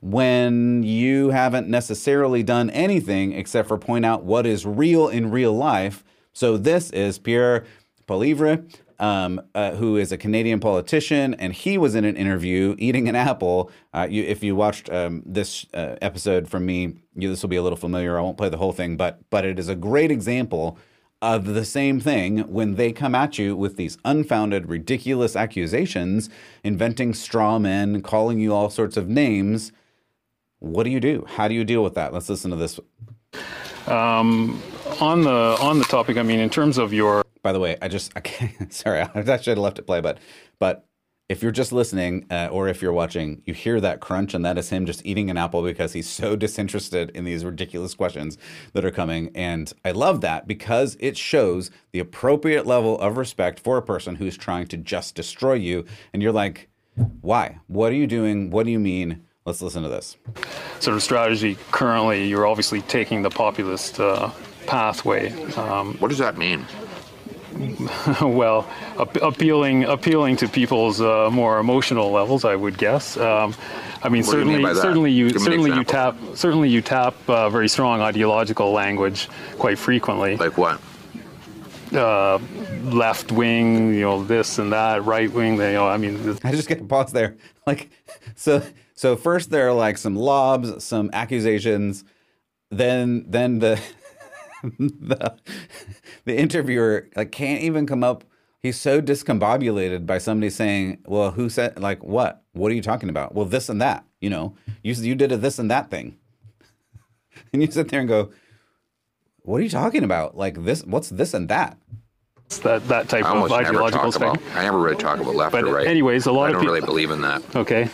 when 0.00 0.82
you 0.82 1.30
haven't 1.30 1.68
necessarily 1.68 2.42
done 2.42 2.70
anything 2.70 3.32
except 3.32 3.68
for 3.68 3.78
point 3.78 4.04
out 4.04 4.24
what 4.24 4.46
is 4.46 4.64
real 4.64 5.08
in 5.08 5.30
real 5.30 5.52
life. 5.52 6.04
So 6.32 6.56
this 6.56 6.90
is 6.90 7.18
Pierre 7.18 7.64
Poilievre, 8.06 8.64
um, 9.00 9.40
uh, 9.54 9.72
who 9.72 9.96
is 9.96 10.12
a 10.12 10.16
Canadian 10.16 10.60
politician, 10.60 11.34
and 11.34 11.52
he 11.52 11.78
was 11.78 11.94
in 11.94 12.04
an 12.04 12.16
interview 12.16 12.74
eating 12.78 13.08
an 13.08 13.16
apple. 13.16 13.70
Uh, 13.92 14.06
you, 14.08 14.22
if 14.22 14.42
you 14.42 14.54
watched 14.54 14.90
um, 14.90 15.22
this 15.26 15.66
uh, 15.74 15.96
episode 16.00 16.48
from 16.48 16.66
me, 16.66 16.94
you, 17.14 17.28
this 17.28 17.42
will 17.42 17.48
be 17.48 17.56
a 17.56 17.62
little 17.62 17.76
familiar. 17.76 18.18
I 18.18 18.22
won't 18.22 18.36
play 18.36 18.48
the 18.48 18.56
whole 18.56 18.72
thing, 18.72 18.96
but 18.96 19.20
but 19.30 19.44
it 19.44 19.58
is 19.58 19.68
a 19.68 19.74
great 19.74 20.10
example 20.10 20.78
of 21.20 21.46
the 21.46 21.64
same 21.64 21.98
thing 21.98 22.38
when 22.52 22.76
they 22.76 22.92
come 22.92 23.14
at 23.14 23.38
you 23.38 23.56
with 23.56 23.76
these 23.76 23.98
unfounded, 24.04 24.68
ridiculous 24.68 25.34
accusations, 25.34 26.30
inventing 26.62 27.12
straw 27.12 27.58
men, 27.58 28.00
calling 28.02 28.38
you 28.38 28.54
all 28.54 28.70
sorts 28.70 28.96
of 28.96 29.08
names. 29.08 29.72
What 30.60 30.84
do 30.84 30.90
you 30.90 31.00
do? 31.00 31.24
How 31.28 31.48
do 31.48 31.54
you 31.54 31.64
deal 31.64 31.82
with 31.82 31.94
that? 31.94 32.12
Let's 32.12 32.28
listen 32.28 32.50
to 32.50 32.56
this. 32.56 32.80
Um, 33.86 34.62
on 35.00 35.22
the 35.22 35.56
on 35.60 35.78
the 35.78 35.84
topic, 35.84 36.16
I 36.16 36.22
mean, 36.22 36.40
in 36.40 36.50
terms 36.50 36.78
of 36.78 36.92
your 36.92 37.24
By 37.42 37.52
the 37.52 37.60
way, 37.60 37.76
I 37.80 37.88
just 37.88 38.12
I 38.16 38.20
can't, 38.20 38.72
sorry, 38.72 39.00
I 39.00 39.36
should 39.36 39.46
have 39.46 39.58
left 39.58 39.78
it 39.78 39.86
play, 39.86 40.00
but 40.00 40.18
but 40.58 40.88
if 41.28 41.42
you're 41.42 41.52
just 41.52 41.72
listening 41.72 42.26
uh, 42.30 42.48
or 42.50 42.68
if 42.68 42.80
you're 42.80 42.92
watching, 42.92 43.42
you 43.44 43.52
hear 43.52 43.80
that 43.80 44.00
crunch, 44.00 44.32
and 44.32 44.44
that 44.44 44.56
is 44.56 44.70
him 44.70 44.86
just 44.86 45.04
eating 45.04 45.28
an 45.28 45.36
apple 45.36 45.62
because 45.62 45.92
he's 45.92 46.08
so 46.08 46.36
disinterested 46.44 47.10
in 47.10 47.24
these 47.24 47.44
ridiculous 47.44 47.94
questions 47.94 48.38
that 48.72 48.84
are 48.84 48.90
coming. 48.90 49.30
And 49.34 49.70
I 49.84 49.90
love 49.90 50.22
that 50.22 50.48
because 50.48 50.96
it 51.00 51.18
shows 51.18 51.70
the 51.92 51.98
appropriate 51.98 52.66
level 52.66 52.98
of 52.98 53.18
respect 53.18 53.60
for 53.60 53.76
a 53.76 53.82
person 53.82 54.16
who's 54.16 54.38
trying 54.38 54.68
to 54.68 54.78
just 54.78 55.14
destroy 55.14 55.54
you. 55.54 55.84
And 56.14 56.22
you're 56.22 56.32
like, 56.32 56.70
why? 57.20 57.58
What 57.66 57.92
are 57.92 57.96
you 57.96 58.06
doing? 58.06 58.50
What 58.50 58.64
do 58.64 58.72
you 58.72 58.80
mean? 58.80 59.24
Let's 59.48 59.62
listen 59.62 59.82
to 59.82 59.88
this. 59.88 60.18
sort 60.78 60.94
of 60.94 61.02
strategy 61.02 61.56
currently, 61.70 62.28
you're 62.28 62.46
obviously 62.46 62.82
taking 62.82 63.22
the 63.22 63.30
populist 63.30 63.98
uh, 63.98 64.30
pathway. 64.66 65.32
Um, 65.54 65.94
What 66.00 66.08
does 66.08 66.18
that 66.18 66.36
mean? 66.36 66.66
well, 68.20 68.68
ap- 69.00 69.16
appealing 69.22 69.84
appealing 69.84 70.36
to 70.36 70.48
people's 70.48 71.00
uh, 71.00 71.30
more 71.32 71.58
emotional 71.60 72.10
levels, 72.10 72.44
I 72.44 72.56
would 72.56 72.76
guess. 72.76 73.16
Um, 73.16 73.54
I 74.02 74.10
mean, 74.10 74.26
What 74.26 74.32
do 74.34 74.38
you 74.40 74.44
mean 74.44 74.56
certainly, 74.66 74.74
certainly 74.82 75.12
you 75.12 75.30
Give 75.30 75.40
certainly 75.40 75.70
you 75.72 75.84
tap 75.84 76.16
certainly 76.34 76.68
you 76.68 76.82
tap 76.82 77.14
uh, 77.26 77.48
very 77.48 77.68
strong 77.70 78.02
ideological 78.02 78.70
language 78.72 79.30
quite 79.58 79.78
frequently. 79.78 80.36
Like 80.36 80.58
what? 80.58 80.78
Left 82.84 83.32
wing, 83.32 83.94
you 83.94 84.02
know, 84.02 84.22
this 84.24 84.58
and 84.58 84.72
that. 84.72 85.06
Right 85.06 85.32
wing, 85.32 85.54
you 85.54 85.72
know, 85.72 85.88
I 85.88 85.96
mean, 85.96 86.38
I 86.44 86.50
just 86.52 86.68
got 86.68 86.78
to 86.78 86.84
pause 86.84 87.12
there. 87.12 87.34
Like, 87.66 87.88
so, 88.36 88.62
so 88.98 89.14
first 89.14 89.50
there 89.50 89.68
are 89.68 89.72
like 89.72 89.96
some 89.96 90.16
lobs, 90.16 90.82
some 90.82 91.08
accusations, 91.12 92.02
then, 92.72 93.24
then 93.28 93.60
the, 93.60 93.80
the, 94.62 95.36
the 96.24 96.36
interviewer 96.36 97.06
like 97.14 97.30
can't 97.30 97.62
even 97.62 97.86
come 97.86 98.02
up. 98.02 98.24
He's 98.58 98.76
so 98.76 99.00
discombobulated 99.00 100.04
by 100.04 100.18
somebody 100.18 100.50
saying, 100.50 100.98
"Well, 101.06 101.30
who 101.30 101.48
said 101.48 101.78
like 101.78 102.02
what? 102.02 102.42
What 102.54 102.72
are 102.72 102.74
you 102.74 102.82
talking 102.82 103.08
about? 103.08 103.36
Well, 103.36 103.44
this 103.44 103.68
and 103.68 103.80
that. 103.80 104.04
You 104.20 104.30
know, 104.30 104.56
you 104.82 104.94
you 104.94 105.14
did 105.14 105.30
a 105.30 105.36
this 105.36 105.60
and 105.60 105.70
that 105.70 105.90
thing." 105.90 106.16
And 107.52 107.62
you 107.62 107.70
sit 107.70 107.86
there 107.88 108.00
and 108.00 108.08
go, 108.08 108.32
"What 109.42 109.58
are 109.60 109.62
you 109.62 109.70
talking 109.70 110.02
about? 110.02 110.36
Like 110.36 110.64
this? 110.64 110.82
What's 110.84 111.08
this 111.10 111.34
and 111.34 111.48
that?" 111.48 111.78
that 112.62 112.88
that 112.88 113.08
type 113.08 113.24
I 113.24 113.28
of 113.28 113.34
almost 113.34 113.52
never 113.52 113.64
ideological 113.64 114.10
talk 114.10 114.16
about. 114.20 114.56
I 114.56 114.64
never 114.64 114.80
really 114.80 114.96
talk 114.96 115.20
about 115.20 115.36
left 115.36 115.52
But 115.52 115.64
or 115.64 115.74
right. 115.74 115.86
anyways, 115.86 116.26
a 116.26 116.32
lot 116.32 116.46
I 116.46 116.54
of 116.54 116.60
people 116.60 116.74
don't 116.74 116.80
peop- 116.80 116.88
really 116.88 117.04
believe 117.04 117.10
in 117.12 117.20
that. 117.22 117.56
Okay. 117.56 117.88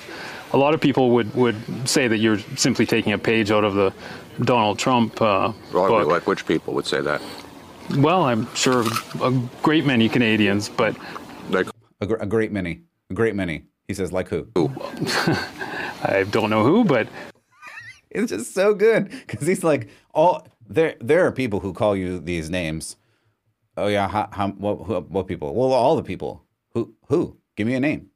A 0.54 0.58
lot 0.64 0.72
of 0.72 0.80
people 0.80 1.10
would, 1.10 1.34
would 1.34 1.56
say 1.88 2.06
that 2.06 2.18
you're 2.18 2.38
simply 2.56 2.86
taking 2.86 3.12
a 3.12 3.18
page 3.18 3.50
out 3.50 3.64
of 3.64 3.74
the 3.74 3.92
Donald 4.42 4.78
Trump 4.78 5.20
uh, 5.20 5.52
Well, 5.72 5.88
book. 5.88 6.06
like 6.06 6.26
which 6.28 6.46
people 6.46 6.74
would 6.74 6.86
say 6.86 7.00
that? 7.00 7.20
well, 7.98 8.22
I'm 8.22 8.46
sure 8.54 8.84
a 9.20 9.32
great 9.62 9.84
many 9.84 10.08
Canadians, 10.08 10.68
but 10.68 10.96
Like 11.50 11.66
A, 12.00 12.06
gr- 12.06 12.14
a 12.20 12.26
great 12.26 12.52
many, 12.52 12.82
a 13.10 13.14
great 13.14 13.34
many. 13.34 13.64
He 13.88 13.94
says, 13.94 14.12
"Like 14.12 14.28
who?" 14.28 14.46
I 16.04 16.24
don't 16.30 16.50
know 16.50 16.62
who, 16.64 16.84
but 16.84 17.08
It's 18.10 18.30
just 18.30 18.54
so 18.54 18.74
good 18.74 19.10
because 19.26 19.46
he's 19.48 19.64
like, 19.64 19.88
all 20.14 20.46
there. 20.68 20.94
There 21.00 21.26
are 21.26 21.32
people 21.32 21.58
who 21.60 21.72
call 21.72 21.96
you 21.96 22.20
these 22.20 22.48
names. 22.48 22.96
Oh 23.76 23.88
yeah, 23.88 24.06
how, 24.08 24.28
how 24.30 24.48
what, 24.50 24.86
who, 24.86 25.00
what 25.00 25.26
people? 25.26 25.52
Well, 25.52 25.72
all 25.72 25.96
the 25.96 26.02
people. 26.04 26.44
Who? 26.74 26.94
Who? 27.08 27.36
Give 27.56 27.66
me 27.66 27.74
a 27.74 27.80
name. 27.80 28.08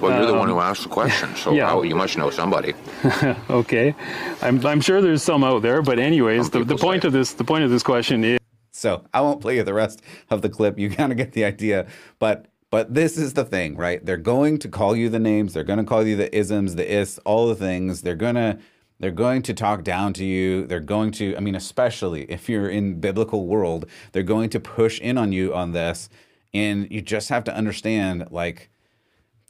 Well, 0.00 0.16
you're 0.16 0.26
the 0.26 0.38
one 0.38 0.48
um, 0.48 0.54
who 0.54 0.60
asked 0.60 0.82
the 0.84 0.88
question, 0.88 1.34
so 1.36 1.52
yeah. 1.52 1.66
how- 1.66 1.82
you 1.82 1.94
must 1.94 2.16
know 2.16 2.30
somebody. 2.30 2.74
okay. 3.50 3.94
I'm, 4.42 4.64
I'm 4.64 4.80
sure 4.80 5.00
there's 5.00 5.22
some 5.22 5.42
out 5.44 5.62
there, 5.62 5.82
but 5.82 5.98
anyways, 5.98 6.50
Some 6.50 6.64
the, 6.66 6.74
the 6.74 6.80
point 6.80 7.02
say. 7.02 7.08
of 7.08 7.12
this 7.12 7.32
the 7.32 7.44
point 7.44 7.64
of 7.64 7.70
this 7.70 7.82
question 7.82 8.24
is 8.24 8.38
So 8.70 9.04
I 9.12 9.20
won't 9.20 9.40
play 9.40 9.56
you 9.56 9.64
the 9.64 9.74
rest 9.74 10.02
of 10.30 10.42
the 10.42 10.48
clip. 10.48 10.78
You 10.78 10.90
kind 11.00 11.12
of 11.12 11.18
get 11.18 11.32
the 11.32 11.44
idea. 11.44 11.86
But 12.18 12.46
but 12.70 12.94
this 12.94 13.16
is 13.16 13.32
the 13.32 13.44
thing, 13.44 13.76
right? 13.76 14.04
They're 14.04 14.16
going 14.18 14.58
to 14.58 14.68
call 14.68 14.94
you 14.94 15.08
the 15.08 15.18
names. 15.18 15.54
They're 15.54 15.64
going 15.64 15.78
to 15.78 15.84
call 15.84 16.06
you 16.06 16.16
the 16.16 16.34
isms, 16.36 16.74
the 16.74 16.90
is, 16.90 17.18
all 17.24 17.48
the 17.48 17.54
things. 17.54 18.02
They're 18.02 18.14
gonna 18.14 18.58
they're 19.00 19.10
going 19.10 19.42
to 19.42 19.54
talk 19.54 19.84
down 19.84 20.12
to 20.14 20.24
you. 20.24 20.66
They're 20.66 20.80
going 20.80 21.12
to. 21.12 21.36
I 21.36 21.40
mean, 21.40 21.54
especially 21.54 22.30
if 22.30 22.48
you're 22.48 22.68
in 22.68 23.00
biblical 23.00 23.46
world, 23.46 23.86
they're 24.12 24.22
going 24.22 24.50
to 24.50 24.60
push 24.60 25.00
in 25.00 25.16
on 25.16 25.32
you 25.32 25.54
on 25.54 25.72
this, 25.72 26.08
and 26.52 26.90
you 26.90 27.00
just 27.00 27.28
have 27.28 27.44
to 27.44 27.54
understand 27.54 28.28
like 28.30 28.70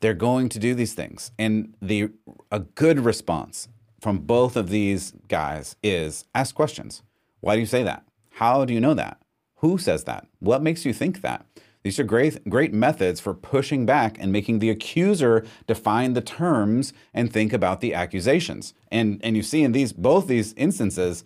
they're 0.00 0.14
going 0.14 0.48
to 0.50 0.58
do 0.58 0.74
these 0.74 0.94
things. 0.94 1.32
And 1.38 1.74
the 1.80 2.10
a 2.50 2.60
good 2.60 3.00
response 3.00 3.68
from 4.00 4.18
both 4.20 4.56
of 4.56 4.68
these 4.68 5.12
guys 5.28 5.76
is 5.82 6.24
ask 6.34 6.54
questions. 6.54 7.02
Why 7.40 7.54
do 7.54 7.60
you 7.60 7.66
say 7.66 7.82
that? 7.82 8.04
How 8.32 8.64
do 8.64 8.72
you 8.72 8.80
know 8.80 8.94
that? 8.94 9.18
Who 9.56 9.78
says 9.78 10.04
that? 10.04 10.26
What 10.38 10.62
makes 10.62 10.84
you 10.84 10.92
think 10.92 11.20
that? 11.22 11.44
These 11.82 11.98
are 11.98 12.04
great 12.04 12.48
great 12.48 12.72
methods 12.72 13.20
for 13.20 13.34
pushing 13.34 13.86
back 13.86 14.16
and 14.20 14.32
making 14.32 14.58
the 14.58 14.70
accuser 14.70 15.44
define 15.66 16.12
the 16.12 16.20
terms 16.20 16.92
and 17.14 17.32
think 17.32 17.52
about 17.52 17.80
the 17.80 17.94
accusations. 17.94 18.74
And 18.90 19.20
and 19.24 19.36
you 19.36 19.42
see 19.42 19.62
in 19.62 19.72
these 19.72 19.92
both 19.92 20.26
these 20.26 20.52
instances 20.54 21.24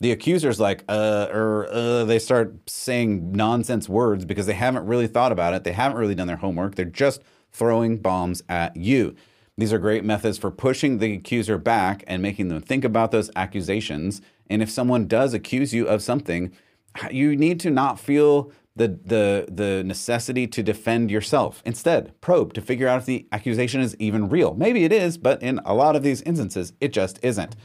the 0.00 0.12
accuser's 0.12 0.60
like 0.60 0.84
uh 0.88 1.28
or 1.32 1.68
uh 1.70 2.04
they 2.04 2.18
start 2.18 2.54
saying 2.68 3.32
nonsense 3.32 3.88
words 3.88 4.24
because 4.24 4.46
they 4.46 4.54
haven't 4.54 4.86
really 4.86 5.06
thought 5.06 5.32
about 5.32 5.54
it. 5.54 5.64
They 5.64 5.72
haven't 5.72 5.98
really 5.98 6.14
done 6.14 6.26
their 6.26 6.36
homework. 6.36 6.74
They're 6.74 6.84
just 6.84 7.22
throwing 7.54 7.96
bombs 7.96 8.42
at 8.48 8.76
you. 8.76 9.14
These 9.56 9.72
are 9.72 9.78
great 9.78 10.04
methods 10.04 10.36
for 10.36 10.50
pushing 10.50 10.98
the 10.98 11.14
accuser 11.14 11.56
back 11.56 12.04
and 12.06 12.20
making 12.20 12.48
them 12.48 12.60
think 12.60 12.84
about 12.84 13.12
those 13.12 13.30
accusations. 13.36 14.20
And 14.50 14.60
if 14.60 14.70
someone 14.70 15.06
does 15.06 15.32
accuse 15.32 15.72
you 15.72 15.86
of 15.86 16.02
something 16.02 16.52
you 17.10 17.36
need 17.36 17.60
to 17.60 17.70
not 17.70 17.98
feel 17.98 18.52
the 18.76 18.88
the 19.04 19.46
the 19.50 19.84
necessity 19.84 20.46
to 20.48 20.62
defend 20.62 21.10
yourself. 21.10 21.62
Instead 21.64 22.20
probe 22.20 22.52
to 22.54 22.60
figure 22.60 22.88
out 22.88 22.98
if 22.98 23.06
the 23.06 23.26
accusation 23.32 23.80
is 23.80 23.96
even 23.98 24.28
real. 24.28 24.54
Maybe 24.54 24.84
it 24.84 24.92
is 24.92 25.18
but 25.18 25.42
in 25.42 25.60
a 25.64 25.74
lot 25.74 25.96
of 25.96 26.02
these 26.02 26.22
instances 26.22 26.72
it 26.80 26.92
just 26.92 27.18
isn't. 27.22 27.56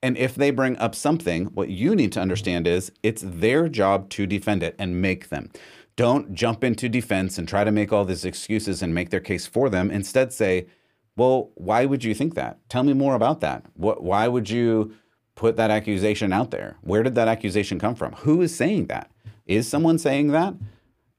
And 0.00 0.16
if 0.16 0.36
they 0.36 0.52
bring 0.52 0.76
up 0.78 0.94
something, 0.94 1.46
what 1.46 1.70
you 1.70 1.96
need 1.96 2.12
to 2.12 2.20
understand 2.20 2.68
is 2.68 2.92
it's 3.02 3.22
their 3.24 3.68
job 3.68 4.08
to 4.10 4.26
defend 4.26 4.62
it 4.62 4.76
and 4.78 5.02
make 5.02 5.28
them. 5.28 5.50
Don't 5.98 6.32
jump 6.32 6.62
into 6.62 6.88
defense 6.88 7.38
and 7.38 7.48
try 7.48 7.64
to 7.64 7.72
make 7.72 7.92
all 7.92 8.04
these 8.04 8.24
excuses 8.24 8.82
and 8.82 8.94
make 8.94 9.10
their 9.10 9.18
case 9.18 9.48
for 9.48 9.68
them. 9.68 9.90
Instead, 9.90 10.32
say, 10.32 10.68
well, 11.16 11.50
why 11.56 11.86
would 11.86 12.04
you 12.04 12.14
think 12.14 12.36
that? 12.36 12.60
Tell 12.68 12.84
me 12.84 12.92
more 12.92 13.16
about 13.16 13.40
that. 13.40 13.64
What, 13.74 14.00
why 14.00 14.28
would 14.28 14.48
you 14.48 14.94
put 15.34 15.56
that 15.56 15.72
accusation 15.72 16.32
out 16.32 16.52
there? 16.52 16.76
Where 16.82 17.02
did 17.02 17.16
that 17.16 17.26
accusation 17.26 17.80
come 17.80 17.96
from? 17.96 18.12
Who 18.12 18.40
is 18.42 18.54
saying 18.54 18.86
that? 18.86 19.10
Is 19.44 19.66
someone 19.66 19.98
saying 19.98 20.28
that? 20.28 20.54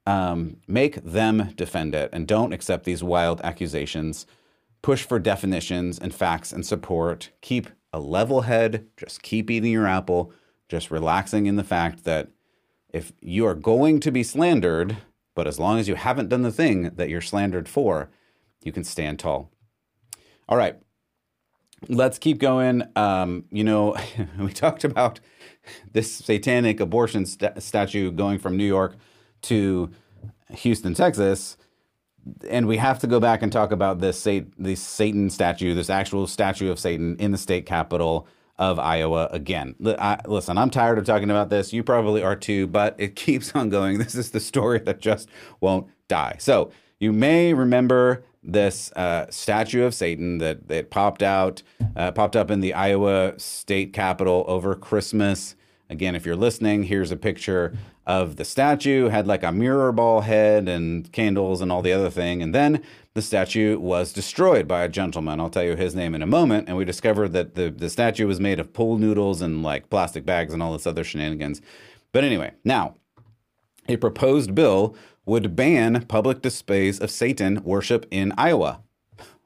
Um, 0.05 0.61
make 0.65 1.03
them 1.03 1.51
defend 1.57 1.93
it 1.93 2.09
and 2.13 2.25
don't 2.25 2.53
accept 2.53 2.85
these 2.85 3.03
wild 3.03 3.41
accusations. 3.41 4.25
Push 4.81 5.03
for 5.03 5.19
definitions 5.19 5.99
and 5.99 6.15
facts 6.15 6.53
and 6.53 6.65
support. 6.65 7.31
Keep 7.41 7.67
a 7.91 7.99
level 7.99 8.43
head. 8.43 8.87
Just 8.95 9.23
keep 9.23 9.51
eating 9.51 9.73
your 9.73 9.87
apple. 9.87 10.31
Just 10.69 10.89
relaxing 10.89 11.47
in 11.47 11.57
the 11.57 11.65
fact 11.65 12.05
that 12.05 12.29
if 12.91 13.11
you 13.21 13.45
are 13.45 13.55
going 13.55 13.99
to 14.01 14.11
be 14.11 14.23
slandered, 14.23 14.97
but 15.35 15.47
as 15.47 15.59
long 15.59 15.79
as 15.79 15.87
you 15.87 15.95
haven't 15.95 16.29
done 16.29 16.41
the 16.41 16.51
thing 16.51 16.91
that 16.95 17.09
you're 17.09 17.21
slandered 17.21 17.69
for, 17.69 18.09
you 18.63 18.71
can 18.71 18.83
stand 18.83 19.19
tall. 19.19 19.51
All 20.47 20.57
right. 20.57 20.77
Let's 21.87 22.17
keep 22.17 22.39
going. 22.39 22.83
Um, 22.95 23.45
you 23.51 23.63
know, 23.63 23.95
we 24.39 24.51
talked 24.51 24.83
about 24.83 25.19
this 25.93 26.13
satanic 26.13 26.79
abortion 26.79 27.25
sta- 27.25 27.59
statue 27.59 28.11
going 28.11 28.39
from 28.39 28.57
New 28.57 28.65
York 28.65 28.97
to 29.43 29.91
Houston, 30.49 30.93
Texas 30.93 31.57
and 32.49 32.67
we 32.67 32.77
have 32.77 32.99
to 32.99 33.07
go 33.07 33.19
back 33.19 33.41
and 33.41 33.51
talk 33.51 33.71
about 33.71 33.99
this 33.99 34.19
Satan, 34.19 34.53
this 34.57 34.81
Satan 34.81 35.29
statue, 35.29 35.73
this 35.73 35.89
actual 35.89 36.27
statue 36.27 36.71
of 36.71 36.79
Satan 36.79 37.15
in 37.17 37.31
the 37.31 37.37
state 37.37 37.65
capital 37.65 38.27
of 38.59 38.77
Iowa 38.77 39.29
again. 39.31 39.73
Listen, 39.79 40.57
I'm 40.57 40.69
tired 40.69 40.97
of 40.99 41.05
talking 41.05 41.31
about 41.31 41.49
this. 41.49 41.71
You 41.71 41.81
probably 41.81 42.21
are 42.21 42.35
too, 42.35 42.67
but 42.67 42.93
it 42.99 43.15
keeps 43.15 43.51
on 43.55 43.69
going. 43.69 43.97
This 43.97 44.13
is 44.13 44.31
the 44.31 44.41
story 44.41 44.79
that 44.79 44.99
just 44.99 45.29
won't 45.61 45.87
die. 46.07 46.35
So 46.37 46.71
you 46.99 47.13
may 47.13 47.53
remember 47.53 48.23
this 48.43 48.91
uh, 48.93 49.25
statue 49.29 49.83
of 49.83 49.93
Satan 49.93 50.37
that 50.39 50.67
that 50.67 50.91
popped 50.91 51.23
out, 51.23 51.63
uh, 51.95 52.11
popped 52.11 52.35
up 52.35 52.51
in 52.51 52.59
the 52.59 52.73
Iowa 52.73 53.33
state 53.37 53.93
capitol 53.93 54.43
over 54.47 54.75
Christmas. 54.75 55.55
Again, 55.89 56.15
if 56.15 56.25
you're 56.25 56.35
listening, 56.35 56.83
here's 56.83 57.11
a 57.11 57.17
picture 57.17 57.73
of 58.05 58.35
the 58.35 58.45
statue. 58.45 59.07
Had 59.07 59.27
like 59.27 59.43
a 59.43 59.51
mirror 59.51 59.91
ball 59.91 60.21
head 60.21 60.67
and 60.67 61.09
candles 61.11 61.61
and 61.61 61.71
all 61.71 61.81
the 61.81 61.93
other 61.93 62.09
thing. 62.09 62.41
And 62.41 62.53
then 62.53 62.81
the 63.19 63.23
statue 63.23 63.77
was 63.77 64.13
destroyed 64.13 64.65
by 64.65 64.81
a 64.81 64.87
gentleman. 64.87 65.41
I'll 65.41 65.49
tell 65.49 65.63
you 65.63 65.75
his 65.75 65.93
name 65.93 66.15
in 66.15 66.21
a 66.21 66.27
moment. 66.27 66.69
And 66.69 66.77
we 66.77 66.85
discovered 66.85 67.33
that 67.33 67.55
the, 67.55 67.69
the 67.69 67.89
statue 67.89 68.25
was 68.25 68.39
made 68.39 68.61
of 68.61 68.71
pool 68.71 68.97
noodles 68.97 69.41
and 69.41 69.61
like 69.61 69.89
plastic 69.89 70.25
bags 70.25 70.53
and 70.53 70.63
all 70.63 70.71
this 70.71 70.87
other 70.87 71.03
shenanigans. 71.03 71.61
But 72.13 72.23
anyway, 72.23 72.53
now 72.63 72.95
a 73.89 73.97
proposed 73.97 74.55
bill 74.55 74.95
would 75.25 75.53
ban 75.53 76.05
public 76.07 76.41
displays 76.41 76.97
of 77.01 77.11
Satan 77.11 77.61
worship 77.65 78.05
in 78.09 78.31
Iowa. 78.37 78.79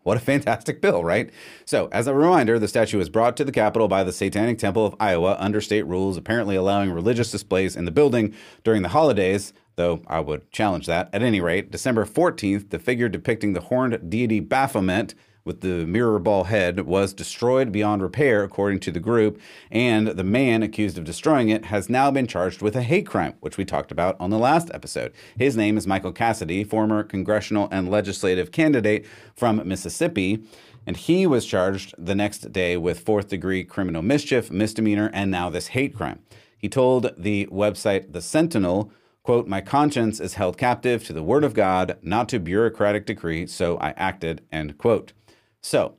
What 0.03 0.17
a 0.17 0.19
fantastic 0.19 0.79
bill, 0.79 1.03
right? 1.03 1.31
So, 1.65 1.89
as 1.91 2.05
a 2.05 2.13
reminder, 2.13 2.59
the 2.59 2.67
statue 2.67 2.99
was 2.99 3.09
brought 3.09 3.36
to 3.38 3.45
the 3.45 3.51
Capitol 3.51 3.88
by 3.88 4.03
the 4.03 4.12
Satanic 4.12 4.59
Temple 4.59 4.86
of 4.86 4.95
Iowa 4.99 5.36
under 5.39 5.62
state 5.62 5.88
rules, 5.88 6.15
apparently 6.15 6.55
allowing 6.55 6.91
religious 6.91 7.31
displays 7.31 7.75
in 7.75 7.86
the 7.86 7.91
building 7.91 8.36
during 8.63 8.83
the 8.83 8.89
holidays, 8.89 9.51
though 9.75 10.01
I 10.07 10.19
would 10.19 10.51
challenge 10.51 10.88
that. 10.88 11.09
At 11.13 11.23
any 11.23 11.41
rate, 11.41 11.71
December 11.71 12.05
14th, 12.05 12.69
the 12.69 12.79
figure 12.79 13.09
depicting 13.09 13.53
the 13.53 13.62
horned 13.62 14.09
deity 14.09 14.39
Baphomet 14.39 15.13
with 15.45 15.62
the 15.62 15.86
mirror 15.86 16.19
ball 16.19 16.45
head 16.45 16.81
was 16.81 17.13
destroyed 17.13 17.71
beyond 17.71 18.01
repair, 18.01 18.43
according 18.43 18.79
to 18.79 18.91
the 18.91 18.99
group, 18.99 19.39
and 19.71 20.07
the 20.07 20.23
man 20.23 20.63
accused 20.63 20.97
of 20.97 21.03
destroying 21.03 21.49
it 21.49 21.65
has 21.65 21.89
now 21.89 22.09
been 22.09 22.27
charged 22.27 22.62
with 22.62 22.75
a 22.75 22.81
hate 22.81 23.05
crime, 23.05 23.33
which 23.41 23.57
we 23.57 23.65
talked 23.65 23.91
about 23.91 24.15
on 24.19 24.29
the 24.29 24.38
last 24.38 24.71
episode. 24.73 25.12
His 25.38 25.57
name 25.57 25.77
is 25.77 25.88
Michael 25.88 26.13
Cassidy, 26.13 26.63
former 26.63 27.03
congressional 27.03 27.67
and 27.71 27.91
legislative 27.91 28.51
candidate 28.51 29.05
from 29.36 29.67
Mississippi. 29.67 30.43
And 30.86 30.97
he 30.97 31.25
was 31.25 31.45
charged 31.45 31.95
the 31.97 32.15
next 32.15 32.51
day 32.51 32.75
with 32.75 32.99
fourth 32.99 33.29
degree 33.29 33.63
criminal 33.63 34.01
mischief, 34.01 34.51
misdemeanor, 34.51 35.09
and 35.13 35.31
now 35.31 35.49
this 35.49 35.67
hate 35.67 35.95
crime. 35.95 36.19
He 36.57 36.69
told 36.69 37.13
the 37.17 37.47
website 37.47 38.12
The 38.12 38.21
Sentinel, 38.21 38.91
quote, 39.23 39.47
My 39.47 39.62
conscience 39.62 40.19
is 40.19 40.36
held 40.36 40.57
captive 40.57 41.03
to 41.05 41.13
the 41.13 41.23
word 41.23 41.43
of 41.43 41.53
God, 41.53 41.97
not 42.01 42.29
to 42.29 42.39
bureaucratic 42.39 43.05
decree, 43.05 43.47
so 43.47 43.77
I 43.77 43.91
acted, 43.91 44.41
end 44.51 44.77
quote. 44.77 45.13
So 45.62 45.95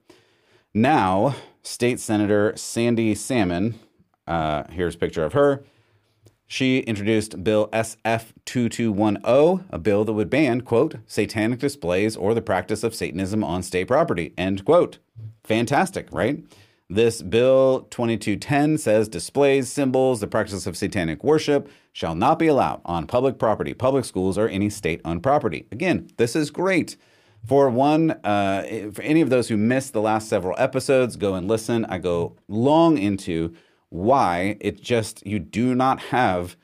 now, 0.72 1.34
State 1.62 1.98
Senator 1.98 2.52
Sandy 2.56 3.14
Salmon, 3.14 3.78
uh, 4.26 4.64
here's 4.70 4.94
a 4.94 4.98
picture 4.98 5.24
of 5.24 5.32
her. 5.32 5.64
She 6.46 6.80
introduced 6.80 7.42
Bill 7.42 7.68
SF 7.68 8.32
2210, 8.44 9.66
a 9.70 9.78
bill 9.78 10.04
that 10.04 10.12
would 10.12 10.28
ban, 10.28 10.60
quote, 10.60 10.96
satanic 11.06 11.58
displays 11.58 12.16
or 12.16 12.34
the 12.34 12.42
practice 12.42 12.84
of 12.84 12.94
Satanism 12.94 13.42
on 13.42 13.62
state 13.62 13.88
property, 13.88 14.34
end 14.36 14.64
quote. 14.64 14.98
Fantastic, 15.42 16.08
right? 16.12 16.44
This 16.90 17.22
Bill 17.22 17.86
2210 17.90 18.76
says 18.76 19.08
displays, 19.08 19.72
symbols, 19.72 20.20
the 20.20 20.26
practice 20.26 20.66
of 20.66 20.76
satanic 20.76 21.24
worship 21.24 21.70
shall 21.92 22.14
not 22.14 22.38
be 22.38 22.46
allowed 22.46 22.82
on 22.84 23.06
public 23.06 23.38
property, 23.38 23.72
public 23.72 24.04
schools, 24.04 24.36
or 24.36 24.48
any 24.48 24.68
state 24.68 25.00
owned 25.02 25.22
property. 25.22 25.66
Again, 25.72 26.08
this 26.18 26.36
is 26.36 26.50
great. 26.50 26.98
For 27.46 27.70
one, 27.70 28.10
uh, 28.22 28.90
for 28.92 29.00
any 29.02 29.22
of 29.22 29.30
those 29.30 29.48
who 29.48 29.56
missed 29.56 29.94
the 29.94 30.02
last 30.02 30.28
several 30.28 30.54
episodes, 30.58 31.16
go 31.16 31.34
and 31.34 31.48
listen. 31.48 31.86
I 31.86 31.98
go 31.98 32.36
long 32.48 32.98
into 32.98 33.54
why 33.88 34.58
it 34.60 34.82
just, 34.82 35.26
you 35.26 35.38
do 35.38 35.74
not 35.74 36.00
have 36.00 36.56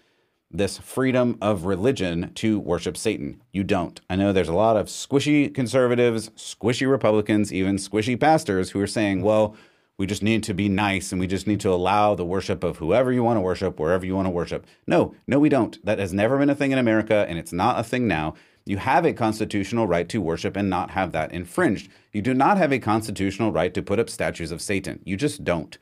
this 0.51 0.79
freedom 0.79 1.39
of 1.41 1.65
religion 1.65 2.33
to 2.35 2.59
worship 2.59 2.97
Satan. 2.97 3.41
You 3.53 3.63
don't. 3.63 4.01
I 4.11 4.17
know 4.17 4.33
there's 4.33 4.49
a 4.49 4.55
lot 4.55 4.77
of 4.77 4.89
squishy 4.89 5.55
conservatives, 5.55 6.29
squishy 6.31 6.91
Republicans, 6.91 7.53
even 7.53 7.77
squishy 7.77 8.19
pastors 8.19 8.71
who 8.71 8.81
are 8.81 8.87
saying, 8.87 9.23
well, 9.23 9.55
we 10.01 10.07
just 10.07 10.23
need 10.23 10.43
to 10.43 10.55
be 10.55 10.67
nice 10.67 11.13
and 11.13 11.21
we 11.21 11.27
just 11.27 11.47
need 11.47 11.61
to 11.61 11.69
allow 11.69 12.15
the 12.15 12.25
worship 12.25 12.65
of 12.65 12.79
whoever 12.79 13.13
you 13.13 13.23
want 13.23 13.37
to 13.37 13.43
worship, 13.43 13.79
wherever 13.79 14.07
you 14.07 14.15
want 14.15 14.25
to 14.25 14.31
worship. 14.31 14.67
No, 14.87 15.15
no, 15.27 15.39
we 15.39 15.51
don't. 15.51 15.79
That 15.85 15.99
has 15.99 16.11
never 16.11 16.39
been 16.39 16.49
a 16.49 16.55
thing 16.55 16.73
in 16.73 16.79
America 16.79 17.27
and 17.29 17.39
it's 17.39 17.53
not 17.53 17.79
a 17.79 17.83
thing 17.83 18.09
now. 18.09 18.33
You 18.65 18.79
have 18.79 19.05
a 19.05 19.13
constitutional 19.13 19.87
right 19.87 20.09
to 20.09 20.23
worship 20.23 20.57
and 20.57 20.71
not 20.71 20.93
have 20.93 21.13
that 21.13 21.33
infringed. 21.33 21.91
You 22.15 22.23
do 22.23 22.33
not 22.33 22.57
have 22.57 22.73
a 22.73 22.79
constitutional 22.79 23.53
right 23.53 23.75
to 23.75 23.83
put 23.83 23.99
up 23.99 24.09
statues 24.09 24.51
of 24.53 24.63
Satan. 24.63 25.01
You 25.05 25.19
just 25.19 25.45
don't. 25.45 25.77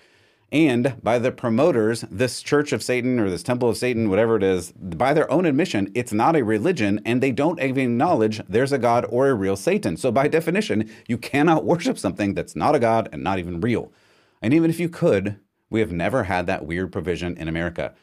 And 0.50 1.00
by 1.00 1.20
the 1.20 1.30
promoters, 1.30 2.04
this 2.10 2.42
Church 2.42 2.72
of 2.72 2.82
Satan 2.82 3.20
or 3.20 3.30
this 3.30 3.44
Temple 3.44 3.68
of 3.68 3.76
Satan, 3.76 4.10
whatever 4.10 4.34
it 4.34 4.42
is, 4.42 4.72
by 4.72 5.14
their 5.14 5.30
own 5.30 5.46
admission, 5.46 5.92
it's 5.94 6.12
not 6.12 6.34
a 6.34 6.42
religion 6.42 7.00
and 7.04 7.22
they 7.22 7.30
don't 7.30 7.60
even 7.60 7.92
acknowledge 7.92 8.40
there's 8.48 8.72
a 8.72 8.78
God 8.78 9.06
or 9.10 9.28
a 9.28 9.34
real 9.34 9.54
Satan. 9.54 9.96
So, 9.96 10.10
by 10.10 10.26
definition, 10.26 10.90
you 11.06 11.18
cannot 11.18 11.64
worship 11.64 12.00
something 12.00 12.34
that's 12.34 12.56
not 12.56 12.74
a 12.74 12.80
God 12.80 13.08
and 13.12 13.22
not 13.22 13.38
even 13.38 13.60
real. 13.60 13.92
And 14.40 14.54
even 14.54 14.70
if 14.70 14.80
you 14.80 14.88
could, 14.88 15.38
we 15.70 15.80
have 15.80 15.92
never 15.92 16.24
had 16.24 16.46
that 16.46 16.66
weird 16.66 16.92
provision 16.92 17.36
in 17.36 17.48
America. 17.48 17.94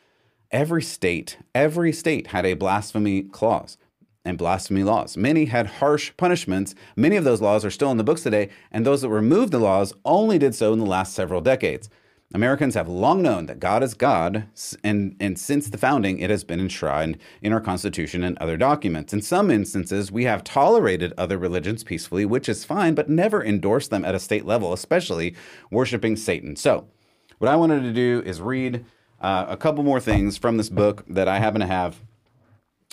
Every 0.52 0.84
state, 0.84 1.38
every 1.54 1.92
state 1.92 2.28
had 2.28 2.46
a 2.46 2.54
blasphemy 2.54 3.24
clause 3.24 3.78
and 4.24 4.38
blasphemy 4.38 4.84
laws. 4.84 5.16
Many 5.16 5.46
had 5.46 5.68
harsh 5.68 6.12
punishments. 6.18 6.76
Many 6.96 7.16
of 7.16 7.24
those 7.24 7.42
laws 7.42 7.64
are 7.64 7.72
still 7.72 7.92
in 7.92 7.98
the 7.98 8.04
books 8.04 8.24
today, 8.24 8.50
and 8.72 8.86
those 8.86 9.02
that 9.02 9.10
removed 9.10 9.52
the 9.52 9.60
laws 9.60 9.94
only 10.04 10.40
did 10.40 10.56
so 10.56 10.74
in 10.74 10.80
the 10.80 10.86
last 10.86 11.14
several 11.14 11.42
decades. 11.42 11.90
Americans 12.36 12.76
have 12.76 12.90
long 12.90 13.22
known 13.22 13.46
that 13.46 13.62
God 13.62 13.82
is 13.82 13.94
God, 13.94 14.44
and, 14.84 15.16
and 15.22 15.40
since 15.40 15.70
the 15.70 15.78
founding, 15.78 16.20
it 16.20 16.30
has 16.30 16.44
been 16.44 16.60
enshrined 16.60 17.18
in 17.42 17.54
our 17.54 17.62
Constitution 17.62 18.26
and 18.26 18.38
other 18.40 18.58
documents. 18.58 19.14
In 19.14 19.22
some 19.22 19.50
instances, 19.50 20.12
we 20.12 20.26
have 20.26 20.44
tolerated 20.44 21.14
other 21.18 21.38
religions 21.38 21.86
peacefully, 21.86 22.26
which 22.26 22.50
is 22.50 22.66
fine, 22.66 22.94
but 22.94 23.10
never 23.10 23.42
endorsed 23.42 23.90
them 23.90 24.04
at 24.04 24.16
a 24.16 24.20
state 24.20 24.46
level, 24.46 24.74
especially 24.74 25.34
worshiping 25.72 26.18
Satan. 26.18 26.58
So, 26.58 26.90
what 27.38 27.50
I 27.50 27.56
wanted 27.56 27.84
to 27.84 27.94
do 27.94 28.22
is 28.26 28.42
read 28.42 28.84
uh, 29.22 29.46
a 29.48 29.56
couple 29.56 29.86
more 29.86 30.02
things 30.02 30.38
from 30.38 30.58
this 30.58 30.70
book 30.70 31.06
that 31.08 31.30
I 31.30 31.40
happen 31.40 31.62
to 31.62 31.68
have. 31.68 32.02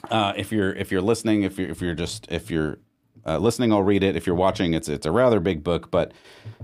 Uh, 0.09 0.35
if 0.37 0.53
you're 0.53 0.73
if 0.75 0.93
you're 0.93 1.03
listening, 1.03 1.43
if 1.43 1.59
you're 1.59 1.69
if 1.69 1.81
you're 1.81 1.95
just 1.97 2.29
if 2.31 2.49
you're 2.49 2.79
uh, 3.25 3.39
listening, 3.39 3.73
I'll 3.73 3.83
read 3.83 4.03
it. 4.03 4.17
If 4.17 4.27
you're 4.27 4.37
watching, 4.37 4.75
it's 4.75 4.89
it's 4.89 5.07
a 5.07 5.13
rather 5.13 5.39
big 5.39 5.63
book, 5.63 5.91
but 5.91 6.13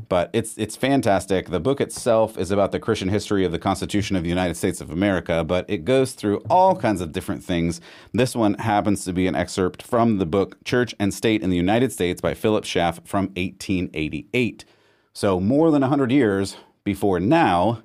but 0.09 0.31
it's 0.33 0.57
it's 0.59 0.77
fantastic. 0.77 1.51
The 1.51 1.61
book 1.61 1.81
itself 1.81 2.37
is 2.37 2.51
about 2.51 2.73
the 2.73 2.81
Christian 2.81 3.09
history 3.09 3.45
of 3.45 3.53
the 3.53 3.59
Constitution 3.59 4.17
of 4.17 4.23
the 4.23 4.29
United 4.29 4.57
States 4.57 4.81
of 4.81 4.91
America, 4.91 5.45
but 5.45 5.65
it 5.69 5.85
goes 5.85 6.13
through 6.13 6.39
all 6.51 6.75
kinds 6.75 7.01
of 7.01 7.13
different 7.13 7.45
things. 7.45 7.81
This 8.13 8.35
one 8.35 8.55
happens 8.55 9.05
to 9.05 9.13
be 9.13 9.27
an 9.27 9.37
excerpt 9.37 9.83
from 9.83 10.19
the 10.19 10.27
book 10.27 10.63
Church 10.65 10.95
and 10.99 11.15
State 11.15 11.43
in 11.43 11.51
the 11.51 11.57
United 11.57 11.93
States 11.93 12.21
by 12.21 12.35
Philip 12.35 12.65
Schaff 12.65 13.01
from 13.05 13.27
1888. 13.37 14.65
So 15.13 15.41
more 15.41 15.71
than 15.71 15.83
100 15.83 16.11
years 16.11 16.57
before 16.85 17.21
now 17.21 17.83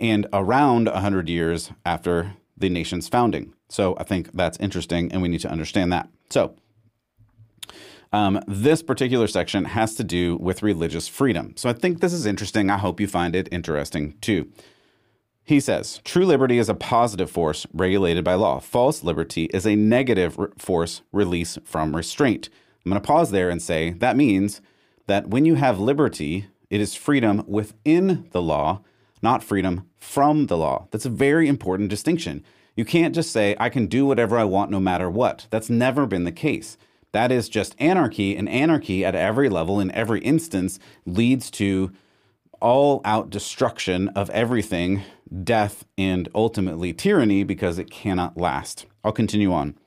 and 0.00 0.26
around 0.32 0.88
100 0.88 1.28
years 1.28 1.70
after 1.84 2.34
the 2.56 2.68
nation's 2.68 3.08
founding. 3.08 3.52
So 3.68 3.96
I 3.98 4.04
think 4.04 4.32
that's 4.32 4.58
interesting 4.58 5.10
and 5.12 5.22
we 5.22 5.28
need 5.28 5.40
to 5.40 5.50
understand 5.50 5.92
that. 5.92 6.08
So 6.30 6.56
um, 8.14 8.40
this 8.46 8.80
particular 8.80 9.26
section 9.26 9.64
has 9.64 9.96
to 9.96 10.04
do 10.04 10.36
with 10.36 10.62
religious 10.62 11.08
freedom. 11.08 11.52
So 11.56 11.68
I 11.68 11.72
think 11.72 12.00
this 12.00 12.12
is 12.12 12.26
interesting. 12.26 12.70
I 12.70 12.78
hope 12.78 13.00
you 13.00 13.08
find 13.08 13.34
it 13.34 13.48
interesting 13.50 14.14
too. 14.20 14.52
He 15.42 15.58
says 15.58 16.00
true 16.04 16.24
liberty 16.24 16.58
is 16.58 16.68
a 16.68 16.76
positive 16.76 17.28
force 17.28 17.66
regulated 17.74 18.22
by 18.22 18.34
law. 18.34 18.60
False 18.60 19.02
liberty 19.02 19.46
is 19.46 19.66
a 19.66 19.74
negative 19.74 20.38
force 20.56 21.02
release 21.10 21.58
from 21.64 21.96
restraint. 21.96 22.50
I'm 22.84 22.92
going 22.92 23.02
to 23.02 23.06
pause 23.06 23.32
there 23.32 23.50
and 23.50 23.60
say 23.60 23.90
that 23.90 24.16
means 24.16 24.60
that 25.08 25.26
when 25.26 25.44
you 25.44 25.56
have 25.56 25.80
liberty, 25.80 26.46
it 26.70 26.80
is 26.80 26.94
freedom 26.94 27.42
within 27.48 28.28
the 28.30 28.40
law, 28.40 28.82
not 29.22 29.42
freedom 29.42 29.88
from 29.98 30.46
the 30.46 30.56
law. 30.56 30.86
That's 30.92 31.04
a 31.04 31.10
very 31.10 31.48
important 31.48 31.90
distinction. 31.90 32.44
You 32.76 32.84
can't 32.84 33.14
just 33.14 33.32
say, 33.32 33.56
I 33.58 33.70
can 33.70 33.86
do 33.86 34.06
whatever 34.06 34.38
I 34.38 34.44
want 34.44 34.70
no 34.70 34.78
matter 34.78 35.10
what. 35.10 35.48
That's 35.50 35.68
never 35.68 36.06
been 36.06 36.24
the 36.24 36.32
case. 36.32 36.78
That 37.14 37.30
is 37.30 37.48
just 37.48 37.76
anarchy, 37.78 38.36
and 38.36 38.48
anarchy 38.48 39.04
at 39.04 39.14
every 39.14 39.48
level, 39.48 39.78
in 39.78 39.92
every 39.92 40.20
instance, 40.22 40.80
leads 41.06 41.48
to 41.52 41.92
all 42.60 43.00
out 43.04 43.30
destruction 43.30 44.08
of 44.16 44.28
everything, 44.30 45.02
death, 45.44 45.84
and 45.96 46.28
ultimately 46.34 46.92
tyranny 46.92 47.44
because 47.44 47.78
it 47.78 47.88
cannot 47.88 48.36
last. 48.36 48.86
I'll 49.04 49.12
continue 49.12 49.52
on. 49.52 49.78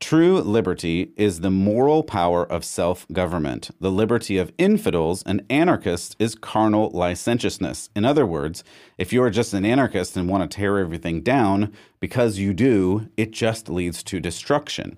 True 0.00 0.40
liberty 0.40 1.12
is 1.18 1.40
the 1.40 1.50
moral 1.50 2.02
power 2.02 2.50
of 2.50 2.64
self 2.64 3.06
government. 3.12 3.70
The 3.78 3.90
liberty 3.90 4.38
of 4.38 4.50
infidels 4.56 5.22
and 5.24 5.44
anarchists 5.50 6.16
is 6.18 6.34
carnal 6.34 6.88
licentiousness. 6.94 7.90
In 7.94 8.06
other 8.06 8.24
words, 8.24 8.64
if 8.96 9.12
you're 9.12 9.28
just 9.28 9.52
an 9.52 9.66
anarchist 9.66 10.16
and 10.16 10.30
want 10.30 10.50
to 10.50 10.56
tear 10.56 10.78
everything 10.78 11.20
down, 11.20 11.74
because 12.00 12.38
you 12.38 12.54
do, 12.54 13.10
it 13.18 13.32
just 13.32 13.68
leads 13.68 14.02
to 14.04 14.18
destruction. 14.18 14.96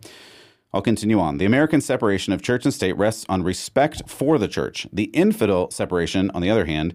I'll 0.73 0.83
continue 0.83 1.19
on. 1.19 1.39
The 1.39 1.47
American 1.47 1.81
separation 1.81 2.33
of 2.33 2.43
church 2.43 2.65
and 2.65 2.73
state 2.73 2.97
rests 2.97 3.27
on 3.29 3.43
respect 3.43 4.03
for 4.09 4.39
the 4.39 4.47
church. 4.47 4.87
The 4.93 5.05
infidel 5.05 5.71
separation, 5.71 6.31
on 6.31 6.43
the 6.43 6.51
other 6.51 6.67
hand, 6.67 6.95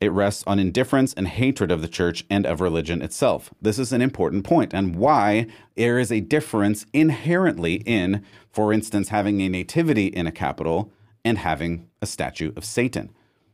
it 0.00 0.12
rests 0.12 0.44
on 0.46 0.60
indifference 0.60 1.12
and 1.14 1.26
hatred 1.26 1.72
of 1.72 1.82
the 1.82 1.88
church 1.88 2.24
and 2.30 2.46
of 2.46 2.60
religion 2.60 3.02
itself. 3.02 3.52
This 3.60 3.80
is 3.80 3.92
an 3.92 4.00
important 4.00 4.44
point 4.44 4.72
and 4.72 4.94
why 4.94 5.48
there 5.74 5.98
is 5.98 6.12
a 6.12 6.20
difference 6.20 6.86
inherently 6.92 7.82
in, 7.84 8.24
for 8.52 8.72
instance, 8.72 9.08
having 9.08 9.40
a 9.40 9.48
nativity 9.48 10.06
in 10.06 10.28
a 10.28 10.32
capital 10.32 10.92
and 11.24 11.38
having 11.38 11.88
a 12.00 12.06
statue 12.06 12.52
of 12.54 12.64
Satan. 12.64 13.10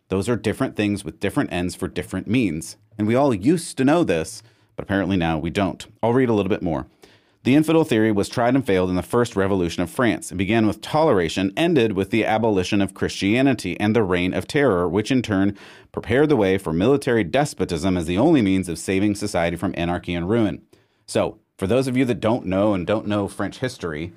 Those 0.08 0.28
are 0.28 0.36
different 0.36 0.76
things 0.76 1.02
with 1.02 1.20
different 1.20 1.50
ends 1.50 1.74
for 1.74 1.88
different 1.88 2.26
means. 2.26 2.76
And 2.98 3.06
we 3.06 3.14
all 3.14 3.32
used 3.32 3.78
to 3.78 3.84
know 3.84 4.04
this, 4.04 4.42
but 4.76 4.82
apparently 4.82 5.16
now 5.16 5.38
we 5.38 5.48
don't. 5.48 5.86
I'll 6.02 6.12
read 6.12 6.28
a 6.28 6.34
little 6.34 6.50
bit 6.50 6.62
more. 6.62 6.86
The 7.44 7.54
infidel 7.54 7.84
theory 7.84 8.10
was 8.10 8.30
tried 8.30 8.54
and 8.54 8.64
failed 8.64 8.88
in 8.88 8.96
the 8.96 9.02
First 9.02 9.36
Revolution 9.36 9.82
of 9.82 9.90
France. 9.90 10.32
It 10.32 10.36
began 10.36 10.66
with 10.66 10.80
toleration, 10.80 11.52
ended 11.58 11.92
with 11.92 12.08
the 12.08 12.24
abolition 12.24 12.80
of 12.80 12.94
Christianity 12.94 13.78
and 13.78 13.94
the 13.94 14.02
Reign 14.02 14.32
of 14.32 14.46
Terror, 14.46 14.88
which 14.88 15.10
in 15.10 15.20
turn 15.20 15.54
prepared 15.92 16.30
the 16.30 16.36
way 16.36 16.56
for 16.56 16.72
military 16.72 17.22
despotism 17.22 17.98
as 17.98 18.06
the 18.06 18.16
only 18.16 18.40
means 18.40 18.70
of 18.70 18.78
saving 18.78 19.14
society 19.14 19.58
from 19.58 19.74
anarchy 19.76 20.14
and 20.14 20.26
ruin. 20.26 20.62
So, 21.06 21.38
for 21.58 21.66
those 21.66 21.86
of 21.86 21.98
you 21.98 22.06
that 22.06 22.18
don't 22.18 22.46
know 22.46 22.72
and 22.72 22.86
don't 22.86 23.06
know 23.06 23.28
French 23.28 23.58
history, 23.58 24.14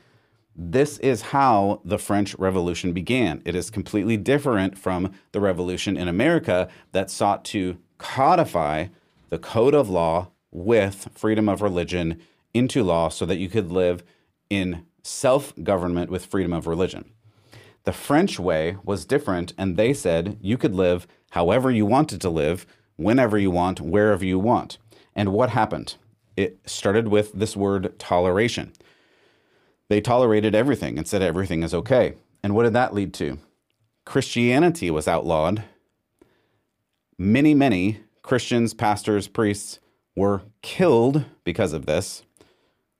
this 0.55 0.97
is 0.99 1.21
how 1.21 1.81
the 1.83 1.99
French 1.99 2.33
Revolution 2.35 2.93
began. 2.93 3.41
It 3.43 3.55
is 3.55 3.69
completely 3.69 4.15
different 4.15 4.77
from 4.77 5.11
the 5.33 5.41
revolution 5.41 5.97
in 5.97 6.07
America 6.07 6.69
that 6.93 7.11
sought 7.11 7.43
to 7.45 7.77
codify 7.97 8.87
the 9.27 9.37
code 9.37 9.73
of 9.73 9.89
law 9.89 10.29
with 10.49 11.09
freedom 11.13 11.49
of 11.49 11.61
religion 11.61 12.21
into 12.57 12.83
law 12.83 13.09
so 13.09 13.25
that 13.25 13.37
you 13.37 13.49
could 13.49 13.71
live 13.71 14.03
in 14.49 14.85
self 15.03 15.53
government 15.63 16.09
with 16.09 16.25
freedom 16.25 16.53
of 16.53 16.67
religion. 16.67 17.11
The 17.83 17.93
French 17.93 18.39
way 18.39 18.77
was 18.83 19.05
different, 19.05 19.53
and 19.57 19.77
they 19.77 19.93
said 19.93 20.37
you 20.41 20.57
could 20.57 20.75
live 20.75 21.07
however 21.31 21.71
you 21.71 21.85
wanted 21.85 22.19
to 22.21 22.29
live, 22.29 22.65
whenever 22.95 23.37
you 23.37 23.51
want, 23.51 23.79
wherever 23.79 24.25
you 24.25 24.39
want. 24.39 24.77
And 25.15 25.31
what 25.31 25.51
happened? 25.51 25.95
It 26.35 26.59
started 26.65 27.07
with 27.07 27.33
this 27.33 27.55
word 27.55 27.97
toleration. 27.97 28.73
They 29.89 30.01
tolerated 30.01 30.53
everything 30.53 30.97
and 30.97 31.07
said 31.07 31.21
everything 31.21 31.63
is 31.63 31.73
okay. 31.73 32.15
And 32.43 32.53
what 32.53 32.63
did 32.63 32.73
that 32.73 32.93
lead 32.93 33.13
to? 33.15 33.39
Christianity 34.05 34.91
was 34.91 35.07
outlawed. 35.07 35.63
Many, 37.17 37.53
many 37.53 38.01
Christians, 38.21 38.73
pastors, 38.73 39.27
priests 39.27 39.79
were 40.15 40.41
killed 40.61 41.25
because 41.43 41.73
of 41.73 41.85
this 41.85 42.23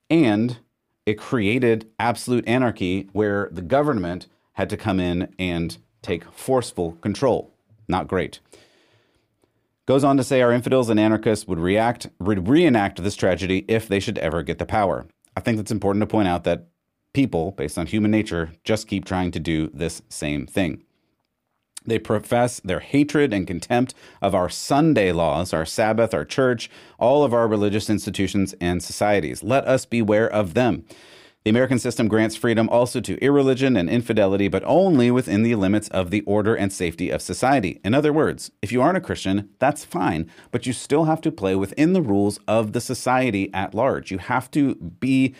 and 0.09 0.59
it 1.05 1.17
created 1.17 1.89
absolute 1.99 2.47
anarchy 2.47 3.09
where 3.13 3.49
the 3.51 3.61
government 3.61 4.27
had 4.53 4.69
to 4.69 4.77
come 4.77 4.99
in 4.99 5.33
and 5.39 5.77
take 6.01 6.25
forceful 6.31 6.93
control. 6.93 7.53
Not 7.87 8.07
great. 8.07 8.39
Goes 9.85 10.03
on 10.03 10.17
to 10.17 10.23
say 10.23 10.41
our 10.41 10.51
infidels 10.51 10.89
and 10.89 10.99
anarchists 10.99 11.47
would 11.47 11.59
react 11.59 12.07
reenact 12.19 13.01
this 13.01 13.15
tragedy 13.15 13.63
if 13.69 13.87
they 13.87 14.01
should 14.01 14.17
ever 14.17 14.43
get 14.43 14.57
the 14.57 14.65
power. 14.65 15.07
I 15.37 15.39
think 15.39 15.59
it's 15.59 15.71
important 15.71 16.01
to 16.01 16.07
point 16.07 16.27
out 16.27 16.43
that 16.43 16.67
people, 17.13 17.51
based 17.51 17.77
on 17.77 17.87
human 17.87 18.11
nature, 18.11 18.51
just 18.63 18.87
keep 18.87 19.05
trying 19.05 19.31
to 19.31 19.39
do 19.39 19.69
this 19.73 20.01
same 20.09 20.45
thing. 20.45 20.83
They 21.87 21.97
profess 21.97 22.59
their 22.59 22.81
hatred 22.81 23.33
and 23.33 23.47
contempt 23.47 23.95
of 24.21 24.35
our 24.35 24.49
Sunday 24.49 25.11
laws, 25.11 25.53
our 25.53 25.65
Sabbath, 25.65 26.13
our 26.13 26.25
church, 26.25 26.69
all 26.99 27.23
of 27.23 27.33
our 27.33 27.47
religious 27.47 27.89
institutions 27.89 28.53
and 28.61 28.83
societies. 28.83 29.41
Let 29.41 29.65
us 29.65 29.85
beware 29.85 30.29
of 30.31 30.53
them. 30.53 30.85
The 31.47 31.51
American 31.51 31.79
system 31.79 32.09
grants 32.09 32.35
freedom 32.35 32.67
also 32.67 32.99
to 32.99 33.17
irreligion 33.23 33.77
and 33.77 33.89
infidelity, 33.89 34.49
but 34.49 34.65
only 34.65 35.09
within 35.09 35.43
the 35.43 35.55
limits 35.55 35.87
of 35.87 36.11
the 36.11 36.19
order 36.23 36.53
and 36.53 36.73
safety 36.73 37.09
of 37.09 37.21
society. 37.21 37.79
In 37.85 37.93
other 37.93 38.11
words, 38.11 38.51
if 38.61 38.73
you 38.73 38.81
aren't 38.81 38.97
a 38.97 39.01
Christian, 39.01 39.47
that's 39.57 39.85
fine, 39.85 40.29
but 40.51 40.65
you 40.65 40.73
still 40.73 41.05
have 41.05 41.21
to 41.21 41.31
play 41.31 41.55
within 41.55 41.93
the 41.93 42.01
rules 42.01 42.37
of 42.49 42.73
the 42.73 42.81
society 42.81 43.49
at 43.53 43.73
large. 43.73 44.11
You 44.11 44.17
have 44.17 44.51
to 44.51 44.75
be 44.75 45.35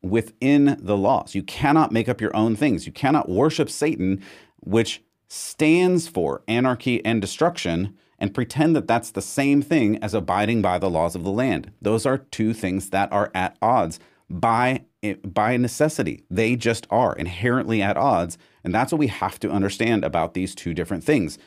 within 0.00 0.76
the 0.78 0.96
laws. 0.96 1.34
You 1.34 1.42
cannot 1.42 1.90
make 1.90 2.08
up 2.08 2.20
your 2.20 2.36
own 2.36 2.54
things. 2.54 2.86
You 2.86 2.92
cannot 2.92 3.28
worship 3.28 3.68
Satan, 3.68 4.22
which 4.60 5.02
stands 5.28 6.08
for 6.08 6.42
anarchy 6.48 7.04
and 7.04 7.20
destruction 7.20 7.96
and 8.18 8.34
pretend 8.34 8.74
that 8.74 8.88
that's 8.88 9.10
the 9.10 9.22
same 9.22 9.62
thing 9.62 9.96
as 10.02 10.14
abiding 10.14 10.60
by 10.60 10.78
the 10.78 10.90
laws 10.90 11.14
of 11.14 11.22
the 11.22 11.30
land. 11.30 11.70
Those 11.80 12.04
are 12.04 12.18
two 12.18 12.52
things 12.52 12.90
that 12.90 13.12
are 13.12 13.30
at 13.34 13.56
odds 13.62 14.00
by 14.28 14.84
by 15.22 15.56
necessity. 15.56 16.24
They 16.28 16.56
just 16.56 16.86
are 16.90 17.14
inherently 17.14 17.80
at 17.80 17.96
odds, 17.96 18.36
and 18.64 18.74
that's 18.74 18.90
what 18.90 18.98
we 18.98 19.06
have 19.06 19.38
to 19.40 19.50
understand 19.50 20.04
about 20.04 20.34
these 20.34 20.56
two 20.56 20.74
different 20.74 21.04
things. 21.04 21.38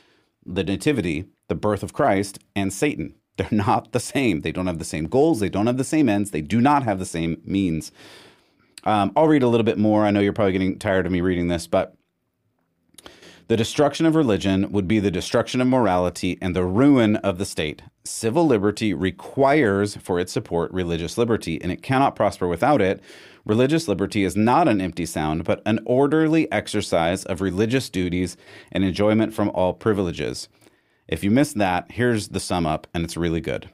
The 0.46 0.64
nativity, 0.64 1.26
the 1.48 1.54
birth 1.54 1.82
of 1.82 1.92
Christ, 1.92 2.38
and 2.56 2.72
Satan. 2.72 3.14
They're 3.36 3.48
not 3.50 3.92
the 3.92 4.00
same. 4.00 4.40
They 4.40 4.52
don't 4.52 4.66
have 4.66 4.78
the 4.78 4.84
same 4.84 5.06
goals, 5.06 5.40
they 5.40 5.48
don't 5.48 5.66
have 5.66 5.78
the 5.78 5.84
same 5.84 6.08
ends, 6.08 6.30
they 6.30 6.40
do 6.40 6.60
not 6.60 6.82
have 6.84 6.98
the 6.98 7.06
same 7.06 7.40
means. 7.44 7.92
Um, 8.84 9.12
I'll 9.16 9.28
read 9.28 9.42
a 9.42 9.48
little 9.48 9.64
bit 9.64 9.78
more. 9.78 10.04
I 10.04 10.10
know 10.10 10.20
you're 10.20 10.32
probably 10.32 10.52
getting 10.52 10.78
tired 10.78 11.06
of 11.06 11.12
me 11.12 11.20
reading 11.20 11.48
this, 11.48 11.66
but 11.66 11.94
the 13.52 13.56
destruction 13.58 14.06
of 14.06 14.14
religion 14.14 14.72
would 14.72 14.88
be 14.88 14.98
the 14.98 15.10
destruction 15.10 15.60
of 15.60 15.66
morality 15.66 16.38
and 16.40 16.56
the 16.56 16.64
ruin 16.64 17.16
of 17.16 17.36
the 17.36 17.44
state. 17.44 17.82
Civil 18.02 18.46
liberty 18.46 18.94
requires 18.94 19.94
for 19.94 20.18
its 20.18 20.32
support 20.32 20.72
religious 20.72 21.18
liberty, 21.18 21.60
and 21.60 21.70
it 21.70 21.82
cannot 21.82 22.16
prosper 22.16 22.48
without 22.48 22.80
it. 22.80 23.02
Religious 23.44 23.88
liberty 23.88 24.24
is 24.24 24.34
not 24.34 24.68
an 24.68 24.80
empty 24.80 25.04
sound, 25.04 25.44
but 25.44 25.60
an 25.66 25.80
orderly 25.84 26.50
exercise 26.50 27.26
of 27.26 27.42
religious 27.42 27.90
duties 27.90 28.38
and 28.72 28.84
enjoyment 28.84 29.34
from 29.34 29.50
all 29.50 29.74
privileges. 29.74 30.48
If 31.06 31.22
you 31.22 31.30
missed 31.30 31.58
that, 31.58 31.92
here's 31.92 32.28
the 32.28 32.40
sum 32.40 32.64
up, 32.64 32.86
and 32.94 33.04
it's 33.04 33.18
really 33.18 33.42
good. 33.42 33.68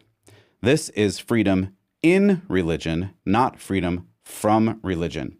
This 0.61 0.89
is 0.89 1.21
freedom 1.21 1.77
in 2.03 2.43
religion, 2.49 3.11
not 3.25 3.61
freedom 3.61 4.09
from 4.25 4.81
religion. 4.83 5.39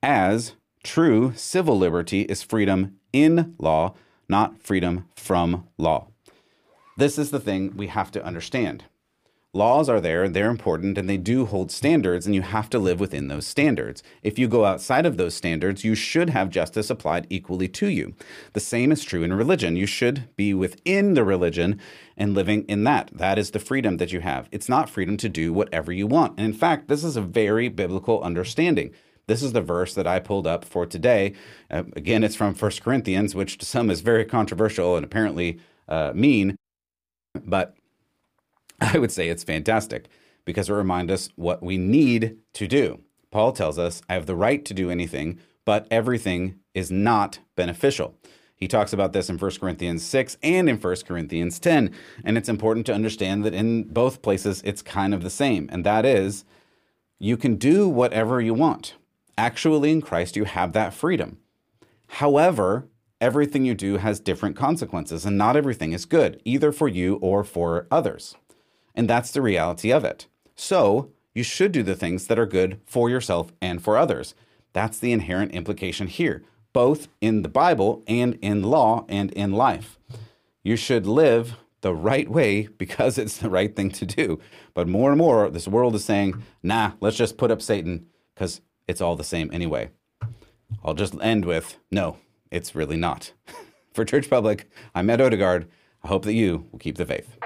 As 0.00 0.54
true 0.82 1.32
civil 1.36 1.78
liberty 1.78 2.22
is 2.22 2.42
freedom 2.42 2.96
in 3.12 3.54
law, 3.58 3.94
not 4.28 4.62
freedom 4.62 5.06
from 5.16 5.66
law. 5.78 6.08
This 6.96 7.18
is 7.18 7.30
the 7.30 7.40
thing 7.40 7.76
we 7.76 7.88
have 7.88 8.10
to 8.12 8.24
understand. 8.24 8.84
Laws 9.52 9.88
are 9.88 10.00
there, 10.00 10.28
they're 10.28 10.48
important, 10.48 10.96
and 10.96 11.10
they 11.10 11.16
do 11.16 11.44
hold 11.44 11.72
standards, 11.72 12.24
and 12.24 12.36
you 12.36 12.42
have 12.42 12.70
to 12.70 12.78
live 12.78 13.00
within 13.00 13.26
those 13.26 13.48
standards. 13.48 14.00
If 14.22 14.38
you 14.38 14.46
go 14.46 14.64
outside 14.64 15.04
of 15.04 15.16
those 15.16 15.34
standards, 15.34 15.82
you 15.82 15.96
should 15.96 16.30
have 16.30 16.50
justice 16.50 16.88
applied 16.88 17.26
equally 17.30 17.66
to 17.66 17.88
you. 17.88 18.14
The 18.52 18.60
same 18.60 18.92
is 18.92 19.02
true 19.02 19.24
in 19.24 19.32
religion. 19.32 19.74
You 19.74 19.86
should 19.86 20.28
be 20.36 20.54
within 20.54 21.14
the 21.14 21.24
religion 21.24 21.80
and 22.16 22.32
living 22.32 22.62
in 22.68 22.84
that. 22.84 23.10
That 23.12 23.40
is 23.40 23.50
the 23.50 23.58
freedom 23.58 23.96
that 23.96 24.12
you 24.12 24.20
have. 24.20 24.48
It's 24.52 24.68
not 24.68 24.88
freedom 24.88 25.16
to 25.16 25.28
do 25.28 25.52
whatever 25.52 25.90
you 25.90 26.06
want. 26.06 26.38
And 26.38 26.46
in 26.46 26.52
fact, 26.52 26.86
this 26.86 27.02
is 27.02 27.16
a 27.16 27.20
very 27.20 27.68
biblical 27.68 28.22
understanding. 28.22 28.92
This 29.26 29.42
is 29.42 29.52
the 29.52 29.60
verse 29.60 29.94
that 29.94 30.06
I 30.06 30.18
pulled 30.18 30.46
up 30.46 30.64
for 30.64 30.86
today. 30.86 31.34
Uh, 31.70 31.84
again, 31.94 32.24
it's 32.24 32.36
from 32.36 32.54
1 32.54 32.70
Corinthians, 32.82 33.34
which 33.34 33.58
to 33.58 33.66
some 33.66 33.90
is 33.90 34.00
very 34.00 34.24
controversial 34.24 34.96
and 34.96 35.04
apparently 35.04 35.60
uh, 35.88 36.12
mean. 36.14 36.56
But 37.44 37.76
I 38.80 38.98
would 38.98 39.12
say 39.12 39.28
it's 39.28 39.44
fantastic 39.44 40.08
because 40.44 40.68
it 40.68 40.74
reminds 40.74 41.12
us 41.12 41.28
what 41.36 41.62
we 41.62 41.78
need 41.78 42.38
to 42.54 42.66
do. 42.66 43.00
Paul 43.30 43.52
tells 43.52 43.78
us, 43.78 44.02
I 44.08 44.14
have 44.14 44.26
the 44.26 44.34
right 44.34 44.64
to 44.64 44.74
do 44.74 44.90
anything, 44.90 45.38
but 45.64 45.86
everything 45.90 46.56
is 46.74 46.90
not 46.90 47.38
beneficial. 47.54 48.16
He 48.56 48.68
talks 48.68 48.92
about 48.92 49.12
this 49.12 49.30
in 49.30 49.38
1 49.38 49.50
Corinthians 49.52 50.04
6 50.04 50.36
and 50.42 50.68
in 50.68 50.76
1 50.76 50.96
Corinthians 51.06 51.58
10. 51.58 51.92
And 52.24 52.36
it's 52.36 52.48
important 52.48 52.84
to 52.86 52.94
understand 52.94 53.44
that 53.44 53.54
in 53.54 53.84
both 53.84 54.20
places, 54.20 54.60
it's 54.64 54.82
kind 54.82 55.14
of 55.14 55.22
the 55.22 55.30
same. 55.30 55.68
And 55.72 55.84
that 55.86 56.04
is, 56.04 56.44
you 57.18 57.36
can 57.36 57.56
do 57.56 57.88
whatever 57.88 58.40
you 58.40 58.52
want. 58.52 58.96
Actually, 59.40 59.90
in 59.90 60.02
Christ, 60.02 60.36
you 60.36 60.44
have 60.44 60.74
that 60.74 60.92
freedom. 60.92 61.38
However, 62.08 62.90
everything 63.22 63.64
you 63.64 63.74
do 63.74 63.96
has 63.96 64.20
different 64.20 64.54
consequences, 64.54 65.24
and 65.24 65.38
not 65.38 65.56
everything 65.56 65.94
is 65.94 66.04
good, 66.04 66.42
either 66.44 66.70
for 66.70 66.88
you 66.88 67.14
or 67.22 67.42
for 67.42 67.86
others. 67.90 68.36
And 68.94 69.08
that's 69.08 69.30
the 69.30 69.40
reality 69.40 69.90
of 69.90 70.04
it. 70.04 70.26
So, 70.56 71.12
you 71.34 71.42
should 71.42 71.72
do 71.72 71.82
the 71.82 71.96
things 71.96 72.26
that 72.26 72.38
are 72.38 72.44
good 72.44 72.82
for 72.84 73.08
yourself 73.08 73.50
and 73.62 73.82
for 73.82 73.96
others. 73.96 74.34
That's 74.74 74.98
the 74.98 75.10
inherent 75.10 75.52
implication 75.52 76.08
here, 76.08 76.44
both 76.74 77.08
in 77.22 77.40
the 77.40 77.48
Bible 77.48 78.02
and 78.06 78.38
in 78.42 78.62
law 78.62 79.06
and 79.08 79.32
in 79.32 79.52
life. 79.52 79.98
You 80.62 80.76
should 80.76 81.06
live 81.06 81.56
the 81.80 81.94
right 81.94 82.28
way 82.28 82.66
because 82.76 83.16
it's 83.16 83.38
the 83.38 83.48
right 83.48 83.74
thing 83.74 83.90
to 83.92 84.04
do. 84.04 84.38
But 84.74 84.86
more 84.86 85.08
and 85.08 85.18
more, 85.18 85.48
this 85.48 85.66
world 85.66 85.94
is 85.94 86.04
saying, 86.04 86.42
nah, 86.62 86.92
let's 87.00 87.16
just 87.16 87.38
put 87.38 87.50
up 87.50 87.62
Satan 87.62 88.04
because 88.34 88.60
it's 88.90 89.00
all 89.00 89.16
the 89.16 89.24
same 89.24 89.50
anyway. 89.52 89.90
I'll 90.84 90.94
just 90.94 91.14
end 91.22 91.44
with 91.44 91.76
no, 91.90 92.18
it's 92.50 92.74
really 92.74 92.96
not. 92.96 93.32
For 93.94 94.04
Church 94.04 94.28
Public, 94.28 94.68
I'm 94.94 95.06
Matt 95.06 95.20
Odegaard. 95.20 95.68
I 96.02 96.08
hope 96.08 96.24
that 96.24 96.34
you 96.34 96.66
will 96.70 96.78
keep 96.78 96.96
the 96.96 97.06
faith. 97.06 97.39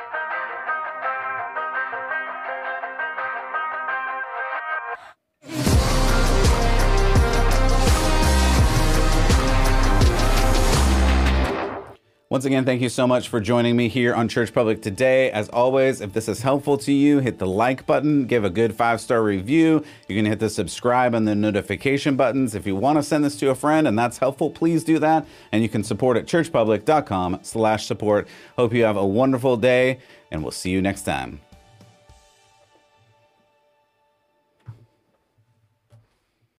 Once 12.34 12.46
again, 12.46 12.64
thank 12.64 12.82
you 12.82 12.88
so 12.88 13.06
much 13.06 13.28
for 13.28 13.38
joining 13.38 13.76
me 13.76 13.86
here 13.86 14.12
on 14.12 14.26
Church 14.26 14.52
Public 14.52 14.82
today. 14.82 15.30
As 15.30 15.48
always, 15.50 16.00
if 16.00 16.12
this 16.12 16.28
is 16.28 16.42
helpful 16.42 16.76
to 16.78 16.90
you, 16.90 17.20
hit 17.20 17.38
the 17.38 17.46
like 17.46 17.86
button, 17.86 18.26
give 18.26 18.42
a 18.42 18.50
good 18.50 18.74
five 18.74 19.00
star 19.00 19.22
review. 19.22 19.84
You 20.08 20.16
can 20.16 20.26
hit 20.26 20.40
the 20.40 20.50
subscribe 20.50 21.14
and 21.14 21.28
the 21.28 21.36
notification 21.36 22.16
buttons. 22.16 22.56
If 22.56 22.66
you 22.66 22.74
want 22.74 22.98
to 22.98 23.04
send 23.04 23.24
this 23.24 23.36
to 23.36 23.50
a 23.50 23.54
friend 23.54 23.86
and 23.86 23.96
that's 23.96 24.18
helpful, 24.18 24.50
please 24.50 24.82
do 24.82 24.98
that. 24.98 25.28
And 25.52 25.62
you 25.62 25.68
can 25.68 25.84
support 25.84 26.16
at 26.16 26.26
churchpublic.com 26.26 27.38
slash 27.42 27.86
support. 27.86 28.26
Hope 28.58 28.74
you 28.74 28.82
have 28.82 28.96
a 28.96 29.06
wonderful 29.06 29.56
day, 29.56 30.00
and 30.32 30.42
we'll 30.42 30.50
see 30.50 30.70
you 30.70 30.82
next 30.82 31.02
time. 31.02 31.40